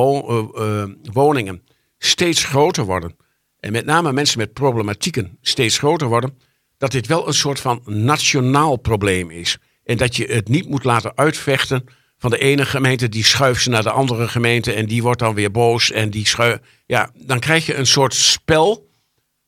woningen 1.13 1.63
steeds 1.99 2.45
groter 2.45 2.85
worden 2.85 3.17
en 3.61 3.73
met 3.73 3.85
name 3.85 4.13
mensen 4.13 4.39
met 4.39 4.53
problematieken 4.53 5.39
steeds 5.41 5.79
groter 5.79 6.09
worden, 6.09 6.39
dat 6.79 6.91
dit 6.91 7.07
wel 7.07 7.27
een 7.27 7.35
soort 7.35 7.61
van 7.61 7.83
nationaal 7.85 8.77
probleem 8.77 9.31
is. 9.31 9.59
En 9.85 9.97
dat 9.97 10.17
je 10.17 10.25
het 10.25 10.49
niet 10.49 10.69
moet 10.69 10.85
laten 10.85 11.17
uitvechten 11.17 11.85
van 12.19 12.31
de 12.31 12.39
ene 12.39 12.65
gemeente, 12.65 13.09
die 13.09 13.25
schuift 13.25 13.63
ze 13.63 13.71
naar 13.71 13.83
de 13.83 13.91
andere 13.91 14.29
gemeente 14.29 14.73
en 14.73 14.87
die 14.87 15.03
wordt 15.03 15.19
dan 15.19 15.35
weer 15.35 15.51
boos 15.51 15.91
en 15.91 16.11
die 16.11 16.27
schuift. 16.27 16.63
Ja, 16.87 17.11
dan 17.15 17.39
krijg 17.39 17.67
je 17.67 17.75
een 17.75 17.87
soort 17.87 18.15
spel 18.15 18.89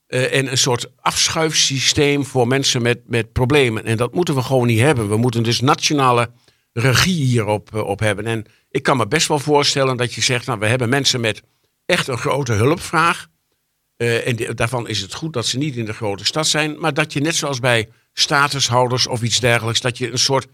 uh, 0.08 0.34
en 0.34 0.50
een 0.50 0.58
soort 0.58 0.86
afschuifsysteem 0.96 2.24
voor 2.24 2.46
mensen 2.46 2.82
met, 2.82 3.00
met 3.06 3.32
problemen. 3.32 3.84
En 3.84 3.96
dat 3.96 4.14
moeten 4.14 4.34
we 4.34 4.42
gewoon 4.42 4.66
niet 4.66 4.80
hebben. 4.80 5.08
We 5.08 5.16
moeten 5.16 5.42
dus 5.42 5.60
nationale 5.60 6.30
regie 6.72 7.24
hierop 7.24 7.70
uh, 7.74 7.80
op 7.80 8.00
hebben. 8.00 8.26
En 8.26 8.44
ik 8.70 8.82
kan 8.82 8.96
me 8.96 9.06
best 9.06 9.28
wel 9.28 9.38
voorstellen 9.38 9.96
dat 9.96 10.14
je 10.14 10.20
zegt, 10.20 10.46
nou, 10.46 10.58
we 10.58 10.66
hebben 10.66 10.88
mensen 10.88 11.20
met 11.20 11.42
echt 11.86 12.08
een 12.08 12.18
grote 12.18 12.52
hulpvraag. 12.52 13.28
Uh, 13.96 14.26
en 14.26 14.54
daarvan 14.54 14.88
is 14.88 15.00
het 15.00 15.14
goed 15.14 15.32
dat 15.32 15.46
ze 15.46 15.58
niet 15.58 15.76
in 15.76 15.84
de 15.84 15.92
grote 15.92 16.24
stad 16.24 16.46
zijn. 16.46 16.80
Maar 16.80 16.94
dat 16.94 17.12
je 17.12 17.20
net 17.20 17.34
zoals 17.34 17.60
bij 17.60 17.88
statushouders 18.12 19.06
of 19.06 19.22
iets 19.22 19.40
dergelijks, 19.40 19.80
dat 19.80 19.98
je 19.98 20.12
een 20.12 20.18
soort 20.18 20.46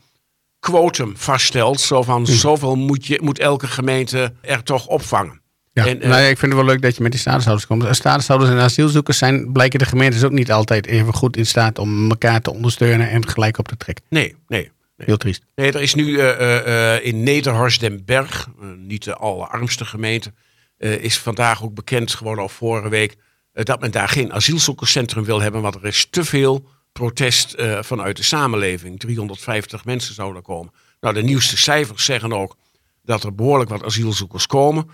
quotum 0.58 1.16
vaststelt. 1.16 1.80
Zo 1.80 2.02
van 2.02 2.24
hm. 2.24 2.32
zoveel 2.32 2.76
moet, 2.76 3.06
je, 3.06 3.20
moet 3.22 3.38
elke 3.38 3.66
gemeente 3.66 4.32
er 4.40 4.62
toch 4.62 4.86
opvangen. 4.86 5.40
Ja, 5.72 5.86
en, 5.86 5.96
uh, 5.96 6.08
nou 6.08 6.22
ja, 6.22 6.28
ik 6.28 6.38
vind 6.38 6.52
het 6.52 6.60
wel 6.60 6.70
leuk 6.70 6.82
dat 6.82 6.96
je 6.96 7.02
met 7.02 7.10
die 7.10 7.20
statushouders 7.20 7.66
komt. 7.66 7.96
Statushouders 7.96 8.50
en 8.50 8.58
asielzoekers 8.58 9.18
zijn, 9.18 9.52
blijken 9.52 9.78
de 9.78 9.84
gemeentes 9.84 10.24
ook 10.24 10.32
niet 10.32 10.52
altijd 10.52 10.86
even 10.86 11.14
goed 11.14 11.36
in 11.36 11.46
staat 11.46 11.78
om 11.78 12.10
elkaar 12.10 12.40
te 12.40 12.52
ondersteunen 12.52 13.10
en 13.10 13.28
gelijk 13.28 13.58
op 13.58 13.68
te 13.68 13.76
trekken. 13.76 14.04
Nee, 14.08 14.36
nee. 14.48 14.70
Heel 15.06 15.16
triest. 15.16 15.42
Nee, 15.54 15.72
er 15.72 15.82
is 15.82 15.94
nu 15.94 16.06
uh, 16.06 17.04
in 17.04 17.22
Nederhorst 17.22 17.80
den 17.80 18.04
Berg, 18.04 18.48
niet 18.76 19.04
de 19.04 19.14
allerarmste 19.14 19.84
gemeente, 19.84 20.32
is 20.78 21.18
vandaag 21.18 21.62
ook 21.62 21.74
bekend 21.74 22.14
geworden, 22.14 22.42
al 22.42 22.48
vorige 22.48 22.88
week, 22.88 23.16
eh, 23.52 23.64
dat 23.64 23.80
men 23.80 23.90
daar 23.90 24.08
geen 24.08 24.32
asielzoekerscentrum 24.32 25.24
wil 25.24 25.40
hebben, 25.40 25.62
want 25.62 25.74
er 25.74 25.84
is 25.84 26.06
te 26.10 26.24
veel 26.24 26.68
protest 26.92 27.54
vanuit 27.80 28.16
de 28.16 28.22
samenleving. 28.22 28.98
350 29.00 29.84
mensen 29.84 30.14
zouden 30.14 30.42
komen. 30.42 30.72
Nou, 31.00 31.14
de 31.14 31.22
nieuwste 31.22 31.56
cijfers 31.56 32.04
zeggen 32.04 32.32
ook 32.32 32.56
dat 33.02 33.24
er 33.24 33.34
behoorlijk 33.34 33.70
wat 33.70 33.84
asielzoekers 33.84 34.46
komen. 34.46 34.90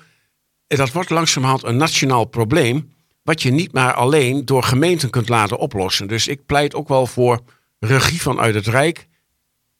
En 0.67 0.77
dat 0.77 0.93
wordt 0.93 1.11
langzamerhand 1.11 1.64
een 1.64 1.77
nationaal 1.77 2.25
probleem, 2.25 2.93
wat 3.23 3.43
je 3.43 3.51
niet 3.51 3.73
maar 3.73 3.93
alleen 3.93 4.45
door 4.45 4.62
gemeenten 4.62 5.11
kunt 5.11 5.29
laten 5.29 5.59
oplossen. 5.59 6.07
Dus 6.07 6.29
ik 6.29 6.47
pleit 6.47 6.75
ook 6.75 6.88
wel 6.88 7.07
voor 7.07 7.40
regie 7.79 8.21
vanuit 8.21 8.55
het 8.55 8.67
Rijk. 8.67 9.07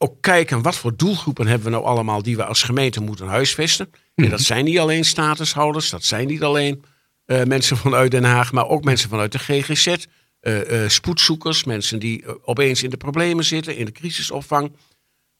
Ook 0.04 0.16
kijken 0.20 0.62
wat 0.62 0.76
voor 0.76 0.96
doelgroepen 0.96 1.46
hebben 1.46 1.66
we 1.66 1.72
nou 1.72 1.84
allemaal 1.84 2.22
die 2.22 2.36
we 2.36 2.44
als 2.44 2.62
gemeente 2.62 3.00
moeten 3.00 3.26
huisvesten. 3.26 3.90
En 4.14 4.30
dat 4.30 4.40
zijn 4.40 4.64
niet 4.64 4.78
alleen 4.78 5.04
statushouders, 5.04 5.90
dat 5.90 6.04
zijn 6.04 6.26
niet 6.26 6.42
alleen 6.42 6.84
uh, 7.26 7.42
mensen 7.42 7.76
vanuit 7.76 8.10
Den 8.10 8.24
Haag, 8.24 8.52
maar 8.52 8.68
ook 8.68 8.84
mensen 8.84 9.08
vanuit 9.08 9.32
de 9.32 9.38
GGZ. 9.38 9.86
Uh, 9.86 10.70
uh, 10.70 10.88
spoedzoekers, 10.88 11.64
mensen 11.64 11.98
die 11.98 12.46
opeens 12.46 12.82
in 12.82 12.90
de 12.90 12.96
problemen 12.96 13.44
zitten, 13.44 13.76
in 13.76 13.84
de 13.84 13.92
crisisopvang. 13.92 14.72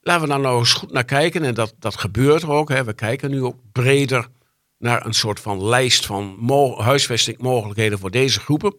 Laten 0.01 0.23
we 0.23 0.29
daar 0.29 0.41
nou 0.41 0.59
eens 0.59 0.73
goed 0.73 0.93
naar 0.93 1.05
kijken. 1.05 1.45
En 1.45 1.55
dat, 1.55 1.75
dat 1.79 1.97
gebeurt 1.97 2.43
er 2.43 2.51
ook. 2.51 2.69
Hè. 2.69 2.85
We 2.85 2.95
kijken 2.95 3.31
nu 3.31 3.43
ook 3.43 3.57
breder 3.73 4.29
naar 4.79 5.07
een 5.07 5.15
soort 5.15 5.41
van 5.41 5.65
lijst 5.65 6.07
van 6.07 6.37
mo 6.39 6.81
huisvestingmogelijkheden 6.81 7.99
voor 7.99 8.11
deze 8.11 8.41
groepen. 8.41 8.75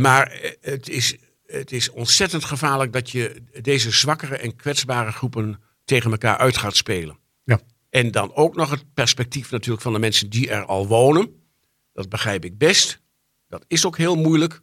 maar 0.00 0.40
het 0.60 0.88
is, 0.88 1.16
het 1.46 1.72
is 1.72 1.90
ontzettend 1.90 2.44
gevaarlijk 2.44 2.92
dat 2.92 3.10
je 3.10 3.42
deze 3.62 3.90
zwakkere 3.90 4.36
en 4.36 4.56
kwetsbare 4.56 5.12
groepen 5.12 5.60
tegen 5.84 6.10
elkaar 6.10 6.36
uit 6.36 6.56
gaat 6.56 6.76
spelen. 6.76 7.18
Ja. 7.44 7.60
En 7.90 8.10
dan 8.10 8.34
ook 8.34 8.56
nog 8.56 8.70
het 8.70 8.94
perspectief 8.94 9.50
natuurlijk 9.50 9.82
van 9.82 9.92
de 9.92 9.98
mensen 9.98 10.30
die 10.30 10.50
er 10.50 10.64
al 10.64 10.86
wonen. 10.86 11.42
Dat 11.92 12.08
begrijp 12.08 12.44
ik 12.44 12.58
best. 12.58 13.00
Dat 13.48 13.64
is 13.68 13.86
ook 13.86 13.96
heel 13.96 14.16
moeilijk 14.16 14.60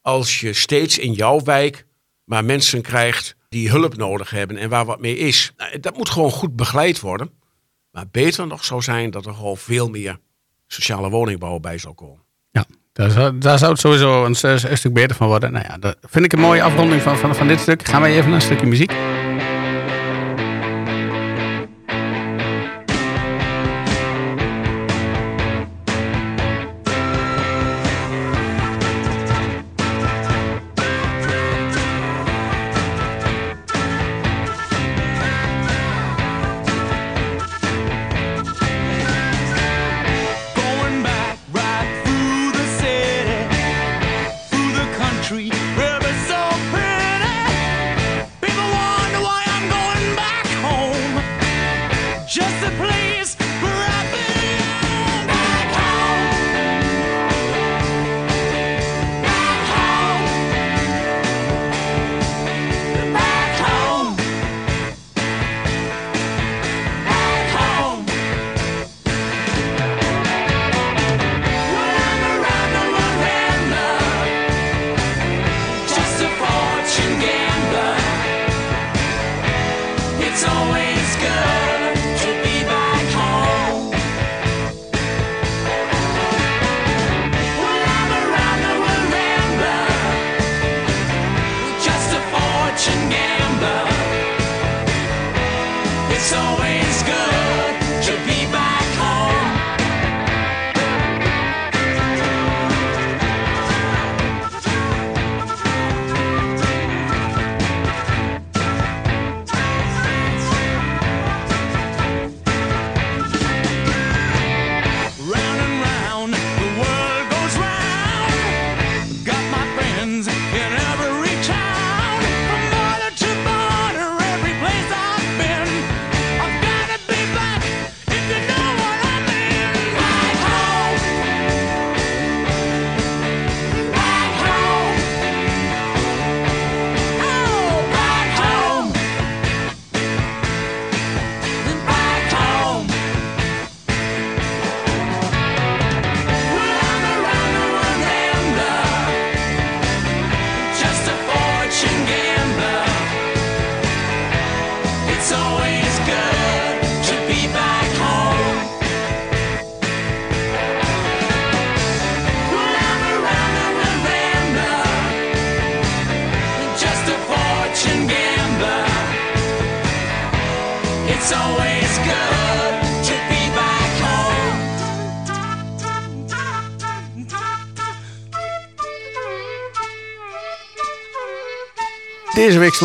als 0.00 0.40
je 0.40 0.52
steeds 0.52 0.98
in 0.98 1.12
jouw 1.12 1.40
wijk 1.40 1.86
maar 2.24 2.44
mensen 2.44 2.82
krijgt 2.82 3.36
die 3.48 3.70
hulp 3.70 3.96
nodig 3.96 4.30
hebben 4.30 4.56
en 4.56 4.68
waar 4.68 4.84
wat 4.84 5.00
mee 5.00 5.16
is. 5.16 5.52
Nou, 5.56 5.80
dat 5.80 5.96
moet 5.96 6.10
gewoon 6.10 6.30
goed 6.30 6.56
begeleid 6.56 7.00
worden. 7.00 7.30
Maar 7.90 8.08
beter 8.10 8.46
nog 8.46 8.64
zou 8.64 8.82
zijn 8.82 9.10
dat 9.10 9.26
er 9.26 9.34
gewoon 9.34 9.56
veel 9.56 9.88
meer 9.88 10.20
sociale 10.66 11.10
woningbouw 11.10 11.58
bij 11.58 11.78
zou 11.78 11.94
komen. 11.94 12.24
Daar 12.92 13.10
zou, 13.10 13.38
daar 13.38 13.58
zou 13.58 13.70
het 13.70 13.80
sowieso 13.80 14.24
een, 14.24 14.36
een, 14.42 14.76
stuk 14.78 14.92
beter 14.92 15.16
van 15.16 15.26
worden. 15.26 15.52
Nou 15.52 15.64
ja, 15.68 15.76
dat 15.78 15.96
vind 16.00 16.24
ik 16.24 16.32
een 16.32 16.40
mooie 16.40 16.62
afronding 16.62 17.02
van, 17.02 17.18
van, 17.18 17.34
van 17.34 17.48
dit 17.48 17.60
stuk. 17.60 17.88
Gaan 17.88 18.00
wij 18.00 18.10
even 18.10 18.24
naar 18.24 18.34
een 18.34 18.40
stukje 18.40 18.66
muziek. 18.66 18.92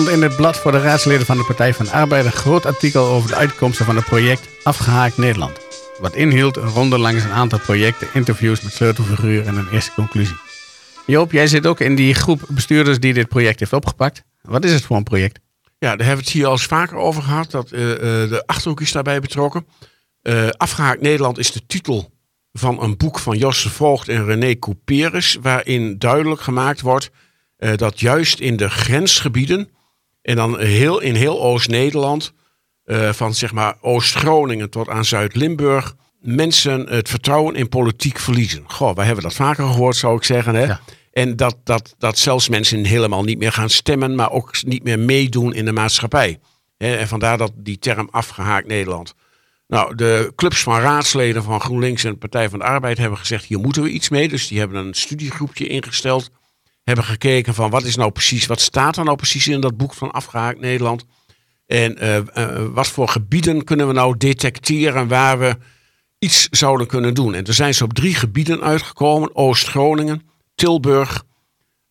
Stond 0.01 0.15
in 0.15 0.21
het 0.21 0.35
blad 0.35 0.57
voor 0.57 0.71
de 0.71 0.81
raadsleden 0.81 1.25
van 1.25 1.37
de 1.37 1.43
Partij 1.43 1.73
van 1.73 1.85
de 1.85 1.91
Arbeid 1.91 2.25
een 2.25 2.31
groot 2.31 2.65
artikel 2.65 3.05
over 3.05 3.29
de 3.29 3.35
uitkomsten 3.35 3.85
van 3.85 3.95
het 3.95 4.05
project 4.05 4.47
Afgehaakt 4.63 5.17
Nederland. 5.17 5.59
Wat 5.99 6.15
inhield 6.15 6.57
een 6.57 6.67
ronde 6.67 6.97
langs 6.97 7.23
een 7.23 7.31
aantal 7.31 7.59
projecten, 7.59 8.07
interviews 8.13 8.61
met 8.61 8.73
sleutelfiguren 8.73 9.45
en 9.45 9.55
een 9.55 9.69
eerste 9.69 9.91
conclusie. 9.91 10.35
Joop, 11.05 11.31
jij 11.31 11.47
zit 11.47 11.67
ook 11.67 11.79
in 11.79 11.95
die 11.95 12.13
groep 12.13 12.41
bestuurders 12.49 12.99
die 12.99 13.13
dit 13.13 13.27
project 13.27 13.59
heeft 13.59 13.73
opgepakt. 13.73 14.23
Wat 14.41 14.65
is 14.65 14.73
het 14.73 14.83
voor 14.83 14.97
een 14.97 15.03
project? 15.03 15.39
Ja, 15.77 15.95
daar 15.95 16.07
hebben 16.07 16.15
we 16.15 16.23
het 16.23 16.29
hier 16.29 16.45
al 16.45 16.51
eens 16.51 16.65
vaker 16.65 16.97
over 16.97 17.21
gehad. 17.23 17.51
Dat, 17.51 17.71
uh, 17.71 17.79
de 17.79 18.43
Achterhoek 18.45 18.81
is 18.81 18.91
daarbij 18.91 19.19
betrokken. 19.19 19.67
Uh, 20.23 20.47
Afgehaakt 20.49 21.01
Nederland 21.01 21.37
is 21.37 21.51
de 21.51 21.65
titel 21.67 22.11
van 22.53 22.81
een 22.81 22.97
boek 22.97 23.19
van 23.19 23.37
Josse 23.37 23.69
Voogd 23.69 24.07
en 24.07 24.25
René 24.25 24.59
Couperus. 24.59 25.37
Waarin 25.41 25.97
duidelijk 25.97 26.41
gemaakt 26.41 26.81
wordt 26.81 27.09
dat 27.75 27.99
juist 27.99 28.39
in 28.39 28.57
de 28.57 28.69
grensgebieden. 28.69 29.75
En 30.27 30.35
dan 30.35 30.59
heel, 30.59 30.99
in 30.99 31.15
heel 31.15 31.41
Oost-Nederland. 31.41 32.33
van 33.11 33.33
zeg 33.33 33.53
maar 33.53 33.75
Oost-Groningen 33.81 34.69
tot 34.69 34.89
aan 34.89 35.05
Zuid-Limburg. 35.05 35.95
Mensen 36.19 36.89
het 36.89 37.09
vertrouwen 37.09 37.55
in 37.55 37.69
politiek 37.69 38.19
verliezen. 38.19 38.63
Goh, 38.67 38.95
wij 38.95 39.05
hebben 39.05 39.23
dat 39.23 39.33
vaker 39.33 39.65
gehoord, 39.67 39.95
zou 39.95 40.17
ik 40.17 40.23
zeggen. 40.23 40.55
Hè? 40.55 40.63
Ja. 40.63 40.79
En 41.11 41.35
dat, 41.35 41.57
dat, 41.63 41.95
dat 41.97 42.17
zelfs 42.17 42.49
mensen 42.49 42.85
helemaal 42.85 43.23
niet 43.23 43.37
meer 43.37 43.51
gaan 43.51 43.69
stemmen, 43.69 44.15
maar 44.15 44.31
ook 44.31 44.63
niet 44.63 44.83
meer 44.83 44.99
meedoen 44.99 45.53
in 45.53 45.65
de 45.65 45.71
maatschappij. 45.71 46.39
En 46.77 47.07
vandaar 47.07 47.37
dat 47.37 47.51
die 47.55 47.79
term 47.79 48.07
afgehaakt 48.11 48.67
Nederland. 48.67 49.13
Nou, 49.67 49.95
de 49.95 50.31
clubs 50.35 50.63
van 50.63 50.79
raadsleden 50.79 51.43
van 51.43 51.61
GroenLinks 51.61 52.03
en 52.03 52.11
de 52.11 52.17
Partij 52.17 52.49
van 52.49 52.59
de 52.59 52.65
Arbeid 52.65 52.97
hebben 52.97 53.17
gezegd, 53.17 53.45
hier 53.45 53.59
moeten 53.59 53.83
we 53.83 53.89
iets 53.89 54.09
mee. 54.09 54.29
Dus 54.29 54.47
die 54.47 54.59
hebben 54.59 54.85
een 54.85 54.93
studiegroepje 54.93 55.67
ingesteld. 55.67 56.29
Hebben 56.87 57.05
gekeken 57.05 57.53
van 57.53 57.69
wat 57.69 57.83
is 57.83 57.95
nou 57.95 58.11
precies, 58.11 58.45
wat 58.45 58.61
staat 58.61 58.97
er 58.97 59.03
nou 59.03 59.17
precies 59.17 59.47
in 59.47 59.61
dat 59.61 59.77
boek 59.77 59.93
van 59.93 60.11
afgehaakt 60.11 60.59
Nederland. 60.59 61.05
En 61.65 62.03
uh, 62.03 62.15
uh, 62.15 62.65
wat 62.73 62.87
voor 62.87 63.07
gebieden 63.07 63.63
kunnen 63.63 63.87
we 63.87 63.93
nou 63.93 64.17
detecteren 64.17 65.07
waar 65.07 65.39
we 65.39 65.57
iets 66.19 66.47
zouden 66.51 66.87
kunnen 66.87 67.13
doen. 67.13 67.33
En 67.33 67.45
er 67.45 67.53
zijn 67.53 67.73
ze 67.73 67.83
op 67.83 67.93
drie 67.93 68.15
gebieden 68.15 68.61
uitgekomen. 68.61 69.35
Oost-Groningen, 69.35 70.21
Tilburg 70.55 71.23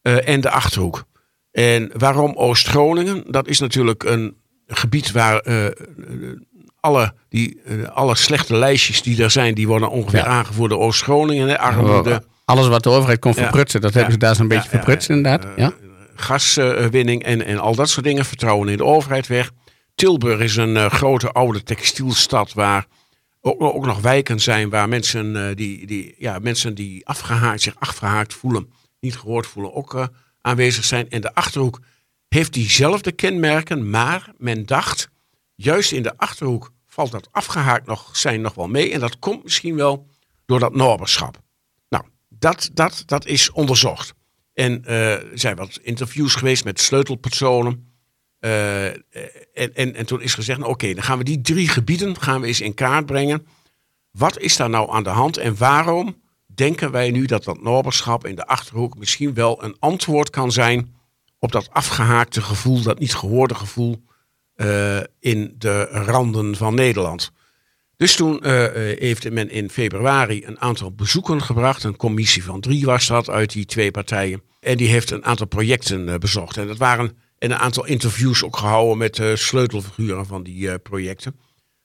uh, 0.03 0.29
en 0.29 0.41
de 0.41 0.51
Achterhoek. 0.51 1.05
En 1.51 1.91
waarom 1.97 2.35
Oost-Groningen? 2.35 3.25
Dat 3.27 3.49
is 3.49 3.59
natuurlijk 3.59 4.05
een 4.05 4.37
gebied 4.67 5.13
waar 5.13 5.43
alle, 6.81 7.15
die, 7.29 7.61
alle 7.93 8.15
slechte 8.15 8.57
lijstjes 8.57 9.03
die 9.03 9.23
er 9.23 9.31
zijn, 9.31 9.55
die 9.55 9.67
worden 9.67 9.91
ongeveer 9.91 10.19
ja. 10.19 10.27
aangevoerd 10.27 10.71
door 10.71 10.81
Oost-Groningen. 10.81 11.59
Armoede. 11.59 12.23
Alles 12.47 12.69
wat 12.69 12.83
de 12.83 12.91
overheid 12.91 13.19
kon 13.19 13.35
verprutsen, 13.35 13.81
dat 13.81 13.95
hebben 13.95 14.13
ze 14.13 14.19
daar 14.19 14.35
zo'n 14.35 14.49
beetje 14.49 14.69
verprutst 14.69 15.09
inderdaad. 15.09 15.47
Ja. 15.57 15.73
gaswinning 16.15 17.23
en, 17.23 17.45
en 17.45 17.59
al 17.59 17.75
dat 17.75 17.89
soort 17.89 18.07
dingen. 18.07 18.25
Vertrouwen 18.25 18.69
in 18.69 18.77
de 18.77 18.85
overheid 18.85 19.27
weg. 19.27 19.51
Tilburg 19.95 20.41
is 20.41 20.57
een 20.57 20.91
grote 20.91 21.33
oude 21.33 21.63
textielstad 21.63 22.53
waar 22.53 22.87
ook, 23.47 23.63
ook 23.63 23.87
nog 23.87 24.01
wijken 24.01 24.41
zijn 24.41 24.71
waar 24.71 24.89
mensen, 24.89 25.35
uh, 25.35 25.55
die, 25.55 25.87
die, 25.87 26.15
ja, 26.19 26.39
mensen 26.39 26.75
die 26.75 27.07
afgehaakt, 27.07 27.63
zich 27.63 27.75
afgehaakt 27.79 28.35
voelen, 28.35 28.73
niet 29.01 29.17
gehoord 29.17 29.47
voelen, 29.47 29.75
ook 29.75 29.95
uh, 29.95 30.07
aanwezig 30.41 30.85
zijn. 30.85 31.09
En 31.09 31.21
de 31.21 31.35
achterhoek 31.35 31.81
heeft 32.29 32.53
diezelfde 32.53 33.13
kenmerken, 33.13 33.91
maar 33.91 34.33
men 34.39 34.67
dacht, 34.67 35.09
juist 35.55 35.93
in 35.93 36.03
de 36.03 36.17
achterhoek 36.17 36.73
valt 36.87 37.11
dat 37.11 37.29
afgehaakt 37.31 37.87
nog, 37.87 38.17
zijn 38.17 38.41
nog 38.41 38.55
wel 38.55 38.69
mee. 38.69 38.93
En 38.93 39.01
dat 39.01 39.19
komt 39.19 39.43
misschien 39.43 39.77
wel 39.77 40.07
door 40.47 40.61
dat 40.61 40.75
Norberschap. 40.75 41.45
Dat, 42.47 42.71
dat, 42.75 43.03
dat 43.07 43.27
is 43.27 43.51
onderzocht. 43.51 44.15
En 44.55 44.83
uh, 44.87 45.13
er 45.13 45.39
zijn 45.39 45.57
wat 45.57 45.79
interviews 45.83 46.35
geweest 46.35 46.65
met 46.65 46.81
sleutelpersonen. 46.81 47.93
Uh, 48.41 48.87
en, 48.87 49.75
en, 49.75 49.95
en 49.95 50.07
toen 50.07 50.21
is 50.23 50.35
gezegd, 50.35 50.59
nou, 50.59 50.71
oké, 50.71 50.95
dan 50.95 51.03
gaan 51.03 51.19
we 51.19 51.25
die 51.25 51.41
drie 51.41 51.69
gebieden 51.69 52.21
gaan 52.21 52.41
we 52.41 52.47
eens 52.47 52.61
in 52.61 52.75
kaart 52.75 53.07
brengen. 53.07 53.47
Wat 54.11 54.39
is 54.39 54.57
daar 54.57 54.71
nou 54.71 54.93
aan 54.93 55.03
de 55.03 55.11
hand 55.11 55.37
en 55.37 55.57
waarom 55.57 56.23
denken 56.47 56.91
wij 56.91 57.11
nu 57.11 57.25
dat 57.27 57.45
dat 57.45 57.63
Norberschap 57.63 58.27
in 58.27 58.35
de 58.35 58.47
Achterhoek 58.47 58.99
misschien 58.99 59.35
wel 59.35 59.65
een 59.65 59.77
antwoord 59.79 60.31
kan 60.31 60.53
zijn 60.53 60.95
op 61.39 61.53
dat 61.53 61.71
afgehaakte 61.71 62.43
gevoel, 62.43 62.83
dat 62.83 62.99
niet 62.99 63.15
gehoorde 63.15 63.55
gevoel 63.55 64.03
in 65.19 65.55
de 65.59 65.85
randen 65.85 66.57
van 66.57 66.75
Nederland. 66.75 67.33
Dus 67.97 68.17
toen 68.17 68.41
uh, 68.43 68.65
heeft 68.99 69.31
men 69.31 69.51
in 69.51 69.71
februari 69.71 70.45
een 70.45 70.61
aantal 70.61 70.93
bezoeken 70.93 71.43
gebracht. 71.43 71.85
Een 71.85 71.97
commissie 71.97 72.45
van 72.45 72.61
drie 72.61 72.85
was 72.85 73.07
dat 73.07 73.31
uit 73.31 73.53
die 73.53 73.65
twee 73.65 73.91
partijen. 73.91 74.43
En 74.61 74.77
die 74.77 74.89
heeft 74.89 75.11
een 75.11 75.25
aantal 75.25 75.47
projecten 75.47 76.21
bezocht. 76.21 76.57
En 76.57 76.67
dat 76.67 76.77
waren 76.77 77.17
en 77.39 77.51
een 77.51 77.57
aantal 77.57 77.87
interviews 77.87 78.45
ook 78.45 78.57
gehouden 78.57 78.99
met 78.99 79.19
uh, 79.19 79.35
sleutelfiguren 79.35 80.27
van 80.27 80.43
die 80.43 80.79
projecten. 80.79 81.37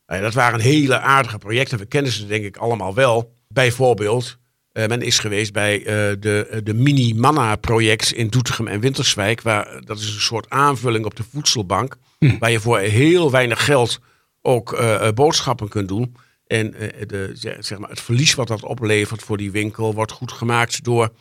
Uh, 0.07 0.21
dat 0.21 0.33
waren 0.33 0.59
hele 0.59 0.99
aardige 0.99 1.37
projecten. 1.37 1.77
We 1.77 1.85
kennen 1.85 2.11
ze 2.11 2.27
denk 2.27 2.43
ik 2.43 2.57
allemaal 2.57 2.93
wel. 2.93 3.33
Bijvoorbeeld, 3.47 4.37
men 4.73 5.01
is 5.01 5.19
geweest 5.19 5.53
bij 5.53 5.83
de, 6.19 6.61
de 6.63 6.73
Mini-Manna-project 6.73 8.11
in 8.11 8.27
Doetinchem 8.27 8.67
en 8.67 8.79
Winterswijk. 8.79 9.41
Waar, 9.41 9.81
dat 9.85 9.99
is 9.99 10.13
een 10.13 10.21
soort 10.21 10.49
aanvulling 10.49 11.05
op 11.05 11.15
de 11.15 11.23
voedselbank. 11.31 11.95
Hm. 12.19 12.37
Waar 12.39 12.51
je 12.51 12.59
voor 12.59 12.79
heel 12.79 13.31
weinig 13.31 13.65
geld 13.65 13.99
ook 14.41 14.83
boodschappen 15.15 15.69
kunt 15.69 15.87
doen. 15.87 16.15
En 16.47 16.71
de, 17.07 17.31
zeg 17.59 17.77
maar, 17.77 17.89
het 17.89 18.01
verlies 18.01 18.35
wat 18.35 18.47
dat 18.47 18.63
oplevert 18.63 19.23
voor 19.23 19.37
die 19.37 19.51
winkel 19.51 19.93
wordt 19.93 20.11
goed 20.11 20.31
gemaakt 20.31 20.83
door 20.83 21.13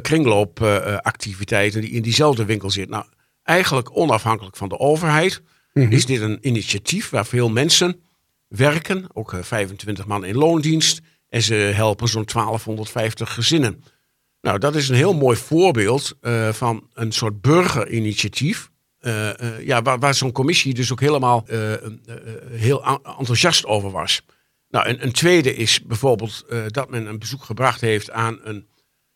kringloopactiviteiten 0.00 1.80
die 1.80 1.90
in 1.90 2.02
diezelfde 2.02 2.44
winkel 2.44 2.70
zitten. 2.70 2.92
Nou, 2.92 3.06
eigenlijk 3.42 3.96
onafhankelijk 3.96 4.56
van 4.56 4.68
de 4.68 4.78
overheid. 4.78 5.42
Mm-hmm. 5.72 5.92
Is 5.92 6.06
dit 6.06 6.20
een 6.20 6.38
initiatief 6.40 7.10
waar 7.10 7.26
veel 7.26 7.48
mensen 7.48 8.00
werken, 8.48 9.06
ook 9.12 9.34
25 9.40 10.06
man 10.06 10.24
in 10.24 10.36
loondienst. 10.36 11.00
En 11.28 11.42
ze 11.42 11.54
helpen 11.54 12.08
zo'n 12.08 12.24
1250 12.24 13.34
gezinnen. 13.34 13.84
Nou, 14.40 14.58
dat 14.58 14.74
is 14.74 14.88
een 14.88 14.94
heel 14.94 15.14
mooi 15.14 15.36
voorbeeld 15.36 16.16
uh, 16.22 16.52
van 16.52 16.88
een 16.92 17.12
soort 17.12 17.40
burgerinitiatief. 17.40 18.70
Uh, 19.00 19.28
uh, 19.28 19.66
ja, 19.66 19.82
waar, 19.82 19.98
waar 19.98 20.14
zo'n 20.14 20.32
commissie 20.32 20.74
dus 20.74 20.92
ook 20.92 21.00
helemaal 21.00 21.44
heel 22.50 22.84
enthousiast 23.18 23.66
over 23.66 23.90
was. 23.90 24.22
Nou, 24.68 24.88
een, 24.88 25.02
een 25.02 25.12
tweede 25.12 25.54
is 25.54 25.82
bijvoorbeeld 25.82 26.44
dat 26.66 26.90
men 26.90 27.06
een 27.06 27.18
bezoek 27.18 27.44
gebracht 27.44 27.80
heeft 27.80 28.10
aan, 28.10 28.38
een, 28.42 28.66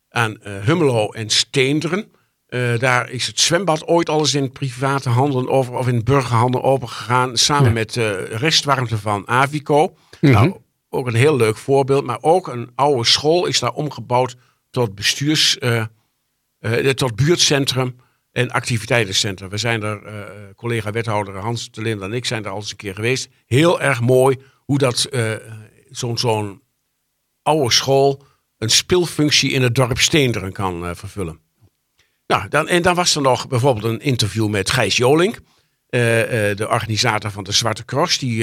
aan 0.08 0.38
Hummelo 0.42 1.10
en 1.10 1.30
Steenderen. 1.30 2.12
Daar 2.78 3.10
is 3.10 3.26
het 3.26 3.40
zwembad 3.40 3.86
ooit 3.86 4.08
al 4.08 4.18
eens 4.18 4.34
in 4.34 4.52
private 4.52 5.08
handen 5.08 5.48
over, 5.48 5.74
of 5.74 5.88
in 5.88 6.04
burgerhanden 6.04 6.62
opengegaan. 6.62 7.36
Samen 7.36 7.64
ja. 7.64 7.72
met 7.72 7.96
uh, 7.96 8.24
restwarmte 8.24 8.98
van 8.98 9.28
Avico. 9.28 9.86
Mm 9.86 9.94
-hmm. 10.20 10.30
nou, 10.30 10.56
ook 10.88 11.06
een 11.06 11.14
heel 11.14 11.36
leuk 11.36 11.56
voorbeeld. 11.56 12.04
Maar 12.04 12.18
ook 12.20 12.48
een 12.48 12.70
oude 12.74 13.04
school 13.04 13.46
is 13.46 13.60
daar 13.60 13.72
omgebouwd 13.72 14.36
tot 14.70 14.94
bestuurs, 14.94 15.58
tot 16.94 17.16
buurtcentrum 17.16 17.96
en 18.34 18.50
activiteitencentrum. 18.50 19.48
We 19.48 19.56
zijn 19.56 19.82
er, 19.82 20.00
collega 20.56 20.90
wethouder 20.90 21.36
Hans 21.36 21.70
de 21.70 21.82
Linden 21.82 22.10
en 22.10 22.16
ik 22.16 22.24
zijn 22.24 22.42
daar 22.42 22.52
al 22.52 22.58
eens 22.58 22.70
een 22.70 22.76
keer 22.76 22.94
geweest. 22.94 23.28
Heel 23.46 23.80
erg 23.80 24.00
mooi 24.00 24.36
hoe 24.64 24.78
dat 24.78 25.08
zo'n 25.90 26.18
zo'n 26.18 26.62
oude 27.42 27.72
school 27.72 28.22
een 28.58 28.70
speelfunctie 28.70 29.50
in 29.50 29.62
het 29.62 29.74
dorp 29.74 29.98
Steenderen 29.98 30.52
kan 30.52 30.96
vervullen. 30.96 31.40
Nou, 32.26 32.48
dan, 32.48 32.68
en 32.68 32.82
dan 32.82 32.94
was 32.94 33.14
er 33.14 33.22
nog 33.22 33.48
bijvoorbeeld 33.48 33.84
een 33.84 34.00
interview 34.00 34.48
met 34.48 34.70
Gijs 34.70 34.96
Joling, 34.96 35.36
uh, 35.36 35.42
de 35.90 36.66
organisator 36.68 37.30
van 37.30 37.44
de 37.44 37.52
Zwarte 37.52 37.84
Cross, 37.84 38.18
die 38.18 38.36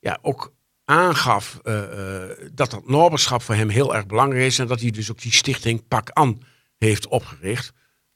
ja, 0.00 0.18
ook 0.22 0.52
aangaf 0.84 1.58
dat 2.52 2.70
dat 2.70 2.88
Norberschap 2.88 3.42
voor 3.42 3.54
hem 3.54 3.68
heel 3.68 3.94
erg 3.94 4.06
belangrijk 4.06 4.44
is 4.44 4.58
en 4.58 4.66
dat 4.66 4.80
hij 4.80 4.90
dus 4.90 5.10
ook 5.10 5.20
die 5.20 5.32
stichting 5.32 5.88
Pak 5.88 6.10
An 6.10 6.42
heeft 6.78 7.06
opgericht. 7.08 7.72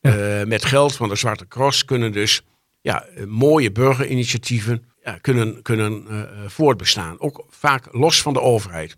Ja. 0.08 0.44
met 0.46 0.64
geld 0.64 0.96
van 0.96 1.08
de 1.08 1.16
Zwarte 1.16 1.48
Cross 1.48 1.84
kunnen 1.84 2.12
dus 2.12 2.42
ja, 2.80 3.06
mooie 3.26 3.72
burgerinitiatieven 3.72 4.84
ja, 5.02 5.18
kunnen, 5.20 5.62
kunnen 5.62 6.06
voortbestaan. 6.46 7.20
Ook 7.20 7.46
vaak 7.50 7.88
los 7.90 8.22
van 8.22 8.32
de 8.32 8.40
overheid. 8.40 8.96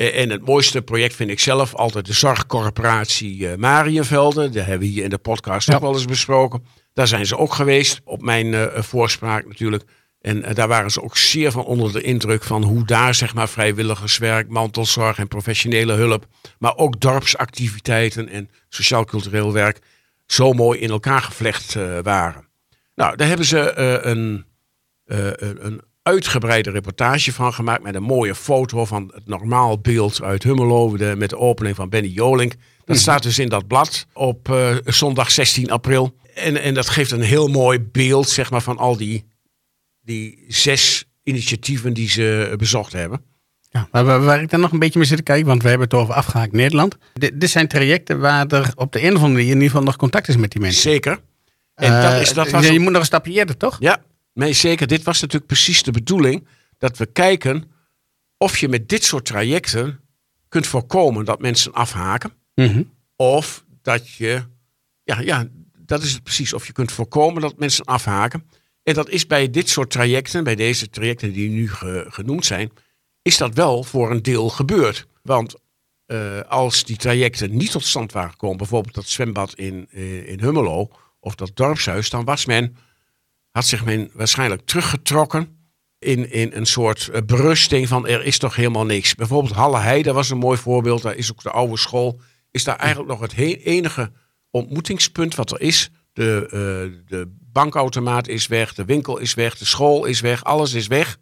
Eh, 0.00 0.20
en 0.20 0.30
het 0.30 0.46
mooiste 0.46 0.82
project 0.82 1.14
vind 1.14 1.30
ik 1.30 1.40
zelf 1.40 1.74
altijd 1.74 2.06
de 2.06 2.12
zorgcorporatie 2.12 3.38
uh, 3.38 3.54
Marienvelde. 3.54 4.48
Dat 4.48 4.64
hebben 4.64 4.78
we 4.88 4.94
hier 4.94 5.04
in 5.04 5.10
de 5.10 5.18
podcast 5.18 5.68
ja. 5.68 5.74
ook 5.74 5.80
wel 5.80 5.92
eens 5.92 6.04
besproken. 6.04 6.64
Daar 6.92 7.08
zijn 7.08 7.26
ze 7.26 7.36
ook 7.36 7.54
geweest, 7.54 8.00
op 8.04 8.22
mijn 8.22 8.70
voorspraak 8.82 9.46
natuurlijk. 9.46 9.84
En 10.20 10.54
daar 10.54 10.68
waren 10.68 10.90
ze 10.90 11.02
ook 11.02 11.16
zeer 11.16 11.50
van 11.50 11.64
onder 11.64 11.92
de 11.92 12.02
indruk 12.02 12.42
van 12.42 12.62
hoe 12.62 12.84
daar 12.84 13.14
zeg 13.14 13.34
maar 13.34 13.48
vrijwilligerswerk, 13.48 14.48
mantelzorg 14.48 15.18
en 15.18 15.28
professionele 15.28 15.92
hulp, 15.92 16.26
maar 16.58 16.76
ook 16.76 17.00
dorpsactiviteiten 17.00 18.28
en 18.28 18.50
sociaal-cultureel 18.68 19.52
werk 19.52 19.78
zo 20.32 20.52
mooi 20.52 20.78
in 20.78 20.90
elkaar 20.90 21.22
gevlecht 21.22 21.74
waren. 22.02 22.48
Nou, 22.94 23.16
daar 23.16 23.28
hebben 23.28 23.46
ze 23.46 23.72
een, 24.04 24.44
een 25.04 25.80
uitgebreide 26.02 26.70
reportage 26.70 27.32
van 27.32 27.52
gemaakt. 27.52 27.82
Met 27.82 27.94
een 27.94 28.02
mooie 28.02 28.34
foto 28.34 28.84
van 28.84 29.10
het 29.14 29.26
normaal 29.26 29.78
beeld 29.78 30.22
uit 30.22 30.42
Hummelo. 30.42 30.96
De, 30.96 31.14
met 31.16 31.30
de 31.30 31.38
opening 31.38 31.76
van 31.76 31.88
Benny 31.88 32.08
Jolink. 32.08 32.54
Dat 32.84 32.96
mm. 32.96 33.02
staat 33.02 33.22
dus 33.22 33.38
in 33.38 33.48
dat 33.48 33.66
blad 33.66 34.06
op 34.12 34.48
uh, 34.48 34.76
zondag 34.84 35.30
16 35.30 35.70
april. 35.70 36.16
en, 36.34 36.56
en 36.56 36.74
dat 36.74 36.88
geeft 36.88 37.10
een 37.10 37.20
heel 37.20 37.48
mooi 37.48 37.80
beeld 37.80 38.28
zeg 38.28 38.50
maar, 38.50 38.62
van 38.62 38.78
al 38.78 38.96
die, 38.96 39.24
die 40.00 40.44
zes 40.48 41.04
initiatieven 41.22 41.92
die 41.92 42.08
ze 42.08 42.54
bezocht 42.56 42.92
hebben. 42.92 43.24
Ja, 43.72 43.88
waar, 43.90 44.24
waar 44.24 44.42
ik 44.42 44.50
dan 44.50 44.60
nog 44.60 44.72
een 44.72 44.78
beetje 44.78 44.98
mee 44.98 45.08
zit 45.08 45.16
te 45.16 45.22
kijken, 45.22 45.46
want 45.46 45.62
we 45.62 45.68
hebben 45.68 45.86
het 45.86 45.96
over 45.96 46.14
afgehaakt 46.14 46.52
Nederland. 46.52 46.96
dit 47.12 47.50
zijn 47.50 47.68
trajecten 47.68 48.20
waar 48.20 48.46
er 48.46 48.72
op 48.74 48.92
de 48.92 48.98
een 48.98 49.14
of 49.16 49.22
andere 49.22 49.32
manier 49.32 49.48
in 49.48 49.54
ieder 49.54 49.68
geval 49.68 49.82
nog 49.82 49.96
contact 49.96 50.28
is 50.28 50.36
met 50.36 50.52
die 50.52 50.60
mensen. 50.60 50.82
Zeker. 50.82 51.20
En 51.74 52.02
dat 52.02 52.20
is, 52.20 52.32
dat 52.32 52.50
was 52.50 52.68
je 52.68 52.80
moet 52.80 52.92
nog 52.92 53.00
een 53.00 53.06
stapje 53.06 53.32
eerder, 53.32 53.56
toch? 53.56 53.76
Ja, 53.80 54.02
nee, 54.34 54.52
zeker. 54.52 54.86
Dit 54.86 55.02
was 55.02 55.20
natuurlijk 55.20 55.46
precies 55.46 55.82
de 55.82 55.90
bedoeling 55.90 56.46
dat 56.78 56.96
we 56.98 57.06
kijken 57.06 57.70
of 58.36 58.58
je 58.58 58.68
met 58.68 58.88
dit 58.88 59.04
soort 59.04 59.24
trajecten 59.24 60.00
kunt 60.48 60.66
voorkomen 60.66 61.24
dat 61.24 61.40
mensen 61.40 61.72
afhaken. 61.72 62.32
Mhm. 62.54 62.82
Of 63.16 63.64
dat 63.82 64.10
je, 64.10 64.42
ja, 65.04 65.20
ja, 65.20 65.46
dat 65.78 66.02
is 66.02 66.12
het 66.12 66.22
precies. 66.22 66.52
Of 66.52 66.66
je 66.66 66.72
kunt 66.72 66.92
voorkomen 66.92 67.42
dat 67.42 67.58
mensen 67.58 67.84
afhaken. 67.84 68.44
En 68.82 68.94
dat 68.94 69.08
is 69.08 69.26
bij 69.26 69.50
dit 69.50 69.68
soort 69.68 69.90
trajecten, 69.90 70.44
bij 70.44 70.54
deze 70.54 70.90
trajecten 70.90 71.32
die 71.32 71.50
nu 71.50 71.70
genoemd 72.08 72.44
zijn, 72.44 72.70
is 73.22 73.36
dat 73.36 73.54
wel 73.54 73.82
voor 73.82 74.10
een 74.10 74.22
deel 74.22 74.48
gebeurd. 74.48 75.06
Want 75.22 75.54
uh, 76.06 76.40
als 76.40 76.84
die 76.84 76.96
trajecten 76.96 77.56
niet 77.56 77.70
tot 77.70 77.84
stand 77.84 78.12
waren 78.12 78.30
gekomen, 78.30 78.56
bijvoorbeeld 78.56 78.94
dat 78.94 79.06
zwembad 79.06 79.54
in, 79.54 79.88
uh, 79.90 80.28
in 80.28 80.40
Hummelo 80.40 80.90
of 81.20 81.34
dat 81.34 81.50
dorpshuis, 81.54 82.10
dan 82.10 82.24
was 82.24 82.46
men, 82.46 82.76
had 83.50 83.64
zich 83.64 83.84
men 83.84 84.10
waarschijnlijk 84.12 84.62
teruggetrokken 84.64 85.58
in, 85.98 86.30
in 86.30 86.50
een 86.52 86.66
soort 86.66 87.08
eh, 87.08 87.22
berusting 87.26 87.88
van 87.88 88.06
er 88.06 88.24
is 88.24 88.38
toch 88.38 88.56
helemaal 88.56 88.84
niks. 88.84 89.14
Bijvoorbeeld 89.14 89.54
Halle 89.54 89.78
Heide 89.78 90.12
was 90.12 90.30
een 90.30 90.38
mooi 90.38 90.58
voorbeeld, 90.58 91.02
daar 91.02 91.16
is 91.16 91.30
ook 91.30 91.42
de 91.42 91.50
oude 91.50 91.78
school. 91.78 92.20
Is 92.50 92.64
daar 92.64 92.76
eigenlijk 92.76 93.10
nog 93.10 93.20
het 93.20 93.32
enige 93.64 94.12
ontmoetingspunt 94.50 95.34
wat 95.34 95.50
er 95.50 95.60
is. 95.60 95.90
De, 96.12 96.46
de 97.06 97.36
bankautomaat 97.52 98.28
is 98.28 98.46
weg, 98.46 98.74
de 98.74 98.84
winkel 98.84 99.18
is 99.18 99.34
weg, 99.34 99.58
de 99.58 99.64
school 99.64 100.04
is 100.04 100.20
weg, 100.20 100.44
alles 100.44 100.74
is 100.74 100.86
weg. 100.86 101.18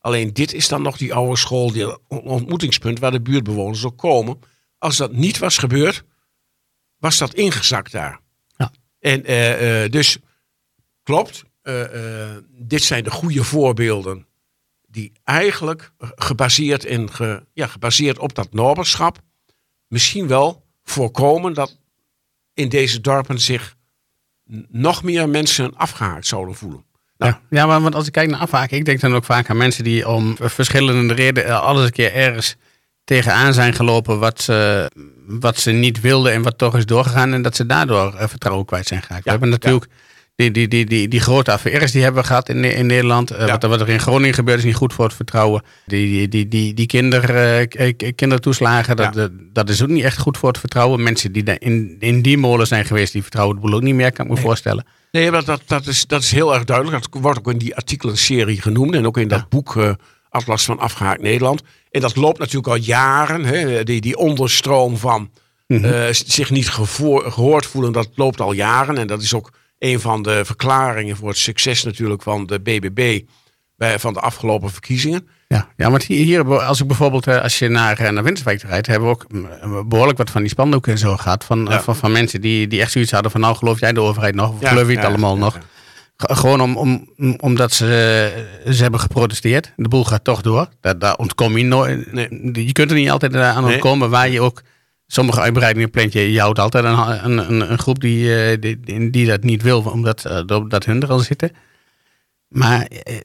Alleen 0.00 0.32
dit 0.32 0.52
is 0.52 0.68
dan 0.68 0.82
nog 0.82 0.96
die 0.96 1.14
oude 1.14 1.36
school, 1.36 1.72
die 1.72 2.08
ontmoetingspunt 2.08 2.98
waar 2.98 3.10
de 3.10 3.20
buurtbewoners 3.20 3.84
ook 3.84 3.98
komen. 3.98 4.38
Als 4.78 4.96
dat 4.96 5.12
niet 5.12 5.38
was 5.38 5.58
gebeurd, 5.58 6.04
was 6.98 7.18
dat 7.18 7.34
ingezakt 7.34 7.92
daar. 7.92 8.20
Ja. 8.56 8.72
En 8.98 9.30
uh, 9.30 9.82
uh, 9.82 9.90
dus 9.90 10.18
klopt, 11.02 11.42
uh, 11.62 12.36
dit 12.48 12.82
zijn 12.82 13.04
de 13.04 13.10
goede 13.10 13.44
voorbeelden 13.44 14.26
die 14.88 15.12
eigenlijk 15.24 15.92
gebaseerd, 15.98 16.84
in, 16.84 17.12
ge, 17.12 17.46
ja, 17.52 17.66
gebaseerd 17.66 18.18
op 18.18 18.34
dat 18.34 18.52
noberschap 18.52 19.18
misschien 19.86 20.26
wel 20.26 20.66
voorkomen 20.82 21.54
dat 21.54 21.78
in 22.54 22.68
deze 22.68 23.00
dorpen 23.00 23.40
zich 23.40 23.76
nog 24.68 25.02
meer 25.02 25.28
mensen 25.28 25.76
afgehaakt 25.76 26.26
zouden 26.26 26.54
voelen. 26.54 26.84
Nou. 27.20 27.32
Ja, 27.32 27.40
ja, 27.50 27.66
maar 27.66 27.80
want 27.80 27.94
als 27.94 28.06
ik 28.06 28.12
kijk 28.12 28.30
naar 28.30 28.40
afhaken, 28.40 28.76
ik 28.76 28.84
denk 28.84 29.00
dan 29.00 29.14
ook 29.14 29.24
vaak 29.24 29.50
aan 29.50 29.56
mensen 29.56 29.84
die 29.84 30.08
om 30.08 30.36
verschillende 30.38 31.14
redenen 31.14 31.62
alles 31.62 31.84
een 31.84 31.92
keer 31.92 32.14
ergens 32.14 32.56
tegenaan 33.04 33.54
zijn 33.54 33.72
gelopen 33.72 34.18
wat 34.18 34.40
ze, 34.40 34.90
wat 35.26 35.56
ze 35.56 35.70
niet 35.70 36.00
wilden 36.00 36.32
en 36.32 36.42
wat 36.42 36.58
toch 36.58 36.76
is 36.76 36.86
doorgegaan 36.86 37.32
en 37.32 37.42
dat 37.42 37.56
ze 37.56 37.66
daardoor 37.66 38.14
eh, 38.14 38.28
vertrouwen 38.28 38.66
kwijt 38.66 38.86
zijn 38.86 39.02
geraakt. 39.02 39.24
we 39.24 39.30
hebben 39.30 39.48
natuurlijk 39.48 39.86
die, 40.40 40.50
die, 40.50 40.68
die, 40.68 40.86
die, 40.86 41.08
die 41.08 41.20
grote 41.20 41.52
affaires 41.52 41.92
die 41.92 42.02
hebben 42.02 42.20
we 42.20 42.26
gehad 42.26 42.48
in, 42.48 42.64
in 42.64 42.86
Nederland. 42.86 43.32
Uh, 43.32 43.46
wat, 43.46 43.62
wat, 43.62 43.80
er 43.80 43.88
in 43.88 44.00
Groningen 44.00 44.34
gebeurt 44.34 44.58
is 44.58 44.64
niet 44.64 44.74
goed 44.74 44.92
voor 44.92 45.04
het 45.04 45.14
vertrouwen. 45.14 45.62
Die, 45.86 46.08
die, 46.08 46.28
die, 46.28 46.48
die, 46.48 46.74
die 46.74 46.86
kinder, 46.86 47.30
uh, 47.76 47.92
kindertoeslagen, 48.14 48.96
dat, 48.96 49.30
dat 49.52 49.68
is 49.68 49.82
ook 49.82 49.88
niet 49.88 50.04
echt 50.04 50.18
goed 50.18 50.38
voor 50.38 50.48
het 50.48 50.58
vertrouwen. 50.58 51.02
Mensen 51.02 51.32
die 51.32 51.58
in, 51.58 51.96
in 51.98 52.22
die 52.22 52.38
molen 52.38 52.66
zijn 52.66 52.84
geweest, 52.84 53.12
die 53.12 53.22
vertrouwen 53.22 53.56
het 53.56 53.64
boel 53.64 53.74
ook 53.74 53.82
niet 53.82 53.94
meer, 53.94 54.12
kan 54.12 54.24
ik 54.24 54.30
me 54.30 54.36
voorstellen. 54.36 54.84
Nee, 55.10 55.30
maar 55.30 55.44
dat, 55.44 55.62
dat, 55.66 55.86
is, 55.86 56.06
dat 56.06 56.22
is 56.22 56.32
heel 56.32 56.54
erg 56.54 56.64
duidelijk. 56.64 57.02
Dat 57.02 57.22
wordt 57.22 57.38
ook 57.38 57.50
in 57.50 57.58
die 57.58 57.76
artikelenserie 57.76 58.60
genoemd. 58.60 58.94
En 58.94 59.06
ook 59.06 59.18
in 59.18 59.28
dat 59.28 59.48
boek 59.48 59.74
uh, 59.74 59.90
Atlas 60.28 60.64
van 60.64 60.78
Afgehaakt 60.78 61.22
Nederland. 61.22 61.62
En 61.90 62.00
dat 62.00 62.16
loopt 62.16 62.38
natuurlijk 62.38 62.68
al 62.68 62.76
jaren. 62.76 63.44
Hè, 63.44 63.84
die, 63.84 64.00
die 64.00 64.16
onderstroom 64.16 64.96
van 64.96 65.20
mm 65.20 65.38
zich 66.10 66.50
niet 66.50 66.68
gehoord 66.68 67.66
voelen, 67.66 67.92
dat 67.92 68.08
loopt 68.14 68.40
al 68.40 68.52
jaren. 68.52 68.98
En 68.98 69.06
dat 69.06 69.22
is 69.22 69.34
ook 69.34 69.50
een 69.80 70.00
van 70.00 70.22
de 70.22 70.44
verklaringen 70.44 71.16
voor 71.16 71.28
het 71.28 71.38
succes 71.38 71.84
natuurlijk 71.84 72.22
van 72.22 72.46
de 72.46 72.60
BBB 72.60 73.20
bij, 73.76 73.98
van 73.98 74.12
de 74.12 74.20
afgelopen 74.20 74.70
verkiezingen. 74.70 75.28
Ja, 75.48 75.68
ja 75.76 75.90
want 75.90 76.02
hier, 76.02 76.62
als 76.62 76.80
ik 76.80 76.86
bijvoorbeeld, 76.86 77.26
eh, 77.26 77.42
als 77.42 77.58
je 77.58 77.68
naar, 77.68 77.98
eh, 77.98 78.10
naar 78.10 78.22
Winterswijk 78.22 78.62
rijdt, 78.62 78.86
hebben 78.86 79.08
we 79.08 79.14
ook 79.14 79.24
mm, 79.28 79.88
behoorlijk 79.88 80.18
wat 80.18 80.30
van 80.30 80.40
die 80.40 80.50
spandoeken 80.50 80.92
en 80.92 80.98
zo 80.98 81.16
gehad. 81.16 81.44
Van, 81.44 81.72
van, 81.82 81.96
van, 81.96 82.12
mensen 82.12 82.40
die, 82.40 82.66
die 82.66 82.80
echt 82.80 82.92
zoiets 82.92 83.10
hadden 83.10 83.30
van, 83.30 83.40
nou 83.40 83.56
geloof 83.56 83.80
jij 83.80 83.92
de 83.92 84.00
overheid 84.00 84.34
nog? 84.34 84.50
Of 84.50 84.68
geloof 84.68 84.88
je 84.88 84.96
het 84.96 85.04
allemaal 85.04 85.36
nog? 85.36 85.58
Gewoon 86.16 86.60
om, 86.60 86.76
om, 86.76 87.08
omdat 87.36 87.72
ze, 87.72 87.86
ze 88.68 88.82
hebben 88.82 89.00
geprotesteerd. 89.00 89.72
De 89.76 89.88
boel 89.88 90.04
gaat 90.04 90.24
toch 90.24 90.40
door. 90.40 90.68
Daar, 90.80 90.98
daar 90.98 91.16
ontkom 91.16 91.56
je 91.56 91.64
nooit. 91.64 92.12
Nee. 92.12 92.66
Je 92.66 92.72
kunt 92.72 92.90
er 92.90 92.96
niet 92.96 93.10
altijd 93.10 93.36
aan 93.36 93.64
ontkomen 93.64 94.10
waar 94.10 94.28
je 94.28 94.40
ook 94.40 94.62
sommige 95.12 95.40
uitbreidingen 95.40 95.90
plant 95.90 96.12
je, 96.12 96.32
je 96.32 96.40
houdt 96.40 96.58
altijd 96.58 96.84
een, 96.84 97.38
een, 97.50 97.70
een 97.70 97.78
groep 97.78 98.00
die, 98.00 98.44
eh, 98.44 98.60
die, 98.60 99.10
die, 99.10 99.26
dat 99.26 99.42
niet 99.42 99.62
wil, 99.62 99.80
omdat 99.80 100.24
uh, 100.26 100.60
dat 100.68 100.84
hun 100.84 101.02
er 101.02 101.10
al 101.10 101.18
zitten. 101.18 101.50
Maar 102.48 102.86
eh, 102.86 103.16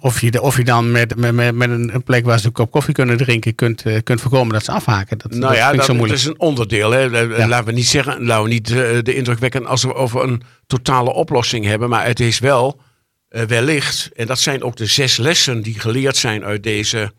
of 0.00 0.20
je, 0.20 0.42
of 0.42 0.56
je 0.56 0.64
dan 0.64 0.90
met, 0.90 1.16
met, 1.16 1.54
met 1.54 1.70
een 1.70 2.02
plek 2.04 2.24
waar 2.24 2.38
ze 2.40 2.46
een 2.46 2.52
kop 2.52 2.70
koffie 2.70 2.94
kunnen 2.94 3.16
drinken 3.16 3.54
kunt, 3.54 3.82
kunt 4.02 4.20
voorkomen 4.20 4.52
dat 4.52 4.64
ze 4.64 4.72
afhaken. 4.72 5.18
Dat, 5.18 5.34
nou 5.34 5.54
ja, 5.54 5.72
dat, 5.72 5.84
zo 5.84 5.96
dat 5.96 6.10
is 6.10 6.24
een 6.24 6.40
onderdeel. 6.40 6.90
Hè. 6.90 7.26
Laten 7.46 7.64
we 7.64 7.72
niet 7.72 7.86
zeggen, 7.86 8.24
laten 8.24 8.44
we 8.44 8.50
niet 8.50 8.66
de 9.04 9.14
indruk 9.14 9.38
wekken 9.38 9.66
als 9.66 9.82
we 9.82 9.94
over 9.94 10.22
een 10.22 10.42
totale 10.66 11.12
oplossing 11.12 11.64
hebben. 11.64 11.88
Maar 11.88 12.06
het 12.06 12.20
is 12.20 12.38
wel 12.38 12.80
wellicht, 13.28 14.10
en 14.14 14.26
dat 14.26 14.38
zijn 14.38 14.62
ook 14.62 14.76
de 14.76 14.86
zes 14.86 15.16
lessen 15.16 15.62
die 15.62 15.80
geleerd 15.80 16.16
zijn 16.16 16.44
uit 16.44 16.62
deze 16.62 17.12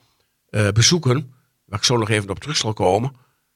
bezoeken, 0.73 1.33
waar 1.65 1.79
ik 1.79 1.85
zo 1.85 1.97
nog 1.97 2.09
even 2.09 2.29
op 2.29 2.39
terug 2.39 2.57
zal 2.57 2.73
komen 2.73 3.11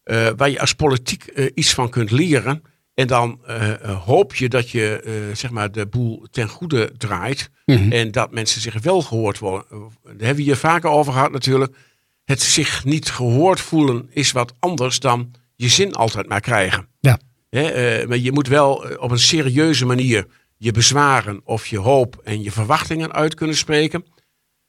uh, 0.06 0.30
waar 0.36 0.50
je 0.50 0.60
als 0.60 0.74
politiek 0.74 1.32
uh, 1.36 1.50
iets 1.54 1.74
van 1.74 1.90
kunt 1.90 2.12
leren. 2.12 2.64
En 2.94 3.08
dan 3.08 3.40
uh, 3.48 4.04
hoop 4.06 4.36
je 4.36 4.50
dat 4.50 4.70
je 4.70 5.32
zeg 5.34 5.52
maar 5.52 5.72
de 5.72 5.88
boel 5.88 6.28
ten 6.32 6.48
goede 6.50 6.92
draait. 6.98 7.50
Mhm. 7.66 7.92
En 7.92 8.12
dat 8.12 8.32
mensen 8.32 8.62
zich 8.62 8.82
wel 8.82 9.02
gehoord 9.02 9.40
worden. 9.40 9.66
Daar 10.04 10.14
hebben 10.18 10.36
we 10.36 10.42
hier 10.42 10.58
vaker 10.58 10.90
over 10.90 11.14
gehad 11.14 11.32
natuurlijk. 11.32 11.76
Het 12.24 12.42
zich 12.42 12.86
niet 12.86 13.10
gehoord 13.10 13.62
voelen 13.62 14.10
is 14.10 14.32
wat 14.32 14.54
anders 14.60 15.00
dan 15.00 15.32
je 15.56 15.70
zin 15.70 15.94
altijd 15.94 16.28
maar 16.28 16.42
krijgen. 16.42 16.88
Ja. 17.00 17.20
maar 18.08 18.18
je 18.18 18.32
moet 18.32 18.48
wel 18.48 18.74
op 18.98 19.12
een 19.12 19.20
serieuze 19.20 19.86
manier 19.86 20.28
je 20.58 20.72
bezwaren 20.72 21.42
of 21.44 21.68
je 21.68 21.80
hoop 21.80 22.22
en 22.24 22.44
je 22.44 22.52
verwachtingen 22.52 23.14
uit 23.14 23.34
kunnen 23.34 23.56
spreken. 23.56 24.06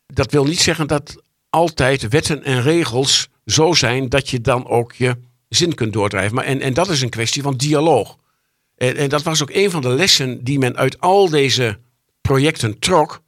Dat 0.06 0.30
wil 0.30 0.44
niet 0.44 0.60
zeggen 0.60 0.86
dat 0.86 1.22
altijd 1.50 2.08
wetten 2.08 2.44
en 2.44 2.62
regels 2.62 3.28
zo 3.44 3.72
zijn 3.72 4.08
dat 4.08 4.28
je 4.28 4.40
dan 4.40 4.66
ook 4.66 4.92
je 4.92 5.16
zin 5.48 5.74
kunt 5.74 5.92
doordrijven. 5.92 6.34
Maar 6.34 6.44
en, 6.44 6.60
en 6.60 6.74
dat 6.74 6.88
is 6.88 7.02
een 7.02 7.10
kwestie 7.10 7.42
van 7.42 7.56
dialoog. 7.56 8.16
En, 8.76 8.96
en 8.96 9.08
dat 9.08 9.22
was 9.22 9.42
ook 9.42 9.50
een 9.52 9.70
van 9.70 9.82
de 9.82 9.88
lessen 9.88 10.44
die 10.44 10.58
men 10.58 10.76
uit 10.76 11.00
al 11.00 11.28
deze 11.28 11.78
projecten 12.20 12.78
trok. 12.78 13.22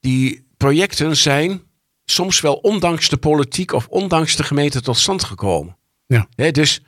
Die 0.00 0.46
projecten 0.56 1.16
zijn 1.16 1.62
soms 2.04 2.40
wel 2.40 2.54
ondanks 2.54 3.08
de 3.08 3.16
politiek 3.16 3.72
of 3.72 3.86
ondanks 3.88 4.36
de 4.36 4.44
gemeente 4.44 4.80
tot 4.80 4.98
stand 4.98 5.24
gekomen. 5.24 5.76
Ja. 6.06 6.50
dus 6.50 6.80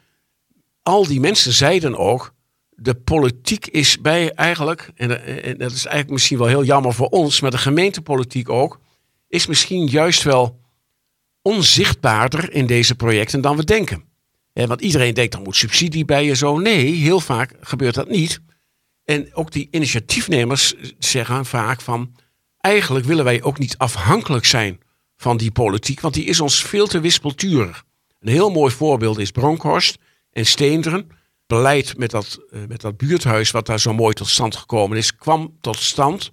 al 0.82 1.06
die 1.06 1.20
mensen 1.20 1.52
zeiden 1.52 1.96
ook, 1.96 2.34
de 2.70 2.94
politiek 2.94 3.66
is 3.66 4.00
bij 4.00 4.32
eigenlijk, 4.32 4.90
en, 4.94 5.24
en 5.42 5.58
dat 5.58 5.70
is 5.70 5.84
eigenlijk 5.84 6.10
misschien 6.10 6.38
wel 6.38 6.46
heel 6.46 6.64
jammer 6.64 6.94
voor 6.94 7.08
ons, 7.08 7.40
maar 7.40 7.50
de 7.50 7.58
gemeentepolitiek 7.58 8.48
ook, 8.48 8.80
is 9.28 9.46
misschien 9.46 9.86
juist 9.86 10.22
wel 10.22 10.60
onzichtbaarder 11.46 12.52
in 12.52 12.66
deze 12.66 12.94
projecten 12.94 13.40
dan 13.40 13.56
we 13.56 13.64
denken. 13.64 14.04
want 14.52 14.80
iedereen 14.80 15.14
denkt, 15.14 15.34
er 15.34 15.40
moet 15.40 15.56
subsidie 15.56 16.04
bij 16.04 16.24
je 16.24 16.36
zo. 16.36 16.58
Nee, 16.58 16.92
heel 16.92 17.20
vaak 17.20 17.54
gebeurt 17.60 17.94
dat 17.94 18.08
niet. 18.08 18.40
En 19.04 19.34
ook 19.34 19.52
die 19.52 19.68
initiatiefnemers 19.70 20.74
zeggen 20.98 21.46
vaak 21.46 21.80
van... 21.80 22.14
eigenlijk 22.60 23.06
willen 23.06 23.24
wij 23.24 23.42
ook 23.42 23.58
niet 23.58 23.78
afhankelijk 23.78 24.44
zijn 24.44 24.80
van 25.16 25.36
die 25.36 25.50
politiek... 25.50 26.00
want 26.00 26.14
die 26.14 26.24
is 26.24 26.40
ons 26.40 26.62
veel 26.62 26.86
te 26.86 27.00
wispelturig. 27.00 27.84
Een 28.20 28.32
heel 28.32 28.50
mooi 28.50 28.72
voorbeeld 28.72 29.18
is 29.18 29.30
Bronkhorst 29.30 29.98
en 30.30 30.46
Steenderen. 30.46 31.10
Beleid 31.46 31.98
met 31.98 32.10
dat, 32.10 32.38
uh, 32.50 32.60
met 32.68 32.80
dat 32.80 32.96
buurthuis 32.96 33.50
wat 33.50 33.66
daar 33.66 33.80
zo 33.80 33.94
mooi 33.94 34.14
tot 34.14 34.28
stand 34.28 34.56
gekomen 34.56 34.96
is... 34.96 35.16
kwam 35.16 35.56
tot 35.60 35.76
stand 35.76 36.30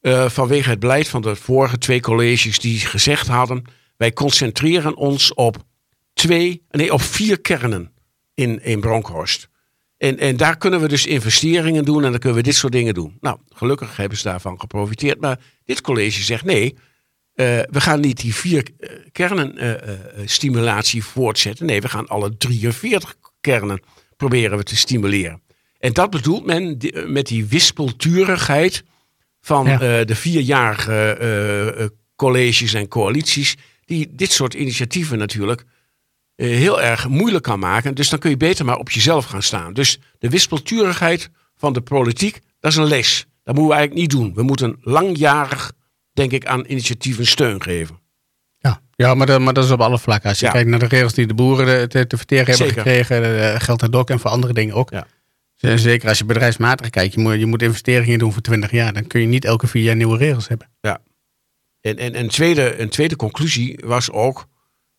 uh, 0.00 0.28
vanwege 0.28 0.70
het 0.70 0.78
beleid 0.78 1.08
van 1.08 1.22
de 1.22 1.36
vorige 1.36 1.78
twee 1.78 2.00
colleges... 2.00 2.58
die 2.58 2.78
gezegd 2.78 3.26
hadden 3.26 3.64
wij 3.96 4.12
concentreren 4.12 4.96
ons 4.96 5.34
op 5.34 5.56
twee, 6.12 6.62
nee, 6.70 6.92
op 6.92 7.00
vier 7.00 7.40
kernen 7.40 7.92
in, 8.34 8.62
in 8.62 8.80
Bronkhorst. 8.80 9.48
En, 9.96 10.18
en 10.18 10.36
daar 10.36 10.56
kunnen 10.56 10.80
we 10.80 10.88
dus 10.88 11.06
investeringen 11.06 11.84
doen 11.84 12.04
en 12.04 12.10
dan 12.10 12.20
kunnen 12.20 12.38
we 12.38 12.44
dit 12.44 12.54
soort 12.54 12.72
dingen 12.72 12.94
doen. 12.94 13.16
Nou, 13.20 13.38
gelukkig 13.48 13.96
hebben 13.96 14.18
ze 14.18 14.24
daarvan 14.24 14.60
geprofiteerd. 14.60 15.20
Maar 15.20 15.38
dit 15.64 15.80
college 15.80 16.22
zegt 16.22 16.44
nee, 16.44 16.72
uh, 16.72 16.78
we 17.70 17.80
gaan 17.80 18.00
niet 18.00 18.20
die 18.20 18.34
vier 18.34 18.68
uh, 18.78 18.90
kernen 19.12 19.64
uh, 19.64 19.92
stimulatie 20.24 21.04
voortzetten. 21.04 21.66
Nee, 21.66 21.80
we 21.80 21.88
gaan 21.88 22.08
alle 22.08 22.36
43 22.36 23.14
kernen 23.40 23.80
proberen 24.16 24.58
we 24.58 24.64
te 24.64 24.76
stimuleren. 24.76 25.42
En 25.78 25.92
dat 25.92 26.10
bedoelt 26.10 26.46
men 26.46 26.78
met 27.06 27.26
die 27.26 27.46
wispelturigheid 27.46 28.84
van 29.40 29.64
de 30.06 30.14
vierjarige 30.14 31.92
colleges 32.16 32.74
en 32.74 32.88
coalities, 32.88 33.56
die 33.84 34.10
dit 34.14 34.32
soort 34.32 34.54
initiatieven 34.54 35.18
natuurlijk 35.18 35.64
heel 36.36 36.82
erg 36.82 37.08
moeilijk 37.08 37.44
kan 37.44 37.58
maken. 37.58 37.94
Dus 37.94 38.08
dan 38.08 38.18
kun 38.18 38.30
je 38.30 38.36
beter 38.36 38.64
maar 38.64 38.78
op 38.78 38.90
jezelf 38.90 39.24
gaan 39.24 39.42
staan. 39.42 39.72
Dus 39.72 39.98
de 40.18 40.28
wispelturigheid 40.28 41.30
van 41.56 41.72
de 41.72 41.80
politiek, 41.80 42.40
dat 42.60 42.70
is 42.70 42.76
een 42.76 42.84
les. 42.84 43.26
Dat 43.42 43.54
moeten 43.54 43.72
we 43.72 43.78
eigenlijk 43.78 44.00
niet 44.00 44.20
doen. 44.20 44.34
We 44.34 44.42
moeten 44.42 44.76
langjarig, 44.80 45.72
denk 46.12 46.32
ik, 46.32 46.46
aan 46.46 46.64
initiatieven 46.66 47.26
steun 47.26 47.62
geven. 47.62 47.98
Ja, 48.58 48.80
ja 48.94 49.14
maar, 49.14 49.26
dat, 49.26 49.40
maar 49.40 49.52
dat 49.52 49.64
is 49.64 49.70
op 49.70 49.80
alle 49.80 49.98
vlakken. 49.98 50.28
Als 50.28 50.40
je 50.40 50.50
kijkt 50.50 50.68
naar 50.68 50.78
de 50.78 50.86
regels 50.86 51.14
die 51.14 51.26
de 51.26 51.34
boeren 51.34 51.88
te, 51.88 52.06
te 52.06 52.16
verteren 52.16 52.46
hebben 52.46 52.74
gekregen, 52.74 53.24
uh, 53.24 53.54
geldt 53.60 53.80
dat 53.80 53.94
ook 53.94 54.10
en 54.10 54.20
voor 54.20 54.30
andere 54.30 54.52
dingen 54.52 54.74
ook. 54.74 54.90
Ja. 54.90 55.06
Zeker 55.76 56.08
als 56.08 56.18
je 56.18 56.24
bedrijfsmatig 56.24 56.90
kijkt, 56.90 57.14
je 57.14 57.20
moet, 57.20 57.38
je 57.38 57.46
moet 57.46 57.62
investeringen 57.62 58.18
doen 58.18 58.32
voor 58.32 58.42
20 58.42 58.70
jaar. 58.70 58.92
Dan 58.92 59.06
kun 59.06 59.20
je 59.20 59.26
niet 59.26 59.44
elke 59.44 59.66
vier 59.66 59.82
jaar 59.82 59.96
nieuwe 59.96 60.16
regels 60.18 60.48
hebben. 60.48 60.70
Ja. 60.80 61.00
En, 61.84 61.96
en, 61.96 62.14
en 62.14 62.28
tweede, 62.28 62.80
een 62.80 62.88
tweede 62.88 63.16
conclusie 63.16 63.78
was 63.84 64.10
ook, 64.10 64.46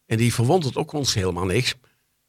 en 0.05 0.17
die 0.17 0.33
verwondert 0.33 0.75
ook 0.75 0.91
ons 0.91 1.13
helemaal 1.13 1.45
niks. 1.45 1.75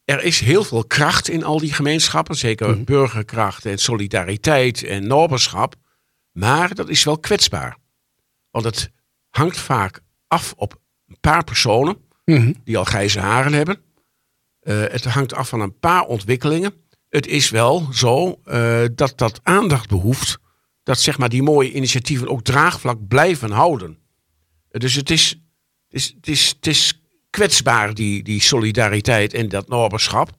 Er 0.05 0.23
is 0.23 0.41
heel 0.41 0.65
veel 0.65 0.85
kracht 0.85 1.29
in 1.29 1.45
al 1.45 1.59
die 1.59 1.73
gemeenschappen, 1.73 2.37
zeker 2.37 2.69
mhm. 2.69 2.85
burgerkracht 2.85 3.67
en 3.67 3.79
solidariteit 3.79 4.83
en 4.83 5.07
noberschap. 5.07 5.75
Maar 6.33 6.75
dat 6.75 6.89
is 6.89 7.05
wel 7.05 7.19
kwetsbaar. 7.19 7.77
Want 8.51 8.65
het 8.65 8.91
hangt 9.31 9.59
vaak 9.59 10.01
af 10.29 10.55
op 10.57 10.81
een 11.09 11.21
paar 11.21 11.45
personen 11.45 11.97
mhm. 12.25 12.53
die 12.65 12.79
al 12.79 12.85
grijze 12.85 13.21
haren 13.21 13.53
hebben. 13.53 13.81
Uh, 14.63 14.85
het 14.87 15.05
hangt 15.05 15.35
af 15.35 15.49
van 15.49 15.61
een 15.61 15.79
paar 15.79 16.03
ontwikkelingen. 16.03 16.75
Het 17.09 17.27
is 17.27 17.51
wel 17.51 17.89
zo 17.93 18.41
uh, 18.45 18.85
dat 18.95 19.19
dat 19.19 19.41
aandacht 19.43 19.89
behoeft. 19.89 20.39
Dat 20.83 21.01
zeg 21.01 21.19
maar 21.19 21.29
die 21.29 21.43
mooie 21.43 21.73
initiatieven 21.73 22.29
ook 22.29 22.43
draagvlak 22.43 23.09
blijven 23.09 23.51
houden. 23.51 24.05
Dus 24.79 24.95
het 24.95 25.11
is, 25.11 25.41
is, 25.89 26.17
is, 26.23 26.57
is 26.61 27.01
kwetsbaar, 27.31 27.95
die, 27.95 28.23
die 28.23 28.41
solidariteit 28.41 29.35
en 29.35 29.49
dat 29.49 29.69
noberschap. 29.69 30.31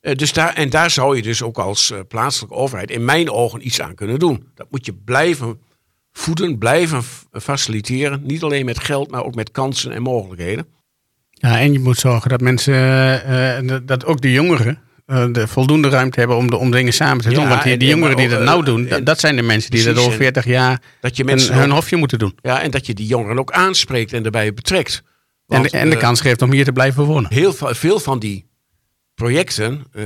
Uh, 0.00 0.14
dus 0.14 0.32
daar, 0.32 0.54
en 0.54 0.70
daar 0.70 0.90
zou 0.90 1.16
je 1.16 1.22
dus 1.22 1.42
ook 1.42 1.58
als 1.58 1.90
uh, 1.90 1.98
plaatselijke 2.08 2.54
overheid 2.54 2.90
in 2.90 3.04
mijn 3.04 3.30
ogen 3.30 3.66
iets 3.66 3.80
aan 3.80 3.94
kunnen 3.94 4.18
doen. 4.18 4.48
Dat 4.54 4.66
moet 4.70 4.86
je 4.86 4.94
blijven 4.94 5.60
voeden, 6.12 6.58
blijven 6.58 7.02
faciliteren. 7.32 8.22
Niet 8.24 8.42
alleen 8.42 8.64
met 8.64 8.78
geld, 8.78 9.10
maar 9.10 9.24
ook 9.24 9.34
met 9.34 9.50
kansen 9.50 9.92
en 9.92 10.02
mogelijkheden. 10.02 10.66
Ja, 11.30 11.60
en 11.60 11.72
je 11.72 11.78
moet 11.78 11.98
zorgen 11.98 12.30
dat 12.30 12.40
mensen, 12.40 12.74
uh, 13.64 13.78
dat 13.82 14.04
ook 14.04 14.20
de 14.20 14.32
jongeren, 14.32 14.82
de 15.06 15.48
voldoende 15.48 15.88
ruimte 15.88 16.18
hebben 16.18 16.36
om, 16.36 16.50
de, 16.50 16.56
om 16.56 16.70
dingen 16.70 16.92
samen 16.92 17.24
te 17.24 17.30
doen. 17.30 17.48
Want 17.48 17.62
die, 17.62 17.76
die 17.76 17.88
jongeren 17.88 18.16
die 18.16 18.28
dat 18.28 18.42
nou 18.42 18.64
doen, 18.64 18.88
dat 19.04 19.20
zijn 19.20 19.36
de 19.36 19.42
mensen 19.42 19.70
die 19.70 19.84
dat 19.84 19.96
over 19.96 20.12
40 20.12 20.44
jaar 20.44 20.82
dat 21.00 21.16
je 21.16 21.24
mensen 21.24 21.54
hun, 21.54 21.70
hofje 21.70 21.96
moeten 21.96 22.18
doen. 22.18 22.38
Ja, 22.42 22.62
en 22.62 22.70
dat 22.70 22.86
je 22.86 22.94
die 22.94 23.06
jongeren 23.06 23.38
ook 23.38 23.52
aanspreekt 23.52 24.12
en 24.12 24.24
erbij 24.24 24.54
betrekt. 24.54 25.02
en, 25.48 25.62
de, 25.62 25.70
en 25.70 25.90
de 25.90 25.96
kans 25.96 26.20
geeft 26.20 26.42
om 26.42 26.52
hier 26.52 26.64
te 26.64 26.72
blijven 26.72 27.04
wonen. 27.04 27.32
Heel 27.32 27.52
veel 27.52 28.00
van 28.00 28.18
die 28.18 28.46
projecten 29.14 29.84
uh, 29.94 30.04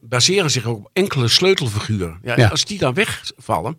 baseren 0.00 0.50
zich 0.50 0.66
ook 0.66 0.78
op 0.78 0.90
enkele 0.92 1.28
sleutelfiguren. 1.28 2.18
Ja, 2.22 2.48
Als 2.48 2.64
die 2.64 2.78
dan 2.78 2.94
wegvallen, 2.94 3.76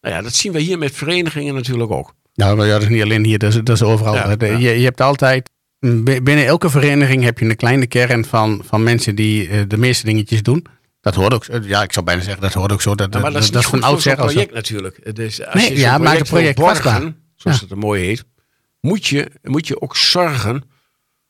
nou 0.00 0.14
ja, 0.14 0.22
dat 0.22 0.34
zien 0.34 0.52
we 0.52 0.60
hier 0.60 0.78
met 0.78 0.94
verenigingen 0.94 1.54
natuurlijk 1.54 1.90
ook. 1.90 2.14
Nou, 2.34 2.66
ja, 2.66 2.72
dat 2.72 2.82
is 2.82 2.88
niet 2.88 3.02
alleen 3.02 3.24
hier, 3.24 3.38
dat 3.38 3.54
is, 3.54 3.60
dat 3.62 3.76
is 3.76 3.82
overal. 3.82 4.30
je, 4.44 4.58
je, 4.58 4.84
hebt 4.84 5.00
altijd, 5.00 5.50
binnen 6.22 6.46
elke 6.46 6.70
vereniging 6.70 7.22
heb 7.22 7.38
je 7.38 7.44
een 7.44 7.56
kleine 7.56 7.86
kern 7.86 8.24
van, 8.24 8.62
van 8.64 8.82
mensen 8.82 9.14
die 9.14 9.66
de 9.66 9.76
meeste 9.76 10.04
dingetjes 10.04 10.42
doen. 10.42 10.66
Dat 11.00 11.14
hoort 11.14 11.34
ook, 11.34 11.46
ja, 11.62 11.82
ik 11.82 11.92
zou 11.92 12.04
bijna 12.04 12.22
zeggen, 12.22 12.42
dat 12.42 12.52
hoort 12.52 12.72
ook 12.72 12.82
zo. 12.82 12.94
Dat, 12.94 13.12
maar 13.12 13.32
dat 13.32 13.42
is, 13.42 13.50
dat 13.50 13.62
is 13.62 13.68
van 13.68 13.82
oudsher 13.82 14.16
project 14.16 14.52
natuurlijk. 14.52 15.14
Dus 15.16 15.46
als 15.46 15.54
nee, 15.54 15.72
je 15.72 15.78
ja, 15.78 15.98
maak 15.98 16.18
het 16.18 16.28
project 16.28 16.56
borgen, 16.56 17.16
zoals 17.36 17.60
het 17.60 17.70
er 17.70 17.78
mooi 17.78 18.04
heet, 18.04 18.24
moet 18.80 19.06
je, 19.06 19.30
moet 19.42 19.66
je 19.66 19.80
ook 19.80 19.96
zorgen 19.96 20.62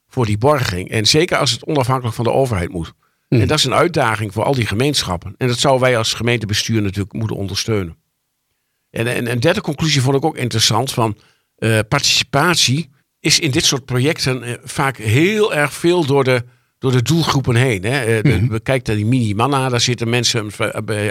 voor 0.09 0.27
die 0.27 0.39
borging. 0.39 0.91
En 0.91 1.07
zeker 1.07 1.37
als 1.37 1.51
het 1.51 1.65
onafhankelijk 1.65 2.17
van 2.17 2.25
de 2.25 2.33
overheid 2.33 2.71
moet. 2.71 2.93
Hmm. 3.29 3.41
En 3.41 3.47
dat 3.47 3.59
is 3.59 3.65
een 3.65 3.75
uitdaging 3.75 4.33
voor 4.33 4.45
al 4.45 4.55
die 4.55 4.67
gemeenschappen. 4.67 5.35
En 5.39 5.49
dat 5.49 5.59
zouden 5.59 5.83
wij 5.83 5.99
als 5.99 6.15
gemeentebestuur 6.15 6.83
natuurlijk 6.83 7.13
moeten 7.13 7.37
ondersteunen. 7.37 7.97
En, 8.91 9.07
en 9.07 9.31
een 9.31 9.41
derde 9.41 9.61
conclusie 9.61 10.03
vond 10.03 10.17
ik 10.17 10.25
ook 10.25 10.37
interessant 10.37 10.93
van 10.93 11.19
uh, 11.59 11.79
participatie 11.89 12.91
is 13.25 13.39
in 13.39 13.51
dit 13.51 13.65
soort 13.65 13.85
projecten 13.85 14.49
uh, 14.49 14.55
vaak 14.65 14.97
heel 14.97 15.55
erg 15.55 15.73
veel 15.73 16.05
door 16.07 16.25
de, 16.25 16.45
door 16.79 16.93
de 16.93 17.03
doelgroepen 17.03 17.55
heen. 17.55 17.85
Hè. 17.85 18.21
Mm. 18.23 18.49
We 18.49 18.61
kijken 18.61 18.87
naar 18.87 18.97
die 18.97 19.19
mini-manna, 19.19 19.69
daar 19.69 19.81
zitten 19.81 20.09
mensen 20.09 20.51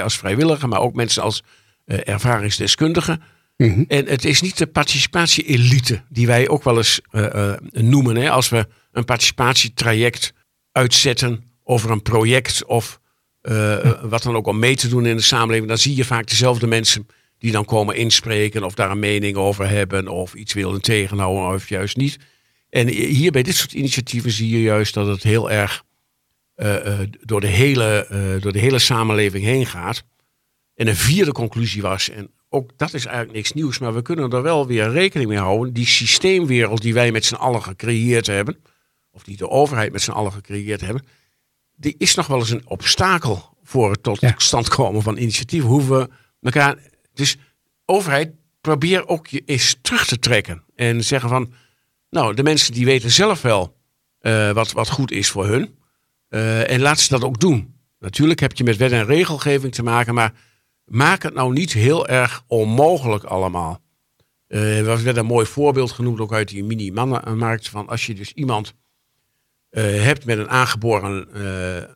als 0.03 0.17
vrijwilliger, 0.17 0.69
maar 0.69 0.81
ook 0.81 0.93
mensen 0.93 1.23
als 1.23 1.43
ervaringsdeskundigen. 1.85 3.21
Mhm. 3.57 3.83
En 3.87 4.05
het 4.05 4.25
is 4.25 4.41
niet 4.41 4.57
de 4.57 4.67
participatie-elite 4.67 6.01
die 6.09 6.27
wij 6.27 6.47
ook 6.47 6.63
wel 6.63 6.77
eens 6.77 7.01
noemen. 7.71 8.15
Hè, 8.15 8.29
als 8.29 8.49
we 8.49 8.67
een 8.91 9.05
participatietraject 9.05 10.33
uitzetten 10.71 11.43
over 11.63 11.91
een 11.91 12.01
project 12.01 12.65
of 12.65 12.99
wat 14.01 14.23
dan 14.23 14.35
ook 14.35 14.47
om 14.47 14.59
mee 14.59 14.75
te 14.75 14.87
doen 14.87 15.05
in 15.05 15.15
de 15.15 15.21
samenleving, 15.21 15.67
dan 15.67 15.77
zie 15.77 15.95
je 15.95 16.05
vaak 16.05 16.27
dezelfde 16.27 16.67
mensen 16.67 17.07
die 17.43 17.51
dan 17.51 17.65
komen 17.65 17.95
inspreken 17.95 18.63
of 18.63 18.73
daar 18.73 18.91
een 18.91 18.99
mening 18.99 19.35
over 19.35 19.69
hebben 19.69 20.07
of 20.07 20.33
iets 20.33 20.53
willen 20.53 20.81
tegenhouden 20.81 21.53
of 21.53 21.69
juist 21.69 21.97
niet. 21.97 22.17
En 22.69 22.87
hier 22.87 23.31
bij 23.31 23.43
dit 23.43 23.55
soort 23.55 23.73
initiatieven 23.73 24.31
zie 24.31 24.49
je 24.49 24.61
juist 24.61 24.93
dat 24.93 25.07
het 25.07 25.23
heel 25.23 25.51
erg 25.51 25.83
uh, 26.55 26.99
door, 27.21 27.41
de 27.41 27.47
hele, 27.47 28.07
uh, 28.11 28.41
door 28.41 28.51
de 28.51 28.59
hele 28.59 28.79
samenleving 28.79 29.43
heen 29.43 29.65
gaat. 29.65 30.03
En 30.75 30.87
een 30.87 30.95
vierde 30.95 31.31
conclusie 31.31 31.81
was, 31.81 32.09
en 32.09 32.31
ook 32.49 32.71
dat 32.77 32.93
is 32.93 33.05
eigenlijk 33.05 33.35
niks 33.35 33.53
nieuws, 33.53 33.79
maar 33.79 33.93
we 33.93 34.01
kunnen 34.01 34.31
er 34.31 34.41
wel 34.41 34.67
weer 34.67 34.91
rekening 34.91 35.29
mee 35.29 35.39
houden. 35.39 35.73
Die 35.73 35.87
systeemwereld 35.87 36.81
die 36.81 36.93
wij 36.93 37.11
met 37.11 37.25
z'n 37.25 37.35
allen 37.35 37.63
gecreëerd 37.63 38.27
hebben, 38.27 38.57
of 39.11 39.23
die 39.23 39.37
de 39.37 39.49
overheid 39.49 39.91
met 39.91 40.01
z'n 40.01 40.11
allen 40.11 40.31
gecreëerd 40.31 40.81
hebben, 40.81 41.05
die 41.75 41.95
is 41.97 42.15
nog 42.15 42.27
wel 42.27 42.39
eens 42.39 42.49
een 42.49 42.67
obstakel 42.67 43.57
voor 43.63 43.91
het 43.91 44.03
tot 44.03 44.19
stand 44.37 44.69
komen 44.69 45.01
van 45.01 45.17
initiatieven. 45.17 45.69
Hoe 45.69 45.87
we 45.87 46.09
elkaar 46.41 46.91
dus 47.13 47.37
overheid, 47.85 48.31
probeer 48.61 49.07
ook 49.07 49.27
je 49.27 49.41
eens 49.45 49.77
terug 49.81 50.05
te 50.05 50.19
trekken. 50.19 50.63
En 50.75 51.03
zeggen 51.03 51.29
van, 51.29 51.53
nou, 52.09 52.33
de 52.33 52.43
mensen 52.43 52.73
die 52.73 52.85
weten 52.85 53.11
zelf 53.11 53.41
wel 53.41 53.77
uh, 54.21 54.51
wat, 54.51 54.71
wat 54.71 54.89
goed 54.89 55.11
is 55.11 55.29
voor 55.29 55.47
hun. 55.47 55.75
Uh, 56.29 56.69
en 56.69 56.79
laat 56.79 56.99
ze 56.99 57.09
dat 57.09 57.23
ook 57.23 57.39
doen. 57.39 57.75
Natuurlijk 57.99 58.39
heb 58.39 58.53
je 58.53 58.63
met 58.63 58.77
wet 58.77 58.91
en 58.91 59.05
regelgeving 59.05 59.73
te 59.73 59.83
maken, 59.83 60.13
maar 60.13 60.33
maak 60.85 61.23
het 61.23 61.33
nou 61.33 61.53
niet 61.53 61.73
heel 61.73 62.07
erg 62.07 62.43
onmogelijk 62.47 63.23
allemaal. 63.23 63.81
Uh, 64.47 64.87
er 64.87 65.03
werd 65.03 65.17
een 65.17 65.25
mooi 65.25 65.45
voorbeeld 65.45 65.91
genoemd, 65.91 66.19
ook 66.19 66.33
uit 66.33 66.47
die 66.47 66.63
mini-mannenmarkt. 66.63 67.69
Van 67.69 67.87
als 67.87 68.05
je 68.05 68.13
dus 68.13 68.31
iemand 68.33 68.73
hebt 69.75 70.25
met 70.25 70.37
een 70.37 70.49
aangeboren, 70.49 71.27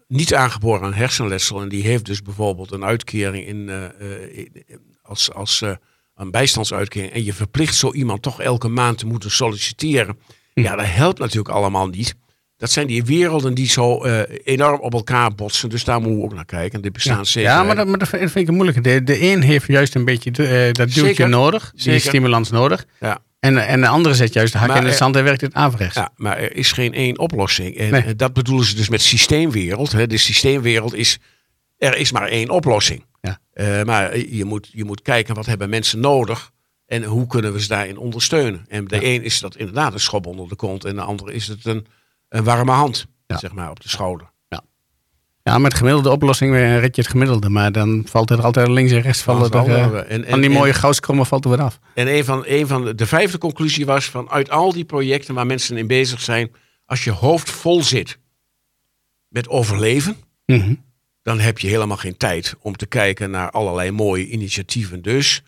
niet 0.08 0.36
aangeboren 0.36 0.94
hersenletsel. 0.94 1.62
En 1.62 1.70
die 1.70 1.84
heeft 1.84 2.06
dus 2.06 2.22
bijvoorbeeld 2.22 2.72
een 2.72 2.84
uitkering 2.84 3.46
in, 3.46 3.70
in 4.32 4.50
als, 5.08 5.34
als 5.34 5.62
uh, 5.62 5.72
een 6.16 6.32
bijstandsuitkering 6.32 7.12
en 7.12 7.24
je 7.24 7.34
verplicht 7.34 7.76
zo 7.76 7.94
iemand 7.94 8.22
toch 8.22 8.42
elke 8.42 8.68
maand 8.68 8.98
te 8.98 9.06
moeten 9.06 9.32
solliciteren. 9.32 10.18
Hm. 10.54 10.62
Ja, 10.62 10.76
dat 10.76 10.86
helpt 10.88 11.20
natuurlijk 11.20 11.50
allemaal 11.50 11.88
niet. 11.88 12.16
Dat 12.58 12.72
zijn 12.72 12.88
die 12.88 13.04
werelden 13.04 13.54
die 13.54 13.68
zo 13.68 14.06
uh, 14.06 14.22
enorm 14.44 14.80
op 14.80 14.94
elkaar 14.94 15.36
botsen. 15.36 15.70
Dus 15.70 15.84
daar 15.84 16.00
moeten 16.00 16.18
we 16.18 16.24
ook 16.24 16.34
naar 16.34 16.46
kijken. 16.46 16.82
Dit 16.82 16.94
bestaan 16.94 17.18
ja, 17.18 17.24
zeker. 17.24 17.50
Ja, 17.50 17.64
maar 17.64 17.76
dat, 17.76 17.88
maar 17.88 17.98
dat 17.98 18.08
vind 18.08 18.36
ik 18.36 18.52
moeilijk. 18.52 18.84
De, 18.84 19.04
de 19.04 19.22
een 19.22 19.42
heeft 19.42 19.68
juist 19.68 19.96
een 19.96 20.06
beetje 20.06 20.32
uh, 20.38 20.72
dat 20.72 20.94
duwtje 20.94 21.28
nodig. 21.28 21.72
Die 21.76 22.00
stimulans 22.00 22.50
nodig. 22.50 22.86
Ja. 23.00 23.20
En, 23.40 23.68
en 23.68 23.82
de 23.82 23.88
andere 23.88 24.16
zet 24.16 24.34
juist 24.34 24.54
de 24.54 24.60
hak 24.60 24.76
in 24.76 24.84
de 24.84 24.92
zand 24.92 25.16
en 25.16 25.24
werkt 25.24 25.42
het 25.42 25.54
averechts. 25.54 25.96
Ja, 25.96 26.12
maar 26.16 26.38
er 26.38 26.56
is 26.56 26.72
geen 26.72 26.94
één 26.94 27.20
oplossing. 27.20 27.76
En 27.76 27.92
nee. 27.92 28.16
dat 28.16 28.34
bedoelen 28.34 28.66
ze 28.66 28.76
dus 28.76 28.90
met 28.90 29.02
systeemwereld. 29.02 29.92
Hè. 29.92 30.08
De 30.08 30.18
systeemwereld 30.18 30.94
is, 30.94 31.18
er 31.78 31.98
is 31.98 32.12
maar 32.12 32.28
één 32.28 32.50
oplossing. 32.50 33.06
Ja. 33.28 33.80
Uh, 33.80 33.84
maar 33.84 34.18
je 34.18 34.46
moet, 34.46 34.70
je 34.72 34.84
moet 34.84 35.02
kijken 35.02 35.36
wat 35.36 35.46
hebben 35.46 35.70
mensen 35.70 36.00
nodig 36.00 36.52
en 36.86 37.04
hoe 37.04 37.28
kunnen 37.28 37.54
we 37.54 37.62
ze 37.62 37.68
daarin 37.68 37.98
ondersteunen. 37.98 38.66
En 38.68 38.86
de 38.86 39.06
een 39.06 39.24
is 39.24 39.40
dat 39.40 39.56
inderdaad 39.56 39.94
een 39.94 40.00
schop 40.00 40.26
onder 40.26 40.50
de 40.50 40.56
kont 40.56 40.86
en 40.86 40.96
de 40.96 41.02
andere 41.02 41.34
is 41.34 41.48
het 41.48 41.66
een, 41.66 41.86
een 42.30 42.44
warme 42.44 42.72
hand 42.72 43.08
zeg 43.28 43.54
maar, 43.54 43.70
op 43.70 43.82
de 43.82 43.90
schouder. 43.90 44.32
Ja. 44.50 44.64
ja, 45.44 45.58
met 45.58 45.74
gemiddelde 45.74 46.12
oplossing 46.12 46.54
red 46.56 46.96
je 46.96 47.02
het 47.02 47.12
gemiddelde. 47.12 47.50
Maar 47.50 47.72
dan 47.72 48.06
valt 48.10 48.30
er 48.30 48.42
altijd 48.42 48.68
links 48.68 48.92
en 48.92 49.02
rechts 49.02 49.22
vallen 49.22 49.52
er, 49.52 49.68
uh, 49.68 50.12
en, 50.12 50.26
en, 50.26 50.42
die 50.42 50.50
mooie 50.50 50.74
goudskrommen 50.74 51.26
valt 51.26 51.44
er 51.44 51.50
weer 51.50 51.62
af. 51.62 51.80
En 51.94 52.08
een 52.16 52.26
van, 52.26 52.44
een 52.46 52.68
van 52.68 52.86
de, 52.86 52.96
de 52.96 53.06
vijfde 53.06 53.38
conclusie 53.38 53.86
was 53.86 54.06
van 54.06 54.30
uit 54.30 54.50
al 54.50 54.74
die 54.74 54.86
projecten 54.86 55.34
waar 55.34 55.46
mensen 55.46 55.78
in 55.78 55.88
bezig 55.88 56.22
zijn, 56.22 56.52
als 56.86 57.04
je 57.04 57.12
hoofd 57.12 57.50
vol 57.50 57.84
zit 57.84 58.20
met 59.28 59.50
overleven, 59.50 60.18
mm 60.46 60.86
dan 61.28 61.40
heb 61.40 61.60
je 61.60 61.68
helemaal 61.68 61.98
geen 61.98 62.18
tijd 62.18 62.56
om 62.60 62.76
te 62.76 62.86
kijken 62.86 63.32
naar 63.32 63.52
allerlei 63.52 63.92
mooie 63.92 64.28
initiatieven. 64.28 65.02
Dus 65.02 65.42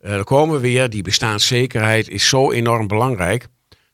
uh, 0.00 0.22
komen 0.22 0.54
we 0.54 0.60
weer, 0.60 0.90
die 0.90 1.02
bestaanszekerheid 1.02 2.08
is 2.08 2.28
zo 2.28 2.52
enorm 2.52 2.86
belangrijk. 2.86 3.46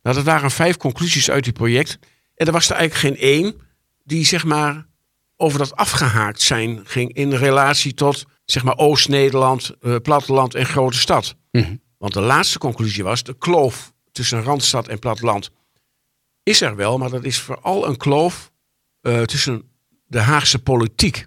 Nou, 0.03 0.17
dat 0.17 0.25
waren 0.25 0.51
vijf 0.51 0.77
conclusies 0.77 1.31
uit 1.31 1.45
die 1.45 1.53
project. 1.53 1.99
En 2.35 2.47
er 2.47 2.53
was 2.53 2.71
er 2.71 2.77
eigenlijk 2.77 3.17
geen 3.17 3.29
één 3.29 3.61
die 4.05 4.25
zeg 4.25 4.45
maar 4.45 4.87
over 5.37 5.59
dat 5.59 5.77
afgehaakt 5.77 6.41
zijn 6.41 6.81
ging 6.85 7.13
in 7.13 7.33
relatie 7.33 7.95
tot 7.95 8.25
zeg 8.45 8.65
maar 8.65 8.77
Oost-Nederland, 8.77 9.71
uh, 9.81 9.97
platteland 10.03 10.55
en 10.55 10.67
grote 10.67 10.99
stad. 10.99 11.37
Mhm. 11.51 11.77
Want 11.99 12.13
de 12.13 12.21
laatste 12.21 12.59
conclusie 12.59 13.05
was 13.05 13.23
de 13.23 13.39
kloof 13.39 13.93
tussen 14.13 14.43
Randstad 14.43 14.89
en 14.89 14.99
platteland 14.99 15.51
is 16.43 16.61
er 16.61 16.77
wel, 16.77 16.99
maar 16.99 17.11
dat 17.11 17.25
is 17.25 17.39
vooral 17.39 17.87
een 17.87 17.97
kloof 17.97 18.51
uh, 19.03 19.23
tussen 19.23 19.70
de 20.11 20.21
Haagse 20.21 20.59
politiek 20.59 21.27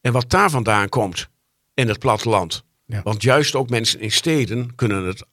en 0.00 0.12
wat 0.12 0.30
daar 0.30 0.50
vandaan 0.50 0.88
komt 0.88 1.28
in 1.74 1.88
het 1.88 1.98
platteland. 1.98 2.64
Want 3.02 3.22
juist 3.22 3.54
ook 3.54 3.70
mensen 3.70 4.00
in 4.00 4.10
steden 4.10 4.74
kunnen 4.74 5.04
het, 5.04 5.24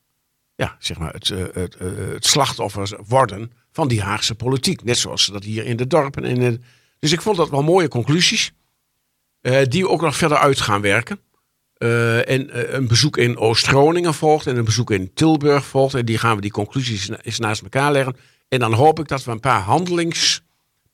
ja, 0.55 0.75
zeg 0.79 0.97
maar 0.97 1.13
het, 1.13 1.29
uh, 1.29 1.43
het, 1.53 1.75
het 1.79 2.25
slachtoffer 2.25 2.99
worden 3.07 3.51
van 3.71 3.87
die 3.87 4.01
Haagse 4.01 4.35
politiek. 4.35 4.83
Net 4.83 4.97
zoals 4.97 5.23
ze 5.23 5.31
dat 5.31 5.43
hier 5.43 5.65
in 5.65 5.77
de 5.77 5.87
dorpen. 5.87 6.23
In 6.23 6.39
de... 6.39 6.59
Dus 6.99 7.11
ik 7.11 7.21
vond 7.21 7.37
dat 7.37 7.49
wel 7.49 7.63
mooie 7.63 7.87
conclusies. 7.87 8.51
Uh, 9.41 9.63
die 9.63 9.87
ook 9.87 10.01
nog 10.01 10.15
verder 10.15 10.37
uit 10.37 10.61
gaan 10.61 10.81
werken. 10.81 11.19
En 11.77 12.75
een 12.75 12.87
bezoek 12.87 13.17
in 13.17 13.37
Oost-Groningen 13.37 14.13
volgt 14.13 14.47
en 14.47 14.57
een 14.57 14.65
bezoek 14.65 14.91
in 14.91 15.13
Tilburg 15.13 15.65
volgt. 15.65 15.93
En 15.93 16.05
die 16.05 16.17
gaan 16.17 16.35
we 16.35 16.41
die 16.41 16.51
conclusies 16.51 17.09
eens 17.21 17.39
naast 17.39 17.61
elkaar 17.61 17.91
leggen. 17.91 18.15
En 18.47 18.59
dan 18.59 18.73
hoop 18.73 18.99
ik 18.99 19.07
dat 19.07 19.23
we 19.23 19.31
een 19.31 19.39
paar 19.39 19.61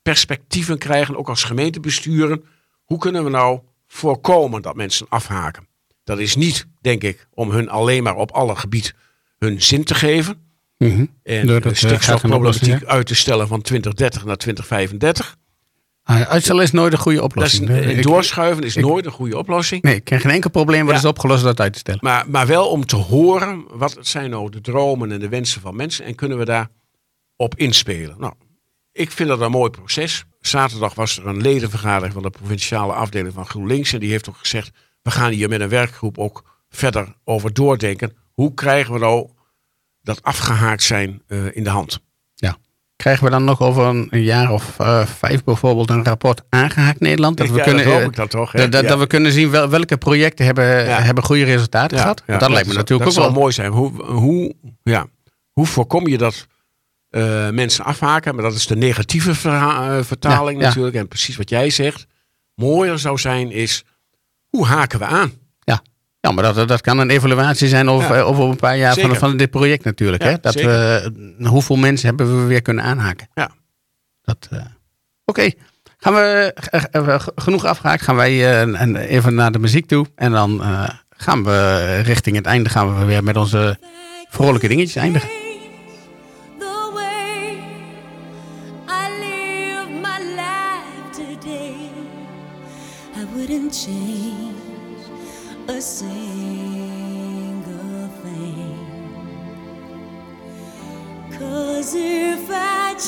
handelingsperspectieven 0.06 0.78
krijgen, 0.78 1.18
ook 1.18 1.30
als 1.30 1.44
gemeentebesturen. 1.44 2.44
Hoe 2.84 2.98
kunnen 2.98 3.24
we 3.24 3.30
nou 3.30 3.60
voorkomen 3.88 4.62
dat 4.62 4.76
mensen 4.76 5.06
afhaken? 5.10 5.68
Dat 6.04 6.20
is 6.20 6.36
niet, 6.36 6.68
denk 6.82 7.04
ik, 7.04 7.28
om 7.34 7.52
hun 7.52 7.70
alleen 7.70 8.04
maar 8.04 8.16
op 8.16 8.32
alle 8.32 8.56
gebied 8.56 8.96
hun 9.38 9.62
zin 9.62 9.84
te 9.84 9.96
geven. 9.96 10.38
Mm 10.78 11.10
En 11.24 11.48
de 11.48 11.74
stikstofproblematiek 11.74 12.84
uit 12.84 13.08
te 13.08 13.16
stellen 13.16 13.48
van 13.48 13.62
2030 13.62 14.26
naar 14.26 14.38
2035. 14.38 15.36
Ah, 16.04 16.22
uitstel 16.22 16.62
is 16.62 16.72
nooit 16.72 16.94
een 16.94 17.00
goede 17.00 17.24
oplossing. 17.24 17.70
Is, 17.70 18.04
doorschuiven 18.04 18.64
is 18.64 18.76
nooit 18.76 19.06
een 19.06 19.12
goede 19.12 19.38
oplossing. 19.38 19.82
Nee, 19.82 19.96
ik 19.96 20.04
ken 20.04 20.20
geen 20.20 20.32
enkel 20.32 20.50
probleem 20.50 20.86
wat 20.86 20.96
is 20.96 21.06
opgelost 21.06 21.44
dat 21.44 21.60
uit 21.60 21.74
te 21.74 21.80
stellen. 21.80 22.00
Maar, 22.04 22.30
maar 22.30 22.48
wel 22.48 22.68
om 22.68 22.86
te 22.86 22.96
horen, 22.96 23.66
wat 23.70 23.98
zijn 24.02 24.30
nou 24.30 24.52
de 24.52 24.62
dromen 24.62 25.12
en 25.12 25.20
de 25.20 25.30
wensen 25.30 25.62
van 25.62 25.76
mensen 25.76 26.06
en 26.06 26.16
kunnen 26.16 26.38
we 26.38 26.46
daar 26.46 26.70
op 27.36 27.56
inspelen. 27.56 28.16
Nou, 28.20 28.34
ik 28.96 29.12
vind 29.12 29.30
dat 29.30 29.42
een 29.42 29.52
mooi 29.52 29.70
proces. 29.70 30.26
Zaterdag 30.42 30.94
was 30.94 31.18
er 31.18 31.28
een 31.28 31.42
ledenvergadering 31.42 32.14
van 32.14 32.24
de 32.24 32.30
provinciale 32.30 32.94
afdeling 32.94 33.34
van 33.34 33.46
GroenLinks 33.46 33.94
en 33.94 34.00
die 34.00 34.10
heeft 34.10 34.30
ook 34.30 34.38
gezegd, 34.38 34.72
we 35.02 35.12
gaan 35.12 35.32
hier 35.32 35.50
met 35.50 35.62
een 35.62 35.70
werkgroep 35.70 36.18
ook 36.18 36.44
verder 36.70 37.16
over 37.24 37.54
doordenken. 37.54 38.14
Hoe 38.34 38.54
krijgen 38.54 38.94
we 38.94 39.00
nou 39.00 39.30
dat 40.02 40.24
afgehaakt 40.24 40.84
zijn 40.84 41.22
uh, 41.28 41.56
in 41.56 41.64
de 41.64 41.70
hand? 41.70 42.00
Krijgen 42.96 43.24
we 43.24 43.30
dan 43.30 43.44
nog 43.44 43.62
over 43.62 43.86
een 43.86 44.24
jaar 44.24 44.52
of 44.52 44.80
uh, 44.80 45.06
vijf 45.06 45.44
bijvoorbeeld 45.44 45.90
een 45.90 46.04
rapport 46.04 46.42
aangehaakt 46.50 47.00
Nederland? 47.00 47.38
Dat 47.38 47.50
we, 47.50 47.62
kunnen, 47.62 47.86
dat, 47.86 48.16
dan 48.16 48.28
toch, 48.28 48.52
dat, 48.52 48.72
dat, 48.72 49.00
we 49.00 49.08
kunnen 49.08 49.32
zien 49.32 49.50
wel, 49.50 49.70
welke 49.70 49.98
projecten 49.98 50.46
hebben, 50.46 51.04
hebben 51.04 51.24
goede 51.24 51.44
resultaten 51.44 51.98
gehad. 51.98 52.24
dat 52.26 52.50
lijkt 52.50 52.68
me 52.68 52.74
natuurlijk 52.74 53.10
ook 53.10 53.16
wel. 53.16 53.32
mooi 53.32 53.54
zijn. 53.54 53.72
Hoe, 53.72 54.04
hoe, 54.04 54.56
ja, 54.84 55.08
hoe 55.52 55.66
voorkom 55.66 56.08
je 56.08 56.18
dat 56.18 56.48
uh, 57.16 57.50
mensen 57.50 57.86
afhaken? 57.86 58.36
Maar 58.36 58.44
dat 58.44 58.54
is 58.54 58.68
de 58.68 58.76
negatieve 58.76 59.50
uh, 59.50 59.98
vertaling 60.02 60.60
natuurlijk. 60.60 60.96
En 60.96 61.08
precies 61.08 61.38
wat 61.38 61.50
jij 61.50 61.70
zegt. 61.70 62.06
Mooier 62.56 63.00
zou 63.00 63.18
zijn 63.18 63.52
is, 63.52 63.84
hoe 64.50 64.66
haken 64.66 65.00
we 65.00 65.06
aan? 65.06 65.32
Ja, 66.26 66.32
maar 66.32 66.54
dat, 66.54 66.68
dat 66.68 66.82
kan 66.82 67.00
een 67.00 67.10
evaluatie 67.10 67.68
zijn 67.68 67.90
over, 67.90 68.24
over 68.24 68.44
een 68.44 68.56
paar 68.56 68.78
jaar 68.78 68.96
van, 68.96 69.16
van 69.16 69.38
dit 69.38 69.50
project 69.50 69.84
natuurlijk. 69.84 70.24
hè? 70.24 70.40
Dat 70.42 70.54
we, 70.54 71.36
hoeveel 71.44 71.76
mensen 71.76 72.08
hebben 72.08 72.42
we 72.42 72.46
weer 72.46 72.62
kunnen 72.62 72.84
aanhaken? 72.84 73.28
Ja. 73.34 73.50
Dat, 74.22 74.50
uh, 74.54 74.60
Oké, 75.26 75.52
gaan 75.98 76.14
we 76.14 76.56
uh, 76.92 77.20
genoeg 77.36 77.66
afgehaakt. 77.66 78.02
Gaan 78.02 78.16
wij 78.16 78.66
uh, 78.66 79.12
even 79.12 79.36
naar 79.36 79.52
de 79.52 79.60
muziek 79.60 79.88
toe. 79.88 80.06
En 80.16 80.32
dan 80.32 80.62
gaan 81.10 81.44
we 81.44 82.00
richting 82.00 82.36
het 82.36 82.46
einde 82.46 82.70
gaan 82.70 83.00
we 83.00 83.06
weer 83.06 83.24
met 83.24 83.38
onze 83.38 83.78
vrolijke 84.30 84.68
dingetjes 84.68 84.96
eindigen. 84.96 85.45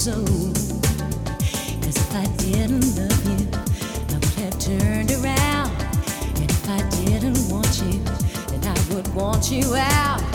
so. 0.00 0.14
Cause 1.82 1.96
if 1.98 2.14
I 2.14 2.24
didn't 2.38 2.96
love 2.96 3.22
you, 3.28 3.48
I 4.08 4.14
would 4.14 4.24
have 4.24 4.58
turned 4.58 5.10
around. 5.10 5.70
And 6.40 6.50
if 6.50 6.68
I 6.70 6.80
didn't 7.04 7.50
want 7.50 7.82
you, 7.82 8.00
then 8.48 8.64
I 8.64 8.94
would 8.94 9.14
want 9.14 9.50
you 9.50 9.74
out. 9.74 10.29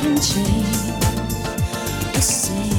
And 0.00 0.22
change 0.22 0.90
a 2.14 2.20
thing. 2.20 2.77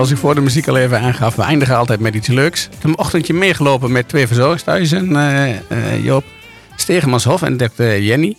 Zoals 0.00 0.14
ik 0.14 0.20
voor 0.20 0.34
de 0.34 0.40
muziek 0.40 0.68
al 0.68 0.76
even 0.76 1.00
aangaf, 1.00 1.34
we 1.36 1.42
eindigen 1.42 1.76
altijd 1.76 2.00
met 2.00 2.14
iets 2.14 2.28
leuks. 2.28 2.66
Ik 2.66 2.84
een 2.84 2.98
ochtendje 2.98 3.34
meegelopen 3.34 3.92
met 3.92 4.08
twee 4.08 4.26
verzorgingsthuizen, 4.26 5.10
uh, 5.10 6.04
Joop. 6.04 6.24
Stegenmanshof 6.76 7.42
en 7.42 7.56
dokter 7.56 8.02
Jenny. 8.02 8.36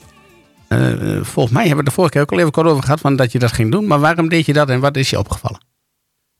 Uh, 0.70 1.22
volgens 1.22 1.53
mij 1.53 1.68
hebben 1.68 1.84
we 1.84 1.89
de 1.89 1.95
vorige 1.95 2.14
keer 2.14 2.22
ook 2.22 2.32
al 2.32 2.39
even 2.39 2.51
kort 2.51 2.68
over 2.68 2.84
gehad 2.84 2.99
van 2.99 3.16
dat 3.16 3.32
je 3.32 3.39
dat 3.39 3.51
ging 3.51 3.72
doen. 3.72 3.88
Maar 3.88 3.99
waarom 3.99 4.30
deed 4.30 4.45
je 4.45 4.53
dat 4.53 4.70
en 4.70 4.80
wat 4.80 4.97
is 4.97 5.09
je 5.09 5.18
opgevallen? 5.18 5.66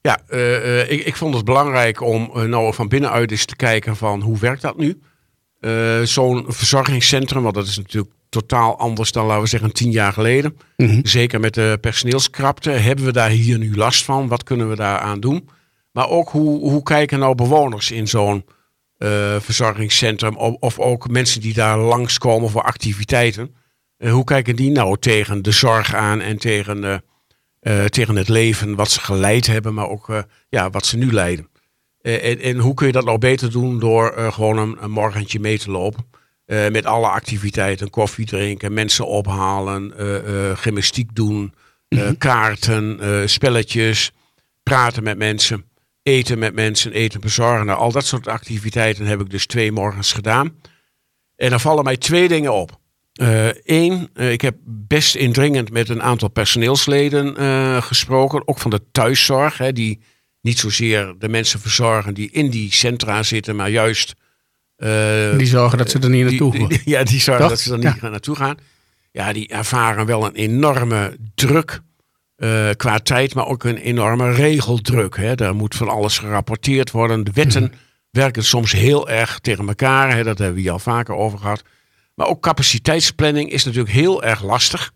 Ja, 0.02 0.20
uh, 0.30 0.92
ik, 0.92 1.06
ik, 1.06 1.16
vond 1.16 1.36
het 1.36 1.46
belangrijk 1.46 2.02
om 2.02 2.32
nou 2.50 2.74
van 2.74 2.88
binnenuit 2.88 3.32
eens 3.32 3.46
te 3.46 3.56
kijken 3.56 3.96
van 3.96 4.22
hoe 4.22 4.38
werkt 4.38 4.62
dat 4.62 4.78
nu? 4.78 5.02
Zo'n 6.04 6.46
verzorgingscentrum, 6.48 7.44
want 7.44 7.56
dat 7.56 7.68
is 7.68 7.78
natuurlijk 7.78 8.14
totaal 8.32 8.78
anders 8.78 9.12
dan, 9.12 9.26
laten 9.26 9.44
we 9.44 9.50
zeggen, 9.50 9.72
tien 9.72 9.92
jaar 9.92 10.14
geleden. 10.14 10.58
Mhm. 10.78 11.00
Zeker 11.04 11.40
met 11.40 11.54
de 11.54 11.78
personeelskrapte. 11.82 12.70
Hebben 12.70 13.06
we 13.06 13.12
daar 13.12 13.30
hier 13.30 13.58
nu 13.58 13.76
last 13.76 14.04
van? 14.04 14.28
Wat 14.28 14.44
kunnen 14.44 14.70
we 14.70 14.76
daar 14.76 15.00
aan 15.00 15.20
doen? 15.20 15.50
Maar 15.92 16.10
ook 16.10 16.30
hoe, 16.30 16.70
hoe 16.70 16.84
kijken 16.84 17.20
nou 17.20 17.36
bewoners 17.36 17.92
in 17.92 18.08
zo'n 18.08 18.46
uh, 18.98 19.36
verzorgingscentrum? 19.40 20.36
Of, 20.36 20.56
of, 20.60 20.80
ook 20.80 21.10
mensen 21.10 21.42
die 21.42 21.54
daar 21.54 21.78
langskomen 21.78 22.50
voor 22.50 22.62
activiteiten. 22.62 23.56
Uh, 23.98 24.12
hoe 24.12 24.24
kijken 24.24 24.56
die 24.56 24.72
nou 24.72 24.98
tegen 25.00 25.42
de 25.42 25.52
zorg 25.52 25.96
aan 25.96 26.22
en 26.22 26.38
tegen, 26.38 27.02
uh, 27.62 27.86
tegen 27.86 28.16
het 28.16 28.30
leven 28.30 28.76
wat 28.76 28.92
ze 28.92 29.00
geleid 29.00 29.48
hebben, 29.48 29.74
maar 29.74 29.90
ook 29.90 30.26
ja, 30.50 30.70
wat 30.70 30.86
ze 30.86 30.98
nu 30.98 31.14
leiden? 31.14 31.50
En, 32.02 32.40
en, 32.40 32.58
hoe 32.58 32.74
kun 32.74 32.88
je 32.88 32.94
dat 32.94 33.06
nou 33.06 33.18
beter 33.18 33.52
doen 33.52 33.80
door 33.80 34.32
gewoon 34.34 34.58
een, 34.58 34.78
een 34.80 34.92
morgentje 34.92 35.40
mee 35.40 35.60
te 35.60 35.72
lopen? 35.72 36.06
Uh, 36.52 36.70
met 36.70 36.86
alle 36.86 37.08
activiteiten, 37.08 37.90
koffie 37.90 38.26
drinken, 38.26 38.74
mensen 38.74 39.08
ophalen, 39.08 39.94
uh, 40.00 40.28
uh, 40.28 40.58
gymnastiek 40.58 41.16
doen, 41.16 41.54
mm 41.90 42.18
kaarten, 42.18 43.00
spelletjes, 43.30 44.12
praten 44.64 45.04
met 45.04 45.18
mensen, 45.18 45.66
eten 46.04 46.40
met 46.40 46.54
mensen, 46.54 46.92
eten 46.92 47.22
bezorgen. 47.22 47.66
Nou, 47.66 47.80
al 47.80 47.92
dat 47.92 48.06
soort 48.06 48.28
activiteiten 48.28 49.06
heb 49.06 49.22
ik 49.22 49.30
dus 49.30 49.46
twee 49.46 49.72
morgens 49.72 50.14
gedaan. 50.14 50.56
En 51.36 51.50
dan 51.50 51.60
vallen 51.60 51.84
mij 51.84 51.98
twee 51.98 52.28
dingen 52.28 52.54
op. 52.54 52.80
Eén, 53.64 54.10
ik 54.14 54.42
heb 54.42 54.56
best 54.66 55.16
indringend 55.16 55.72
met 55.72 55.90
een 55.90 56.02
aantal 56.02 56.30
personeelsleden 56.30 57.36
gesproken, 57.84 58.48
ook 58.48 58.60
van 58.60 58.72
de 58.72 58.82
thuiszorg, 58.92 59.58
hè, 59.58 59.74
die 59.74 60.02
niet 60.42 60.60
zozeer 60.60 61.16
de 61.20 61.30
mensen 61.30 61.60
verzorgen 61.60 62.14
die 62.14 62.32
in 62.32 62.50
die 62.50 62.74
centra 62.74 63.24
zitten, 63.24 63.56
maar 63.56 63.70
juist 63.70 64.14
uh, 64.84 65.38
die 65.38 65.48
zorgen 65.48 65.78
dat 65.78 65.90
ze 65.90 66.00
er 66.00 66.10
niet 66.10 66.24
naartoe 66.24 66.58
gaan. 66.58 66.80
ja, 66.86 67.04
die 67.04 67.20
zorgen 67.20 67.50
dat 67.50 67.60
ze 67.60 67.72
er 67.72 67.78
niet 67.78 67.98
ja. 68.02 68.10
naartoe 68.10 68.36
gaan. 68.36 68.58
Ja, 69.12 69.34
die 69.34 69.48
ervaren 69.48 70.06
wel 70.06 70.26
een 70.26 70.36
enorme 70.36 71.18
druk 71.36 71.82
uh, 72.38 72.70
qua 72.78 73.00
tijd, 73.00 73.34
maar 73.36 73.48
ook 73.48 73.64
een 73.64 73.78
enorme 73.78 74.32
regeldruk. 74.32 75.18
Hè. 75.18 75.36
Daar 75.36 75.56
moet 75.56 75.76
van 75.76 75.90
alles 75.90 76.18
gerapporteerd 76.18 76.92
worden. 76.92 77.24
De 77.24 77.32
wetten 77.34 77.64
mhm. 77.64 77.74
werken 78.10 78.44
soms 78.44 78.72
heel 78.72 79.10
erg 79.10 79.40
tegen 79.40 79.68
elkaar. 79.68 80.16
Hè. 80.16 80.24
Dat 80.24 80.38
hebben 80.38 80.56
we 80.56 80.62
hier 80.62 80.72
al 80.72 80.80
vaker 80.80 81.16
over 81.16 81.40
gehad. 81.40 81.64
Maar 82.16 82.28
ook 82.28 82.42
capaciteitsplanning 82.42 83.52
is 83.52 83.64
natuurlijk 83.64 83.94
heel 83.94 84.24
erg 84.24 84.44
lastig. 84.44 84.92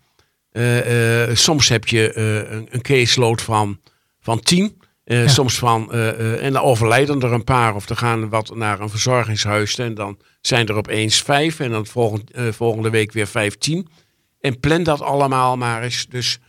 Uh, 0.52 1.36
soms 1.36 1.70
heb 1.70 1.88
je 1.88 2.18
een, 2.18 2.68
een 2.70 2.82
caseload 2.82 3.42
van, 3.42 3.80
van 4.20 4.40
tien. 4.40 4.82
Uh, 5.06 5.28
Soms 5.28 5.58
van, 5.58 5.90
uh, 5.92 6.44
en 6.44 6.54
dan 6.54 6.62
overlijden 6.62 7.22
er 7.22 7.34
een 7.34 7.44
paar 7.44 7.76
of 7.76 7.90
er 7.90 7.98
gaan 7.98 8.30
wat 8.30 8.56
naar 8.56 8.80
een 8.80 8.90
verzorgingshuis 8.90 9.78
en 9.78 9.94
dan 9.94 10.18
zijn 10.42 10.68
er 10.68 10.76
opeens 10.76 11.22
vijf 11.22 11.60
en 11.60 11.72
dan 11.72 11.86
volgend, 11.86 12.32
volgende 12.36 12.90
week 12.90 13.12
weer 13.12 13.28
vijftien. 13.28 13.88
En 14.40 14.60
plan 14.60 14.84
dat 14.84 15.02
allemaal 15.02 15.58
maar 15.58 15.84
eens. 15.84 16.08
Dus 16.08 16.40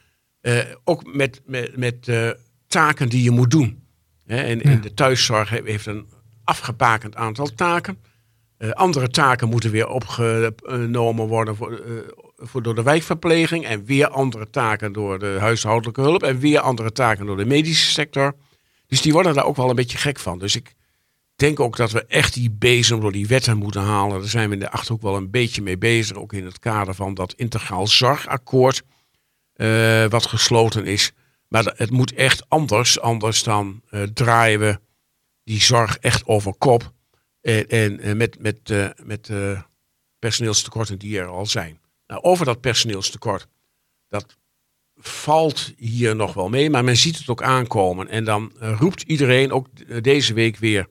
ook 0.85 1.15
met, 1.15 1.43
met, 1.47 1.77
met 1.77 2.11
taken 2.67 3.09
die 3.09 3.23
je 3.23 3.31
moet 3.31 3.51
doen. 3.51 3.83
Hè? 4.27 4.43
En, 4.43 4.63
en, 4.63 4.81
de 4.81 4.95
thuiszorg 4.95 5.51
heeft 5.51 5.87
een 5.87 6.07
afgebakend 6.45 7.17
aantal 7.17 7.55
taken. 7.55 7.99
andere 8.73 9.09
taken 9.09 9.49
moeten 9.49 9.71
weer 9.71 9.89
opgenomen 9.89 11.27
worden 11.27 11.57
voor, 11.57 11.81
voor, 12.37 12.63
door 12.63 12.75
de 12.75 12.83
wijkverpleging. 12.83 13.65
En 13.65 13.85
weer 13.85 14.09
andere 14.09 14.51
taken 14.51 14.93
door 14.93 15.19
de 15.19 15.37
huishoudelijke 15.41 16.01
hulp. 16.01 16.23
En 16.23 16.39
weer 16.39 16.61
andere 16.61 16.93
taken 16.93 17.27
door 17.27 17.37
de 17.37 17.47
medische 17.47 17.91
sector. 17.91 18.35
Dus 18.87 19.03
die 19.03 19.13
worden 19.13 19.35
daar 19.35 19.45
ook 19.45 19.57
wel 19.57 19.71
een 19.71 19.77
beetje 19.77 19.99
gek 19.99 20.19
van. 20.19 20.39
Dus 20.39 20.57
ik 20.57 20.75
denk 21.37 21.61
ook 21.61 21.77
dat 21.77 21.91
we 21.91 22.05
echt 22.07 22.35
die 22.35 22.51
bezem 22.51 23.01
door 23.01 23.13
die 23.13 23.27
wetten 23.27 23.57
moeten 23.57 23.83
halen. 23.83 24.21
Daar 24.21 24.29
zijn 24.29 24.49
we 24.49 24.55
in 24.55 24.61
de 24.61 24.71
Achterhoek 24.71 25.03
wel 25.03 25.17
een 25.17 25.31
beetje 25.31 25.63
mee 25.63 25.79
bezig. 25.79 26.17
Ook 26.17 26.33
in 26.33 26.45
het 26.45 26.59
kader 26.59 26.95
van 26.95 27.15
dat 27.15 27.33
integraal 27.33 27.87
zorgakkoord. 27.87 28.83
Uh, 29.57 30.07
wat 30.07 30.27
gesloten 30.27 30.87
is. 30.87 31.13
Maar 31.49 31.73
het 31.77 31.91
moet 31.91 32.13
echt 32.13 32.49
anders. 32.49 33.01
Anders 33.01 33.43
dan 33.43 33.83
uh, 33.91 34.03
draaien 34.03 34.61
we 34.61 34.81
die 35.45 35.63
zorg 35.63 35.99
echt 35.99 36.27
over 36.27 36.55
kop. 36.55 36.93
En, 37.41 37.69
en 37.69 38.07
uh, 38.07 38.15
met, 38.15 38.39
met, 38.41 38.73
met 39.05 39.31
personeelstekorten 40.19 40.99
die 40.99 41.19
er 41.19 41.27
al 41.27 41.47
zijn. 41.47 41.81
Nou, 42.07 42.23
over 42.23 42.45
dat 42.45 42.61
personeelstekort. 42.61 43.47
Dat 44.09 44.37
valt 45.09 45.73
hier 45.77 46.17
nog 46.17 46.35
wel 46.35 46.49
mee, 46.49 46.71
maar 46.71 46.85
men 46.85 46.97
ziet 46.97 47.19
het 47.19 47.29
ook 47.29 47.43
aankomen. 47.43 48.09
En 48.09 48.25
dan 48.25 48.53
eh, 48.61 48.77
roept 48.79 49.03
iedereen, 49.03 49.53
ook 49.53 49.67
deze 50.03 50.35
week 50.35 50.57
weer, 50.57 50.89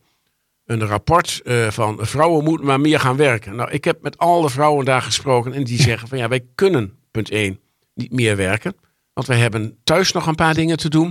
een 0.66 0.86
rapport 0.86 1.41
uh, 1.43 1.70
van 1.70 1.97
vrouwen 2.01 2.43
moeten 2.43 2.66
maar 2.66 2.82
meer 2.82 2.99
gaan 2.99 3.16
werken. 3.16 3.55
Nou, 3.55 3.72
ik 3.72 3.84
heb 3.84 4.01
met 4.01 4.18
alle 4.18 4.49
vrouwen 4.49 4.86
daar 4.86 5.01
gesproken 5.01 5.53
en 5.53 5.63
die 5.63 5.82
zeggen 5.89 6.07
van 6.07 6.18
ja, 6.18 6.28
wij 6.28 6.45
kunnen, 6.55 6.97
punt 7.11 7.30
1, 7.30 7.59
niet 7.93 8.11
meer 8.11 8.36
werken. 8.36 8.76
Want 9.13 9.28
wij 9.28 9.38
hebben 9.38 9.78
thuis 9.84 10.11
nog 10.11 10.28
een 10.28 10.36
paar 10.36 10.53
dingen 10.53 10.78
te 10.78 10.89
doen. 10.89 11.07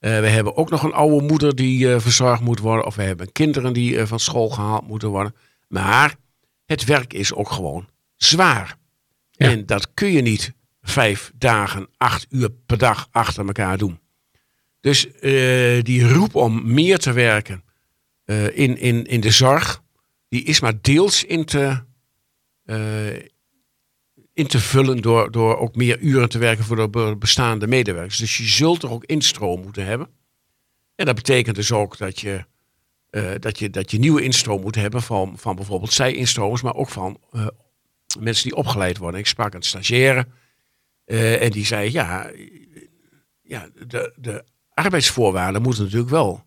Uh, 0.00 0.20
we 0.20 0.26
hebben 0.26 0.56
ook 0.56 0.70
nog 0.70 0.82
een 0.82 0.92
oude 0.92 1.26
moeder 1.26 1.56
die 1.56 1.86
uh, 1.86 1.98
verzorgd 1.98 2.42
moet 2.42 2.58
worden. 2.58 2.86
Of 2.86 2.94
we 2.94 3.02
hebben 3.02 3.32
kinderen 3.32 3.72
die 3.72 4.06
van 4.06 4.20
school 4.20 4.48
gehaald 4.48 4.86
moeten 4.86 5.08
worden. 5.08 5.34
Maar 5.68 6.16
het 6.64 6.84
werk 6.84 7.12
is 7.12 7.34
ook 7.34 7.50
gewoon 7.50 7.88
zwaar. 8.16 8.76
En 9.36 9.66
dat 9.66 9.94
kun 9.94 10.12
je 10.12 10.22
niet 10.22 10.52
vijf 10.82 11.32
dagen, 11.34 11.88
acht 11.96 12.26
uur 12.30 12.50
per 12.50 12.78
dag 12.78 13.08
achter 13.10 13.46
elkaar 13.46 13.78
doen. 13.78 14.00
Dus 14.80 15.06
uh, 15.06 15.82
die 15.82 16.12
roep 16.12 16.34
om 16.34 16.72
meer 16.72 16.98
te 16.98 17.12
werken 17.12 17.64
uh, 18.24 18.58
in, 18.58 18.78
in, 18.78 19.04
in 19.04 19.20
de 19.20 19.30
zorg, 19.30 19.82
die 20.28 20.42
is 20.42 20.60
maar 20.60 20.80
deels 20.80 21.24
in 21.24 21.44
te, 21.44 21.82
uh, 22.64 23.14
in 24.32 24.46
te 24.46 24.58
vullen 24.58 25.00
door, 25.00 25.30
door 25.30 25.56
ook 25.56 25.76
meer 25.76 25.98
uren 25.98 26.28
te 26.28 26.38
werken 26.38 26.64
voor 26.64 26.90
de 26.90 27.16
bestaande 27.18 27.66
medewerkers. 27.66 28.18
Dus 28.18 28.36
je 28.36 28.44
zult 28.44 28.82
er 28.82 28.90
ook 28.90 29.04
instroom 29.04 29.62
moeten 29.62 29.84
hebben. 29.84 30.08
En 30.94 31.06
dat 31.06 31.14
betekent 31.14 31.56
dus 31.56 31.72
ook 31.72 31.98
dat 31.98 32.20
je, 32.20 32.44
dat 33.38 33.58
je, 33.58 33.70
dat 33.70 33.90
je 33.90 33.98
nieuwe 33.98 34.22
instroom 34.22 34.60
moet 34.60 34.74
hebben 34.74 35.02
van, 35.02 35.34
van 35.38 35.56
bijvoorbeeld 35.56 35.92
zij-instromers, 35.92 36.62
maar 36.62 36.74
ook 36.74 36.88
van 36.88 37.20
mensen 38.18 38.44
die 38.44 38.56
opgeleid 38.56 38.98
worden. 38.98 39.20
Ik 39.20 39.26
sprak 39.26 39.54
een 39.54 39.62
stagiaire 39.62 40.26
uh, 41.06 41.42
en 41.42 41.50
die 41.50 41.66
zei, 41.66 41.92
ja, 41.92 42.30
ja 43.42 43.68
de, 43.86 44.12
de 44.16 44.44
arbeidsvoorwaarden 44.74 45.62
moeten 45.62 45.82
natuurlijk 45.82 46.10
wel 46.10 46.46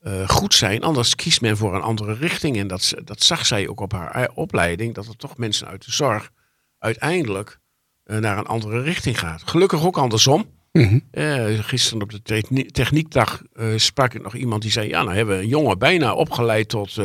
uh, 0.00 0.28
goed 0.28 0.54
zijn. 0.54 0.82
Anders 0.82 1.14
kiest 1.14 1.40
men 1.40 1.56
voor 1.56 1.74
een 1.74 1.82
andere 1.82 2.14
richting. 2.14 2.56
En 2.56 2.66
dat, 2.66 2.94
dat 3.04 3.22
zag 3.22 3.46
zij 3.46 3.68
ook 3.68 3.80
op 3.80 3.92
haar 3.92 4.30
opleiding. 4.34 4.94
Dat 4.94 5.06
er 5.06 5.16
toch 5.16 5.36
mensen 5.36 5.66
uit 5.66 5.84
de 5.84 5.92
zorg 5.92 6.30
uiteindelijk 6.78 7.58
uh, 8.04 8.18
naar 8.18 8.38
een 8.38 8.46
andere 8.46 8.80
richting 8.80 9.18
gaat. 9.18 9.42
Gelukkig 9.44 9.86
ook 9.86 9.98
andersom. 9.98 10.54
Mm 10.72 11.02
-hmm. 11.12 11.62
gisteren 11.62 12.02
op 12.02 12.10
de 12.10 12.42
techniekdag 12.72 13.42
sprak 13.76 14.14
ik 14.14 14.22
nog 14.22 14.34
iemand 14.34 14.62
die 14.62 14.70
zei... 14.70 14.88
ja, 14.88 15.02
nou 15.02 15.16
hebben 15.16 15.36
we 15.36 15.42
een 15.42 15.48
jongen 15.48 15.78
bijna 15.78 16.14
opgeleid 16.14 16.68
tot 16.68 16.96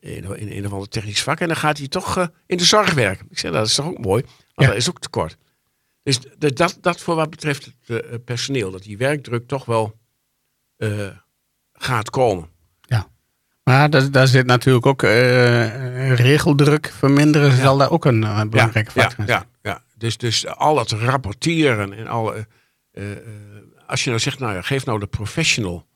in, 0.00 0.38
in, 0.38 0.52
een 0.52 0.66
of 0.66 0.72
ander 0.72 0.88
technisch 0.88 1.22
vak... 1.22 1.40
en 1.40 1.46
dan 1.46 1.56
gaat 1.56 1.78
hij 1.78 1.88
toch 1.88 2.30
in 2.46 2.56
de 2.56 2.64
zorg 2.64 2.94
werken. 2.94 3.26
Ik 3.30 3.38
zei, 3.38 3.52
dat 3.52 3.66
is 3.66 3.74
toch 3.74 3.86
ook 3.86 3.98
mooi? 3.98 4.24
Maar 4.54 4.66
dat 4.66 4.76
is 4.76 4.88
ook 4.88 5.00
tekort. 5.00 5.36
Dus 6.06 6.20
dat, 6.38 6.78
dat 6.80 7.00
voor 7.00 7.14
wat 7.14 7.30
betreft 7.30 7.64
het 7.64 8.04
uh, 8.04 8.14
personeel, 8.24 8.70
dat 8.70 8.82
die 8.82 8.96
werkdruk 8.96 9.46
toch 9.46 9.64
wel 9.64 9.98
uh, 10.78 11.08
gaat 11.72 12.10
komen. 12.10 12.48
Ja, 12.80 13.08
maar 13.62 13.90
daar, 13.90 14.10
daar 14.10 14.26
zit 14.26 14.46
natuurlijk 14.46 14.86
ook 14.86 15.02
uh, 15.02 16.14
regeldruk 16.14 16.92
verminderen, 16.96 17.50
ja. 17.50 17.56
zal 17.56 17.76
daar 17.76 17.90
ook 17.90 18.04
een 18.04 18.20
belangrijke 18.20 18.90
ja, 18.94 19.02
factor 19.02 19.26
ja, 19.26 19.34
ja, 19.34 19.46
ja, 19.62 19.82
dus, 19.96 20.16
dus 20.16 20.46
al 20.46 20.78
het 20.78 20.90
rapporteren 20.90 21.92
en 21.92 22.06
alle. 22.06 22.46
als 23.86 24.04
je 24.04 24.08
nou 24.10 24.22
zegt, 24.22 24.38
nou 24.38 24.54
ja, 24.54 24.62
geef 24.62 24.84
nou 24.84 24.98
de 24.98 25.06
professional, 25.06 25.86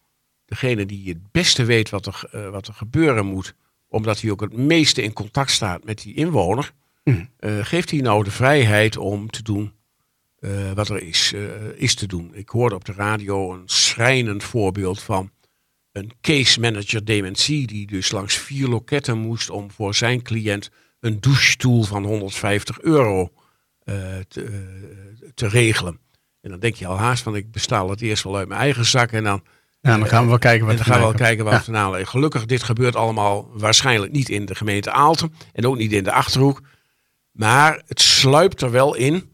degene 0.45 0.87
die 0.87 1.09
het 1.09 1.31
beste 1.31 1.65
weet 1.65 1.91
wat 1.91 2.07
er, 2.07 2.51
wat 2.51 2.67
er 2.67 2.75
gebeuren 2.75 3.27
moet, 3.27 3.55
omdat 3.89 4.21
hij 4.21 4.31
ook 4.31 4.41
het 4.41 4.57
meeste 4.57 5.03
in 5.03 5.13
contact 5.13 5.51
staat 5.51 5.85
met 5.85 6.03
die 6.03 6.15
inwoner. 6.15 6.73
Mm. 7.05 7.29
geeft 7.41 7.91
hij 7.91 8.01
nou 8.01 8.25
de 8.25 8.31
vrijheid 8.31 8.97
om 8.97 9.31
te 9.31 9.43
doen 9.43 9.79
uh, 10.41 10.73
wat 10.73 10.89
er 10.89 11.03
is, 11.03 11.33
uh, 11.33 11.51
is 11.75 11.95
te 11.95 12.07
doen. 12.07 12.31
Ik 12.35 12.49
hoorde 12.49 12.75
op 12.75 12.85
de 12.85 12.93
radio 12.93 13.53
een 13.53 13.63
schrijnend 13.65 14.45
voorbeeld 14.45 15.03
van 15.03 15.31
een 15.93 16.13
case 16.21 16.61
manager 16.61 17.05
dementie 17.05 17.67
die 17.67 17.87
dus 17.87 18.11
langs 18.11 18.37
vier 18.37 18.69
loketten 18.69 19.19
moest 19.19 19.51
om 19.51 19.71
voor 19.71 19.95
zijn 19.95 20.23
cliënt 20.23 20.71
een 21.01 21.21
douchestoel 21.21 21.83
van 21.83 22.05
150 22.05 22.81
euro 22.81 23.33
uh, 23.85 23.95
te, 24.29 25.33
te, 25.35 25.49
regelen. 25.49 25.99
En 26.41 26.51
dan 26.51 26.61
denk 26.61 26.75
je 26.75 26.87
al 26.87 26.99
haast 26.99 27.23
van 27.23 27.37
ik 27.37 27.51
bestaal 27.51 27.91
het 27.91 28.01
eerst 28.01 28.25
wel 28.25 28.37
uit 28.37 28.49
mijn 28.49 28.61
eigen 28.61 28.85
zak 28.85 29.13
en 29.13 29.25
dan 29.25 29.43
Ja, 29.81 29.99
dan 29.99 30.09
gaan 30.09 30.23
we 30.23 30.29
wel 30.29 30.39
kijken 30.39 30.67
wat 30.67 30.77
we 30.77 30.85
gaan 30.85 30.99
we 30.99 31.05
wel 31.05 31.15
kijken 31.15 31.45
wat 31.45 31.67
we. 31.67 32.07
Gelukkig, 32.07 32.47
dit 32.47 32.63
gebeurt 32.63 32.97
allemaal 32.97 33.51
waarschijnlijk 33.53 34.13
niet 34.13 34.29
in 34.29 34.45
de 34.45 34.55
gemeente 34.55 34.91
Aalten. 34.91 35.33
En 35.53 35.67
ook 35.67 35.77
niet 35.77 35.93
in 35.93 36.05
de 36.05 36.13
Achterhoek. 36.13 36.61
Maar 37.33 37.83
het 37.87 38.01
sluipt 38.01 38.63
er 38.63 38.71
wel 38.71 38.95
in 38.95 39.31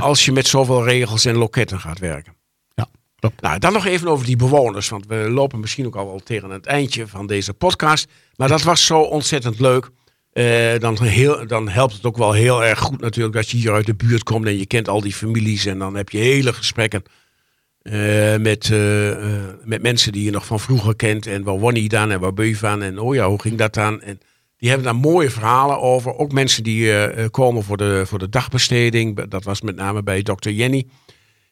als 0.00 0.24
je 0.24 0.32
met 0.32 0.46
zoveel 0.46 0.84
regels 0.84 1.24
en 1.24 1.36
loketten 1.36 1.80
gaat 1.80 1.98
werken. 1.98 2.34
Ja, 2.74 2.88
klopt. 3.18 3.40
Nou, 3.40 3.58
dan 3.58 3.72
nog 3.72 3.86
even 3.86 4.08
over 4.08 4.26
die 4.26 4.36
bewoners. 4.36 4.88
Want 4.88 5.06
we 5.06 5.14
lopen 5.14 5.60
misschien 5.60 5.86
ook 5.86 5.96
al 5.96 6.06
wel 6.06 6.20
tegen 6.20 6.50
het 6.50 6.66
eindje 6.66 7.06
van 7.06 7.26
deze 7.26 7.54
podcast. 7.54 8.08
Maar 8.36 8.48
dat 8.48 8.62
was 8.62 8.86
zo 8.86 9.00
ontzettend 9.00 9.60
leuk. 9.60 9.90
Uh, 10.32 10.78
dan, 10.78 11.02
heel, 11.02 11.46
dan 11.46 11.68
helpt 11.68 11.92
het 11.92 12.04
ook 12.04 12.16
wel 12.16 12.32
heel 12.32 12.64
erg 12.64 12.78
goed 12.78 13.00
natuurlijk 13.00 13.34
dat 13.34 13.50
je 13.50 13.56
hier 13.56 13.72
uit 13.72 13.86
de 13.86 13.94
buurt 13.94 14.22
komt 14.22 14.46
en 14.46 14.58
je 14.58 14.66
kent 14.66 14.88
al 14.88 15.00
die 15.00 15.14
families. 15.14 15.66
En 15.66 15.78
dan 15.78 15.94
heb 15.94 16.08
je 16.08 16.18
hele 16.18 16.52
gesprekken 16.52 17.02
uh, 17.82 18.36
met, 18.36 18.68
uh, 18.68 19.16
met 19.64 19.82
mensen 19.82 20.12
die 20.12 20.24
je 20.24 20.30
nog 20.30 20.46
van 20.46 20.60
vroeger 20.60 20.96
kent. 20.96 21.26
En 21.26 21.42
waar 21.42 21.58
woon 21.58 21.74
je 21.74 21.88
dan 21.88 22.10
en 22.10 22.20
waar 22.20 22.34
ben 22.34 22.46
je 22.46 22.56
van? 22.56 22.82
En 22.82 22.98
oh 22.98 23.14
ja, 23.14 23.28
hoe 23.28 23.40
ging 23.40 23.58
dat 23.58 23.74
dan? 23.74 24.02
En 24.02 24.20
die 24.58 24.68
hebben 24.68 24.86
daar 24.86 24.96
mooie 24.96 25.30
verhalen 25.30 25.80
over. 25.80 26.16
Ook 26.16 26.32
mensen 26.32 26.62
die 26.62 27.30
komen 27.30 27.62
voor 27.62 27.76
de, 27.76 28.02
voor 28.06 28.18
de 28.18 28.28
dagbesteding. 28.28 29.28
Dat 29.28 29.44
was 29.44 29.60
met 29.60 29.76
name 29.76 30.02
bij 30.02 30.22
dokter 30.22 30.52
Jenny. 30.52 30.86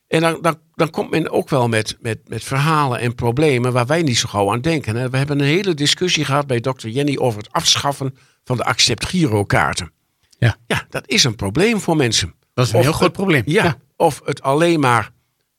En 0.08 0.20
dan, 0.20 0.38
dan, 0.40 0.58
dan 0.74 0.90
komt 0.90 1.10
men 1.10 1.30
ook 1.30 1.48
wel 1.48 1.68
met, 1.68 1.96
met, 2.00 2.28
met 2.28 2.44
verhalen 2.44 2.98
en 2.98 3.14
problemen 3.14 3.72
waar 3.72 3.86
wij 3.86 4.02
niet 4.02 4.18
zo 4.18 4.28
gauw 4.28 4.52
aan 4.52 4.60
denken. 4.60 4.96
Hè. 4.96 5.10
We 5.10 5.16
hebben 5.16 5.40
een 5.40 5.46
hele 5.46 5.74
discussie 5.74 6.24
gehad 6.24 6.46
bij 6.46 6.60
dokter 6.60 6.88
Jenny 6.88 7.16
over 7.16 7.38
het 7.38 7.52
afschaffen 7.52 8.16
van 8.44 8.56
de 8.56 8.64
accept 8.64 9.06
girokaarten. 9.06 9.92
Ja. 10.38 10.56
ja, 10.66 10.86
dat 10.90 11.08
is 11.08 11.24
een 11.24 11.36
probleem 11.36 11.80
voor 11.80 11.96
mensen. 11.96 12.34
Dat 12.54 12.66
is 12.66 12.72
een 12.72 12.80
heel 12.80 12.92
groot 12.92 13.12
probleem. 13.12 13.42
Ja, 13.46 13.76
of 13.96 14.20
het 14.24 14.42
alleen 14.42 14.80
maar 14.80 15.10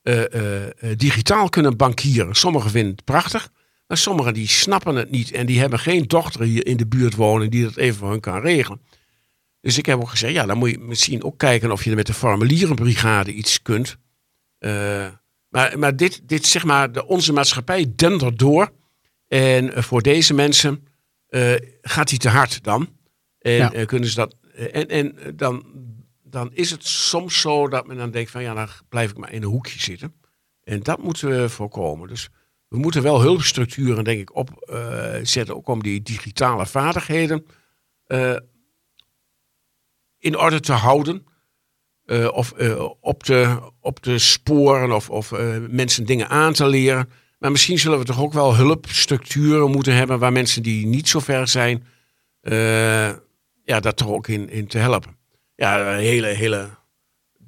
uh, 0.02 0.16
uh, 0.16 0.62
digitaal 0.96 1.48
kunnen 1.48 1.76
bankieren. 1.76 2.34
Sommigen 2.34 2.70
vinden 2.70 2.92
het 2.92 3.04
prachtig, 3.04 3.50
maar 3.88 3.96
sommigen 3.96 4.34
die 4.34 4.48
snappen 4.48 4.94
het 4.94 5.10
niet 5.10 5.30
en 5.30 5.46
die 5.46 5.60
hebben 5.60 5.78
geen 5.78 6.02
dochter 6.02 6.42
hier 6.42 6.66
in 6.66 6.76
de 6.76 6.86
buurt 6.86 7.14
wonen 7.14 7.50
die 7.50 7.64
dat 7.64 7.76
even 7.76 7.98
voor 7.98 8.10
hun 8.10 8.20
kan 8.20 8.40
regelen. 8.40 8.80
Dus 9.60 9.78
ik 9.78 9.86
heb 9.86 10.00
ook 10.00 10.08
gezegd, 10.08 10.32
ja, 10.32 10.46
dan 10.46 10.58
moet 10.58 10.70
je 10.70 10.78
misschien 10.78 11.24
ook 11.24 11.38
kijken 11.38 11.72
of 11.72 11.84
je 11.84 11.94
met 11.94 12.06
de 12.06 12.14
formulierenbrigade 12.14 13.32
iets 13.32 13.62
kunt. 13.62 13.96
maar 15.48 15.78
maar 15.78 15.96
dit, 15.96 16.28
dit, 16.28 16.46
zeg 16.46 16.64
maar, 16.64 16.92
de, 16.92 17.06
onze 17.06 17.32
maatschappij 17.32 17.92
dendert 17.96 18.38
door. 18.38 18.72
En 19.28 19.84
voor 19.84 20.02
deze 20.02 20.34
mensen 20.34 20.86
uh, 21.30 21.54
gaat 21.82 22.08
hij 22.08 22.18
te 22.18 22.28
hard 22.28 22.64
dan? 22.64 22.88
En 23.38 23.52
ja. 23.52 23.74
uh, 23.74 23.86
kunnen 23.86 24.08
ze 24.08 24.14
dat. 24.14 24.36
En 24.72 24.88
en 24.88 25.16
dan, 25.36 25.64
dan 26.22 26.50
is 26.52 26.70
het 26.70 26.86
soms 26.86 27.40
zo 27.40 27.68
dat 27.68 27.86
men 27.86 27.96
dan 27.96 28.10
denkt 28.10 28.30
van 28.30 28.42
ja, 28.42 28.54
dan 28.54 28.68
blijf 28.88 29.10
ik 29.10 29.16
maar 29.16 29.32
in 29.32 29.42
een 29.42 29.48
hoekje 29.48 29.80
zitten. 29.80 30.14
En 30.62 30.82
dat 30.82 31.02
moeten 31.02 31.28
we 31.28 31.48
voorkomen. 31.48 32.08
Dus 32.08 32.28
we 32.68 32.78
moeten 32.78 33.02
wel 33.02 33.20
hulpstructuren, 33.20 34.04
denk 34.04 34.20
ik, 34.20 34.36
opzetten, 34.36 35.56
ook 35.56 35.68
om 35.68 35.82
die 35.82 36.02
digitale 36.02 36.66
vaardigheden 36.66 37.46
in 40.18 40.38
orde 40.38 40.60
te 40.60 40.72
houden. 40.72 41.26
of 42.32 42.52
op, 43.00 43.22
te, 43.22 43.58
op 43.80 43.98
te 43.98 44.18
sporen 44.18 44.92
of, 44.92 45.10
of 45.10 45.32
mensen 45.68 46.06
dingen 46.06 46.28
aan 46.28 46.52
te 46.52 46.66
leren. 46.66 47.08
Maar 47.38 47.50
misschien 47.50 47.78
zullen 47.78 47.98
we 47.98 48.04
toch 48.04 48.20
ook 48.20 48.32
wel 48.32 48.56
hulpstructuren 48.56 49.70
moeten 49.70 49.94
hebben 49.94 50.18
waar 50.18 50.32
mensen 50.32 50.62
die 50.62 50.86
niet 50.86 51.08
zo 51.08 51.20
ver 51.20 51.48
zijn, 51.48 51.84
uh, 52.42 53.08
ja, 53.64 53.80
dat 53.80 53.96
toch 53.96 54.08
ook 54.08 54.28
in, 54.28 54.50
in 54.50 54.66
te 54.66 54.78
helpen. 54.78 55.16
Ja, 55.54 55.96
hele, 55.96 56.26
hele 56.26 56.68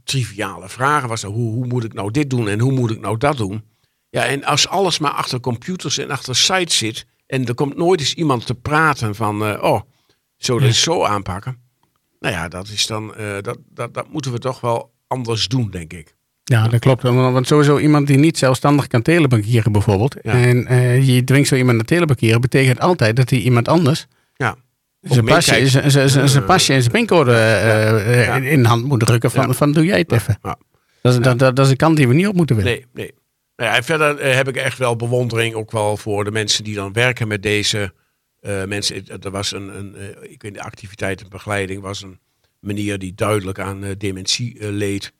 triviale 0.05 0.68
vragen 0.68 1.09
was 1.09 1.23
er. 1.23 1.29
Hoe, 1.29 1.53
hoe 1.53 1.66
moet 1.66 1.85
ik 1.85 1.93
nou 1.93 2.11
dit 2.11 2.31
doen 2.31 2.49
en 2.49 2.61
hoe 2.61 2.73
moet 2.73 2.91
ik 2.91 3.01
nou 3.01 3.16
dat 3.16 3.37
doen? 3.37 3.64
Ja, 4.11 4.25
en 4.25 4.45
als 4.45 4.69
alles 4.69 4.99
maar 4.99 5.11
achter 5.11 5.41
computers 5.41 5.99
en 5.99 6.11
achter 6.11 6.37
sites 6.37 6.79
zit 6.79 7.07
en 7.27 7.47
er 7.47 7.55
komt 7.55 7.77
nooit 7.77 8.01
eens 8.01 8.15
iemand 8.15 8.47
te 8.47 8.55
praten 8.55 9.15
van, 9.15 9.49
uh, 9.49 9.63
oh, 9.63 9.81
zullen 10.37 10.63
we 10.63 10.73
zo 10.73 11.05
aanpakken? 11.05 11.59
Nou 12.21 12.35
ja, 12.35 12.49
dat 12.49 12.69
is 12.69 12.87
dan, 12.87 13.15
uh, 13.19 13.33
dat, 13.41 13.59
dat, 13.69 13.95
dat 13.95 14.09
moeten 14.09 14.33
we 14.33 14.39
toch 14.39 14.61
wel 14.61 14.93
anders 15.07 15.49
doen, 15.49 15.71
denk 15.71 15.93
ik. 15.93 16.15
Ja, 16.45 16.69
dat 16.69 16.81
klopt. 16.81 17.03
Want 17.03 17.47
sowieso 17.47 17.79
iemand 17.79 18.07
die 18.07 18.17
niet 18.17 18.39
zelfstandig 18.39 18.87
kan 18.87 19.03
telebankieren 19.03 19.73
bijvoorbeeld. 19.73 20.21
En 20.21 20.73
uh, 20.73 21.09
je 21.09 21.25
dwingt 21.25 21.49
zo 21.49 21.55
iemand 21.55 21.77
naar 21.77 21.87
telebankieren, 21.87 22.41
betekent 22.41 22.81
altijd 22.81 23.17
dat 23.17 23.31
hij 23.31 23.39
iemand 23.39 23.69
anders 23.69 24.07
ja. 24.37 24.57
zijn 25.01 25.25
pasje, 25.25 25.69
zijn 26.29 26.45
pasje 26.45 26.73
en 26.73 26.81
zijn 26.81 26.93
pincode 26.93 27.31
uh, 27.31 28.27
ja. 28.27 28.37
in 28.37 28.65
hand 28.65 28.85
moet 28.85 29.01
drukken 29.07 29.31
van, 29.31 29.55
van 29.55 29.73
doe 29.73 29.85
jij 29.85 29.99
het 29.99 30.13
even. 30.13 30.39
Dat, 30.43 30.59
is, 31.13 31.19
dat, 31.21 31.39
dat, 31.39 31.57
dat 31.57 31.65
is 31.65 31.71
een 31.71 31.77
kant 31.77 31.97
die 31.97 32.09
we 32.09 32.15
niet 32.15 32.27
op 32.27 32.35
moeten 32.35 32.57
willen. 32.57 32.73
Nee, 32.73 32.87
nee. 32.93 33.15
Nou 33.61 33.73
ja, 33.73 33.79
en 33.79 33.85
verder 33.85 34.35
heb 34.37 34.49
ik 34.49 34.57
echt 34.57 34.79
wel 34.79 34.97
bewondering 34.97 35.55
ook 35.55 35.71
wel 35.71 35.97
voor 35.97 36.25
de 36.25 36.31
mensen 36.31 36.65
die 36.65 36.75
dan 36.75 36.93
werken 36.93 37.29
met 37.29 37.43
deze 37.43 37.93
uh, 38.41 38.65
mensen. 38.65 39.23
Er 39.23 39.31
was 39.31 39.53
een, 39.53 39.79
een 39.79 40.17
ik 40.31 40.43
weet 40.43 40.55
de 40.55 40.63
activiteitenbegeleiding 40.63 41.83
was 41.83 42.03
een 42.03 42.19
meneer 42.61 42.99
die 42.99 43.15
duidelijk 43.15 43.59
aan 43.59 43.95
dementie 43.99 44.73
leed. 44.73 45.13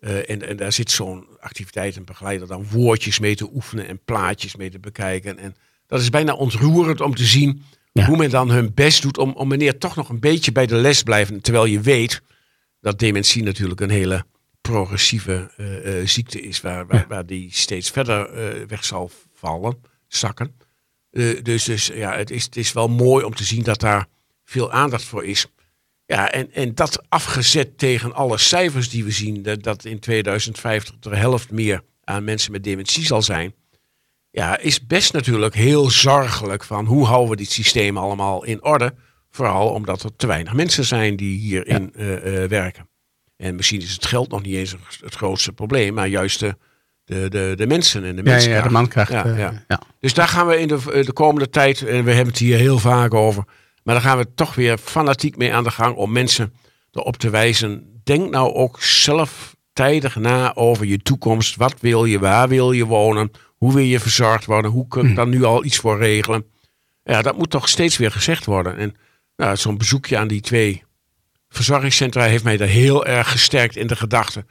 En, 0.00 0.48
en 0.48 0.56
daar 0.56 0.72
zit 0.72 0.90
zo'n 0.90 1.26
activiteit 1.40 1.96
en 1.96 2.04
begeleider 2.04 2.48
dan 2.48 2.68
woordjes 2.70 3.18
mee 3.18 3.34
te 3.34 3.50
oefenen 3.54 3.88
en 3.88 4.00
plaatjes 4.04 4.56
mee 4.56 4.70
te 4.70 4.78
bekijken. 4.78 5.38
En 5.38 5.56
dat 5.86 6.00
is 6.00 6.10
bijna 6.10 6.34
ontroerend 6.34 7.00
om 7.00 7.14
te 7.14 7.24
zien 7.24 7.62
hoe 8.06 8.16
men 8.16 8.30
dan 8.30 8.50
hun 8.50 8.74
best 8.74 9.02
doet 9.02 9.18
om, 9.18 9.32
om 9.32 9.48
meneer 9.48 9.78
toch 9.78 9.96
nog 9.96 10.08
een 10.08 10.20
beetje 10.20 10.52
bij 10.52 10.66
de 10.66 10.76
les 10.76 11.02
blijven. 11.02 11.40
Terwijl 11.40 11.64
je 11.64 11.80
weet 11.80 12.22
dat 12.80 12.98
dementie 12.98 13.42
natuurlijk 13.42 13.80
een 13.80 13.90
hele 13.90 14.24
progressieve 14.70 15.50
uh, 15.56 16.00
uh, 16.00 16.06
ziekte 16.06 16.40
is, 16.40 16.60
waar, 16.60 16.86
waar, 16.86 17.04
waar, 17.08 17.26
die 17.26 17.48
steeds 17.52 17.90
verder 17.90 18.30
weg 18.66 18.84
zal 18.84 19.10
vallen, 19.34 19.82
zakken. 20.08 20.56
dus 21.42 21.64
dus 21.64 21.86
ja, 21.86 22.16
het 22.16 22.30
is, 22.30 22.44
het 22.44 22.56
is 22.56 22.72
wel 22.72 22.88
mooi 22.88 23.24
om 23.24 23.34
te 23.34 23.44
zien 23.44 23.62
dat 23.62 23.80
daar 23.80 24.06
veel 24.44 24.72
aandacht 24.72 25.04
voor 25.04 25.24
is. 25.24 25.46
Ja, 26.06 26.30
en, 26.30 26.52
en 26.52 26.74
dat 26.74 27.02
afgezet 27.08 27.78
tegen 27.78 28.14
alle 28.14 28.38
cijfers 28.38 28.90
die 28.90 29.04
we 29.04 29.10
zien, 29.10 29.42
dat, 29.42 29.62
dat 29.62 29.84
in 29.84 29.98
2050 29.98 30.94
de 30.98 31.16
helft 31.16 31.50
meer 31.50 31.82
aan 32.04 32.24
mensen 32.24 32.52
met 32.52 32.64
dementie 32.64 33.04
zal 33.04 33.22
zijn. 33.22 33.54
Ja, 34.30 34.58
is 34.58 34.86
best 34.86 35.12
natuurlijk 35.12 35.54
heel 35.54 35.90
zorgelijk 35.90 36.64
van 36.64 36.86
hoe 36.86 37.06
houden 37.06 37.30
we 37.30 37.36
dit 37.36 37.50
systeem 37.50 37.96
allemaal 37.96 38.44
in 38.44 38.64
orde. 38.64 38.94
Vooral 39.30 39.68
omdat 39.68 40.02
er 40.02 40.16
te 40.16 40.26
weinig 40.26 40.52
mensen 40.52 40.84
zijn 40.84 41.16
die 41.16 41.38
hierin 41.38 41.92
ja. 41.96 42.02
uh, 42.02 42.42
uh, 42.42 42.48
werken. 42.48 42.88
En 43.38 43.54
misschien 43.54 43.80
is 43.80 43.92
het 43.92 44.06
geld 44.06 44.30
nog 44.30 44.42
niet 44.42 44.54
eens 44.54 44.76
het 45.00 45.14
grootste 45.14 45.52
probleem, 45.52 45.94
maar 45.94 46.08
juist 46.08 46.40
de, 46.40 46.56
de, 47.04 47.28
de, 47.28 47.52
de 47.56 47.66
mensen 47.66 48.04
en 48.04 48.16
de 48.16 48.22
mensen. 48.22 48.50
Ja, 48.50 48.56
ja, 48.56 48.62
de 48.62 48.70
mankracht. 48.70 49.10
Ja, 49.10 49.26
ja. 49.26 49.64
ja, 49.68 49.80
Dus 50.00 50.14
daar 50.14 50.28
gaan 50.28 50.46
we 50.46 50.60
in 50.60 50.68
de, 50.68 51.02
de 51.04 51.12
komende 51.12 51.50
tijd, 51.50 51.86
en 51.86 52.04
we 52.04 52.12
hebben 52.12 52.32
het 52.32 52.38
hier 52.38 52.56
heel 52.56 52.78
vaak 52.78 53.14
over, 53.14 53.44
maar 53.82 53.94
dan 53.94 54.04
gaan 54.04 54.18
we 54.18 54.34
toch 54.34 54.54
weer 54.54 54.78
fanatiek 54.78 55.36
mee 55.36 55.54
aan 55.54 55.64
de 55.64 55.70
gang 55.70 55.96
om 55.96 56.12
mensen 56.12 56.52
erop 56.92 57.16
te 57.16 57.30
wijzen. 57.30 58.00
Denk 58.04 58.30
nou 58.30 58.54
ook 58.54 58.82
zelf 58.82 59.56
tijdig 59.72 60.16
na 60.16 60.54
over 60.54 60.86
je 60.86 60.98
toekomst. 60.98 61.56
Wat 61.56 61.80
wil 61.80 62.04
je? 62.04 62.18
Waar 62.18 62.48
wil 62.48 62.72
je 62.72 62.84
wonen? 62.84 63.30
Hoe 63.56 63.74
wil 63.74 63.84
je 63.84 64.00
verzorgd 64.00 64.44
worden? 64.44 64.70
Hoe 64.70 64.88
kun 64.88 65.02
je 65.02 65.08
hm. 65.08 65.14
daar 65.14 65.26
nu 65.26 65.44
al 65.44 65.64
iets 65.64 65.76
voor 65.76 65.98
regelen? 65.98 66.44
Ja, 67.02 67.22
dat 67.22 67.38
moet 67.38 67.50
toch 67.50 67.68
steeds 67.68 67.96
weer 67.96 68.10
gezegd 68.10 68.44
worden. 68.44 68.76
En 68.76 68.96
nou, 69.36 69.56
zo'n 69.56 69.78
bezoekje 69.78 70.18
aan 70.18 70.28
die 70.28 70.40
twee 70.40 70.84
verzorgingscentra 71.48 72.22
heeft 72.24 72.44
mij 72.44 72.56
daar 72.56 72.68
heel 72.68 73.06
erg 73.06 73.30
gesterkt 73.30 73.76
in 73.76 73.86
de 73.86 73.96
gedachte. 73.96 74.44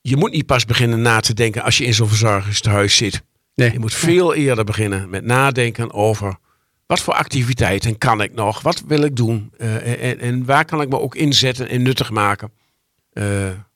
Je 0.00 0.16
moet 0.16 0.32
niet 0.32 0.46
pas 0.46 0.64
beginnen 0.64 1.02
na 1.02 1.20
te 1.20 1.34
denken 1.34 1.62
als 1.62 1.78
je 1.78 1.84
in 1.84 1.94
zo'n 1.94 2.08
verzorgingstehuis 2.08 2.96
zit. 2.96 3.22
Nee. 3.54 3.72
Je 3.72 3.78
moet 3.78 3.94
veel 3.94 4.34
eerder 4.34 4.64
beginnen 4.64 5.10
met 5.10 5.24
nadenken 5.24 5.92
over 5.92 6.38
wat 6.90 7.00
voor 7.00 7.14
activiteiten 7.14 7.98
kan 7.98 8.20
ik 8.20 8.34
nog? 8.34 8.62
Wat 8.62 8.82
wil 8.86 9.02
ik 9.02 9.16
doen? 9.16 9.52
Uh, 9.58 10.04
en, 10.10 10.18
en, 10.18 10.44
waar 10.44 10.64
kan 10.64 10.80
ik 10.80 10.88
me 10.88 10.98
ook 10.98 11.14
inzetten 11.14 11.68
en 11.68 11.82
nuttig 11.82 12.10
maken? 12.10 12.52
Uh, 13.12 13.24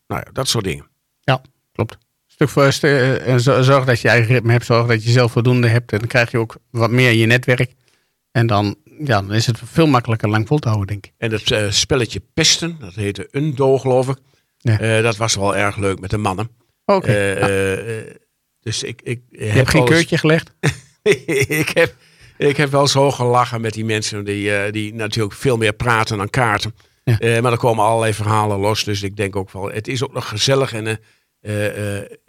nou 0.06 0.22
ja, 0.24 0.26
dat 0.32 0.48
soort 0.48 0.64
dingen. 0.64 0.86
Ja, 1.20 1.42
klopt. 1.72 1.98
Stuk 2.26 2.48
voor 2.48 2.72
stuk, 2.72 3.22
uh, 3.26 3.36
zorg 3.62 3.84
dat 3.84 4.00
je 4.00 4.08
eigen 4.08 4.34
ritme 4.34 4.52
hebt, 4.52 4.64
zorg 4.64 4.86
dat 4.86 5.04
je 5.04 5.10
zelf 5.10 5.32
voldoende 5.32 5.68
hebt. 5.68 5.92
En 5.92 5.98
dan 5.98 6.08
krijg 6.08 6.30
je 6.30 6.38
ook 6.38 6.56
wat 6.70 6.90
meer 6.90 7.10
in 7.10 7.18
je 7.18 7.26
netwerk. 7.26 7.72
En 8.30 8.46
dan, 8.46 8.76
ja, 8.98 9.20
dan 9.20 9.32
is 9.32 9.46
het 9.46 9.60
veel 9.64 9.86
makkelijker 9.86 10.28
lang 10.28 10.46
vol 10.46 10.58
te 10.58 10.68
houden, 10.68 10.86
denk 10.86 11.06
ik. 11.06 11.12
En 11.16 11.32
het 11.32 11.74
spelletje 11.74 12.22
pesten, 12.34 12.76
dat 12.80 12.94
heette 12.94 13.28
Undo, 13.30 13.78
geloof 13.78 14.08
ik. 14.08 14.16
Ja. 14.58 15.00
dat 15.00 15.16
was 15.16 15.34
wel 15.34 15.56
erg 15.56 15.76
leuk 15.76 16.00
met 16.00 16.10
de 16.10 16.18
mannen. 16.18 16.48
Oké. 16.84 16.98
Okay. 16.98 17.38
Ja. 17.38 18.04
dus 18.60 18.82
ik, 18.82 19.00
ik 19.02 19.20
je 19.30 19.44
hebt 19.44 19.70
geen 19.70 19.84
keurtje 19.84 20.18
gelegd? 20.18 20.50
ik 21.62 21.70
heb 21.74 21.94
ik 22.38 22.56
heb 22.56 22.70
wel 22.70 22.86
zo 22.86 23.10
gelachen 23.10 23.60
met 23.60 23.72
die 23.72 23.84
mensen 23.84 24.24
die, 24.24 24.70
die 24.70 24.94
natuurlijk 24.94 25.34
veel 25.34 25.56
meer 25.56 25.72
praten 25.72 26.16
dan 26.16 26.30
kaarten. 26.30 26.74
Ja. 27.04 27.40
Maar 27.40 27.52
er 27.52 27.58
komen 27.58 27.84
allerlei 27.84 28.14
verhalen 28.14 28.58
los. 28.58 28.84
Dus 28.84 29.02
ik 29.02 29.16
denk 29.16 29.36
ook 29.36 29.50
wel, 29.50 29.70
het 29.70 29.88
is 29.88 30.04
ook 30.04 30.12
nog 30.12 30.28
gezellig. 30.28 30.72
En 30.72 31.00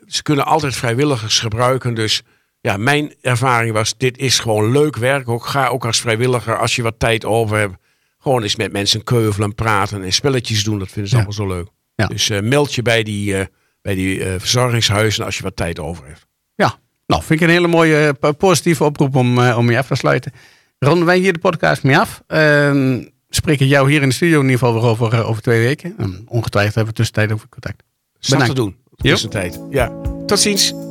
ze 0.08 0.22
kunnen 0.22 0.46
altijd 0.46 0.76
vrijwilligers 0.76 1.40
gebruiken. 1.40 1.94
Dus 1.94 2.24
ja, 2.66 2.78
mijn 2.78 3.14
ervaring 3.22 3.74
was, 3.74 3.98
dit 3.98 4.18
is 4.18 4.40
gewoon 4.40 4.72
leuk 4.72 4.96
werk. 4.96 5.30
Ook, 5.30 5.46
ga 5.46 5.68
ook 5.68 5.86
als 5.86 6.02
vrijwilliger, 6.02 6.58
als 6.58 6.76
je 6.76 6.82
wat 6.82 7.00
tijd 7.00 7.26
over 7.26 7.58
hebt. 7.58 7.74
Gewoon 8.20 8.44
eens 8.44 8.56
met 8.56 8.72
mensen 8.72 9.04
keuvelen, 9.04 9.56
praten 9.56 10.04
en 10.04 10.14
spelletjes 10.14 10.64
doen. 10.64 10.80
Dat 10.80 10.88
vinden 10.88 11.10
ze 11.10 11.18
ja. 11.18 11.24
allemaal 11.24 11.48
zo 11.48 11.56
leuk. 11.56 11.68
Ja. 11.96 12.08
Dus 12.08 12.30
meld 12.42 12.74
je 12.74 12.82
bij 12.82 13.04
die, 13.04 13.36
bij 13.82 13.96
die 13.96 14.22
verzorgingshuizen 14.22 15.26
als 15.26 15.38
je 15.38 15.44
wat 15.44 15.56
tijd 15.56 15.80
over 15.80 16.06
hebt. 16.06 16.28
Ja, 16.56 16.80
Nou, 17.06 17.24
vind 17.24 17.42
ik 17.42 17.48
een 17.48 17.54
hele 17.54 17.68
mooie 17.68 18.16
positieve 18.38 18.84
oproep 18.84 19.16
om, 19.16 19.50
om 19.50 19.72
je 19.72 19.78
af 19.78 19.88
te 19.88 19.96
sluiten. 19.96 20.32
Ronden 20.80 21.06
wij 21.06 21.18
hier 21.18 21.34
de 21.34 21.40
podcast 21.40 21.84
mee 21.84 21.98
af. 21.98 22.24
Uh, 22.28 23.04
spreken 23.30 23.68
jou 23.68 23.92
hier 23.92 24.02
in 24.02 24.10
de 24.10 24.16
studio 24.16 24.38
in 24.40 24.46
ieder 24.50 24.60
geval 24.60 24.74
weer 24.74 24.90
over, 24.90 25.26
over 25.26 25.42
twee 25.42 25.62
weken. 25.62 25.96
ongetwijfeld 26.28 26.76
hebben 26.76 26.94
we 26.94 27.00
tussentijd 27.00 27.32
over 27.32 27.50
contact. 27.50 27.84
Bedankt. 28.20 28.46
te 28.46 28.54
doen. 28.54 28.76
Tussentijd. 28.96 29.60
Ja. 29.70 29.92
Tot 30.26 30.40
ziens. 30.40 30.85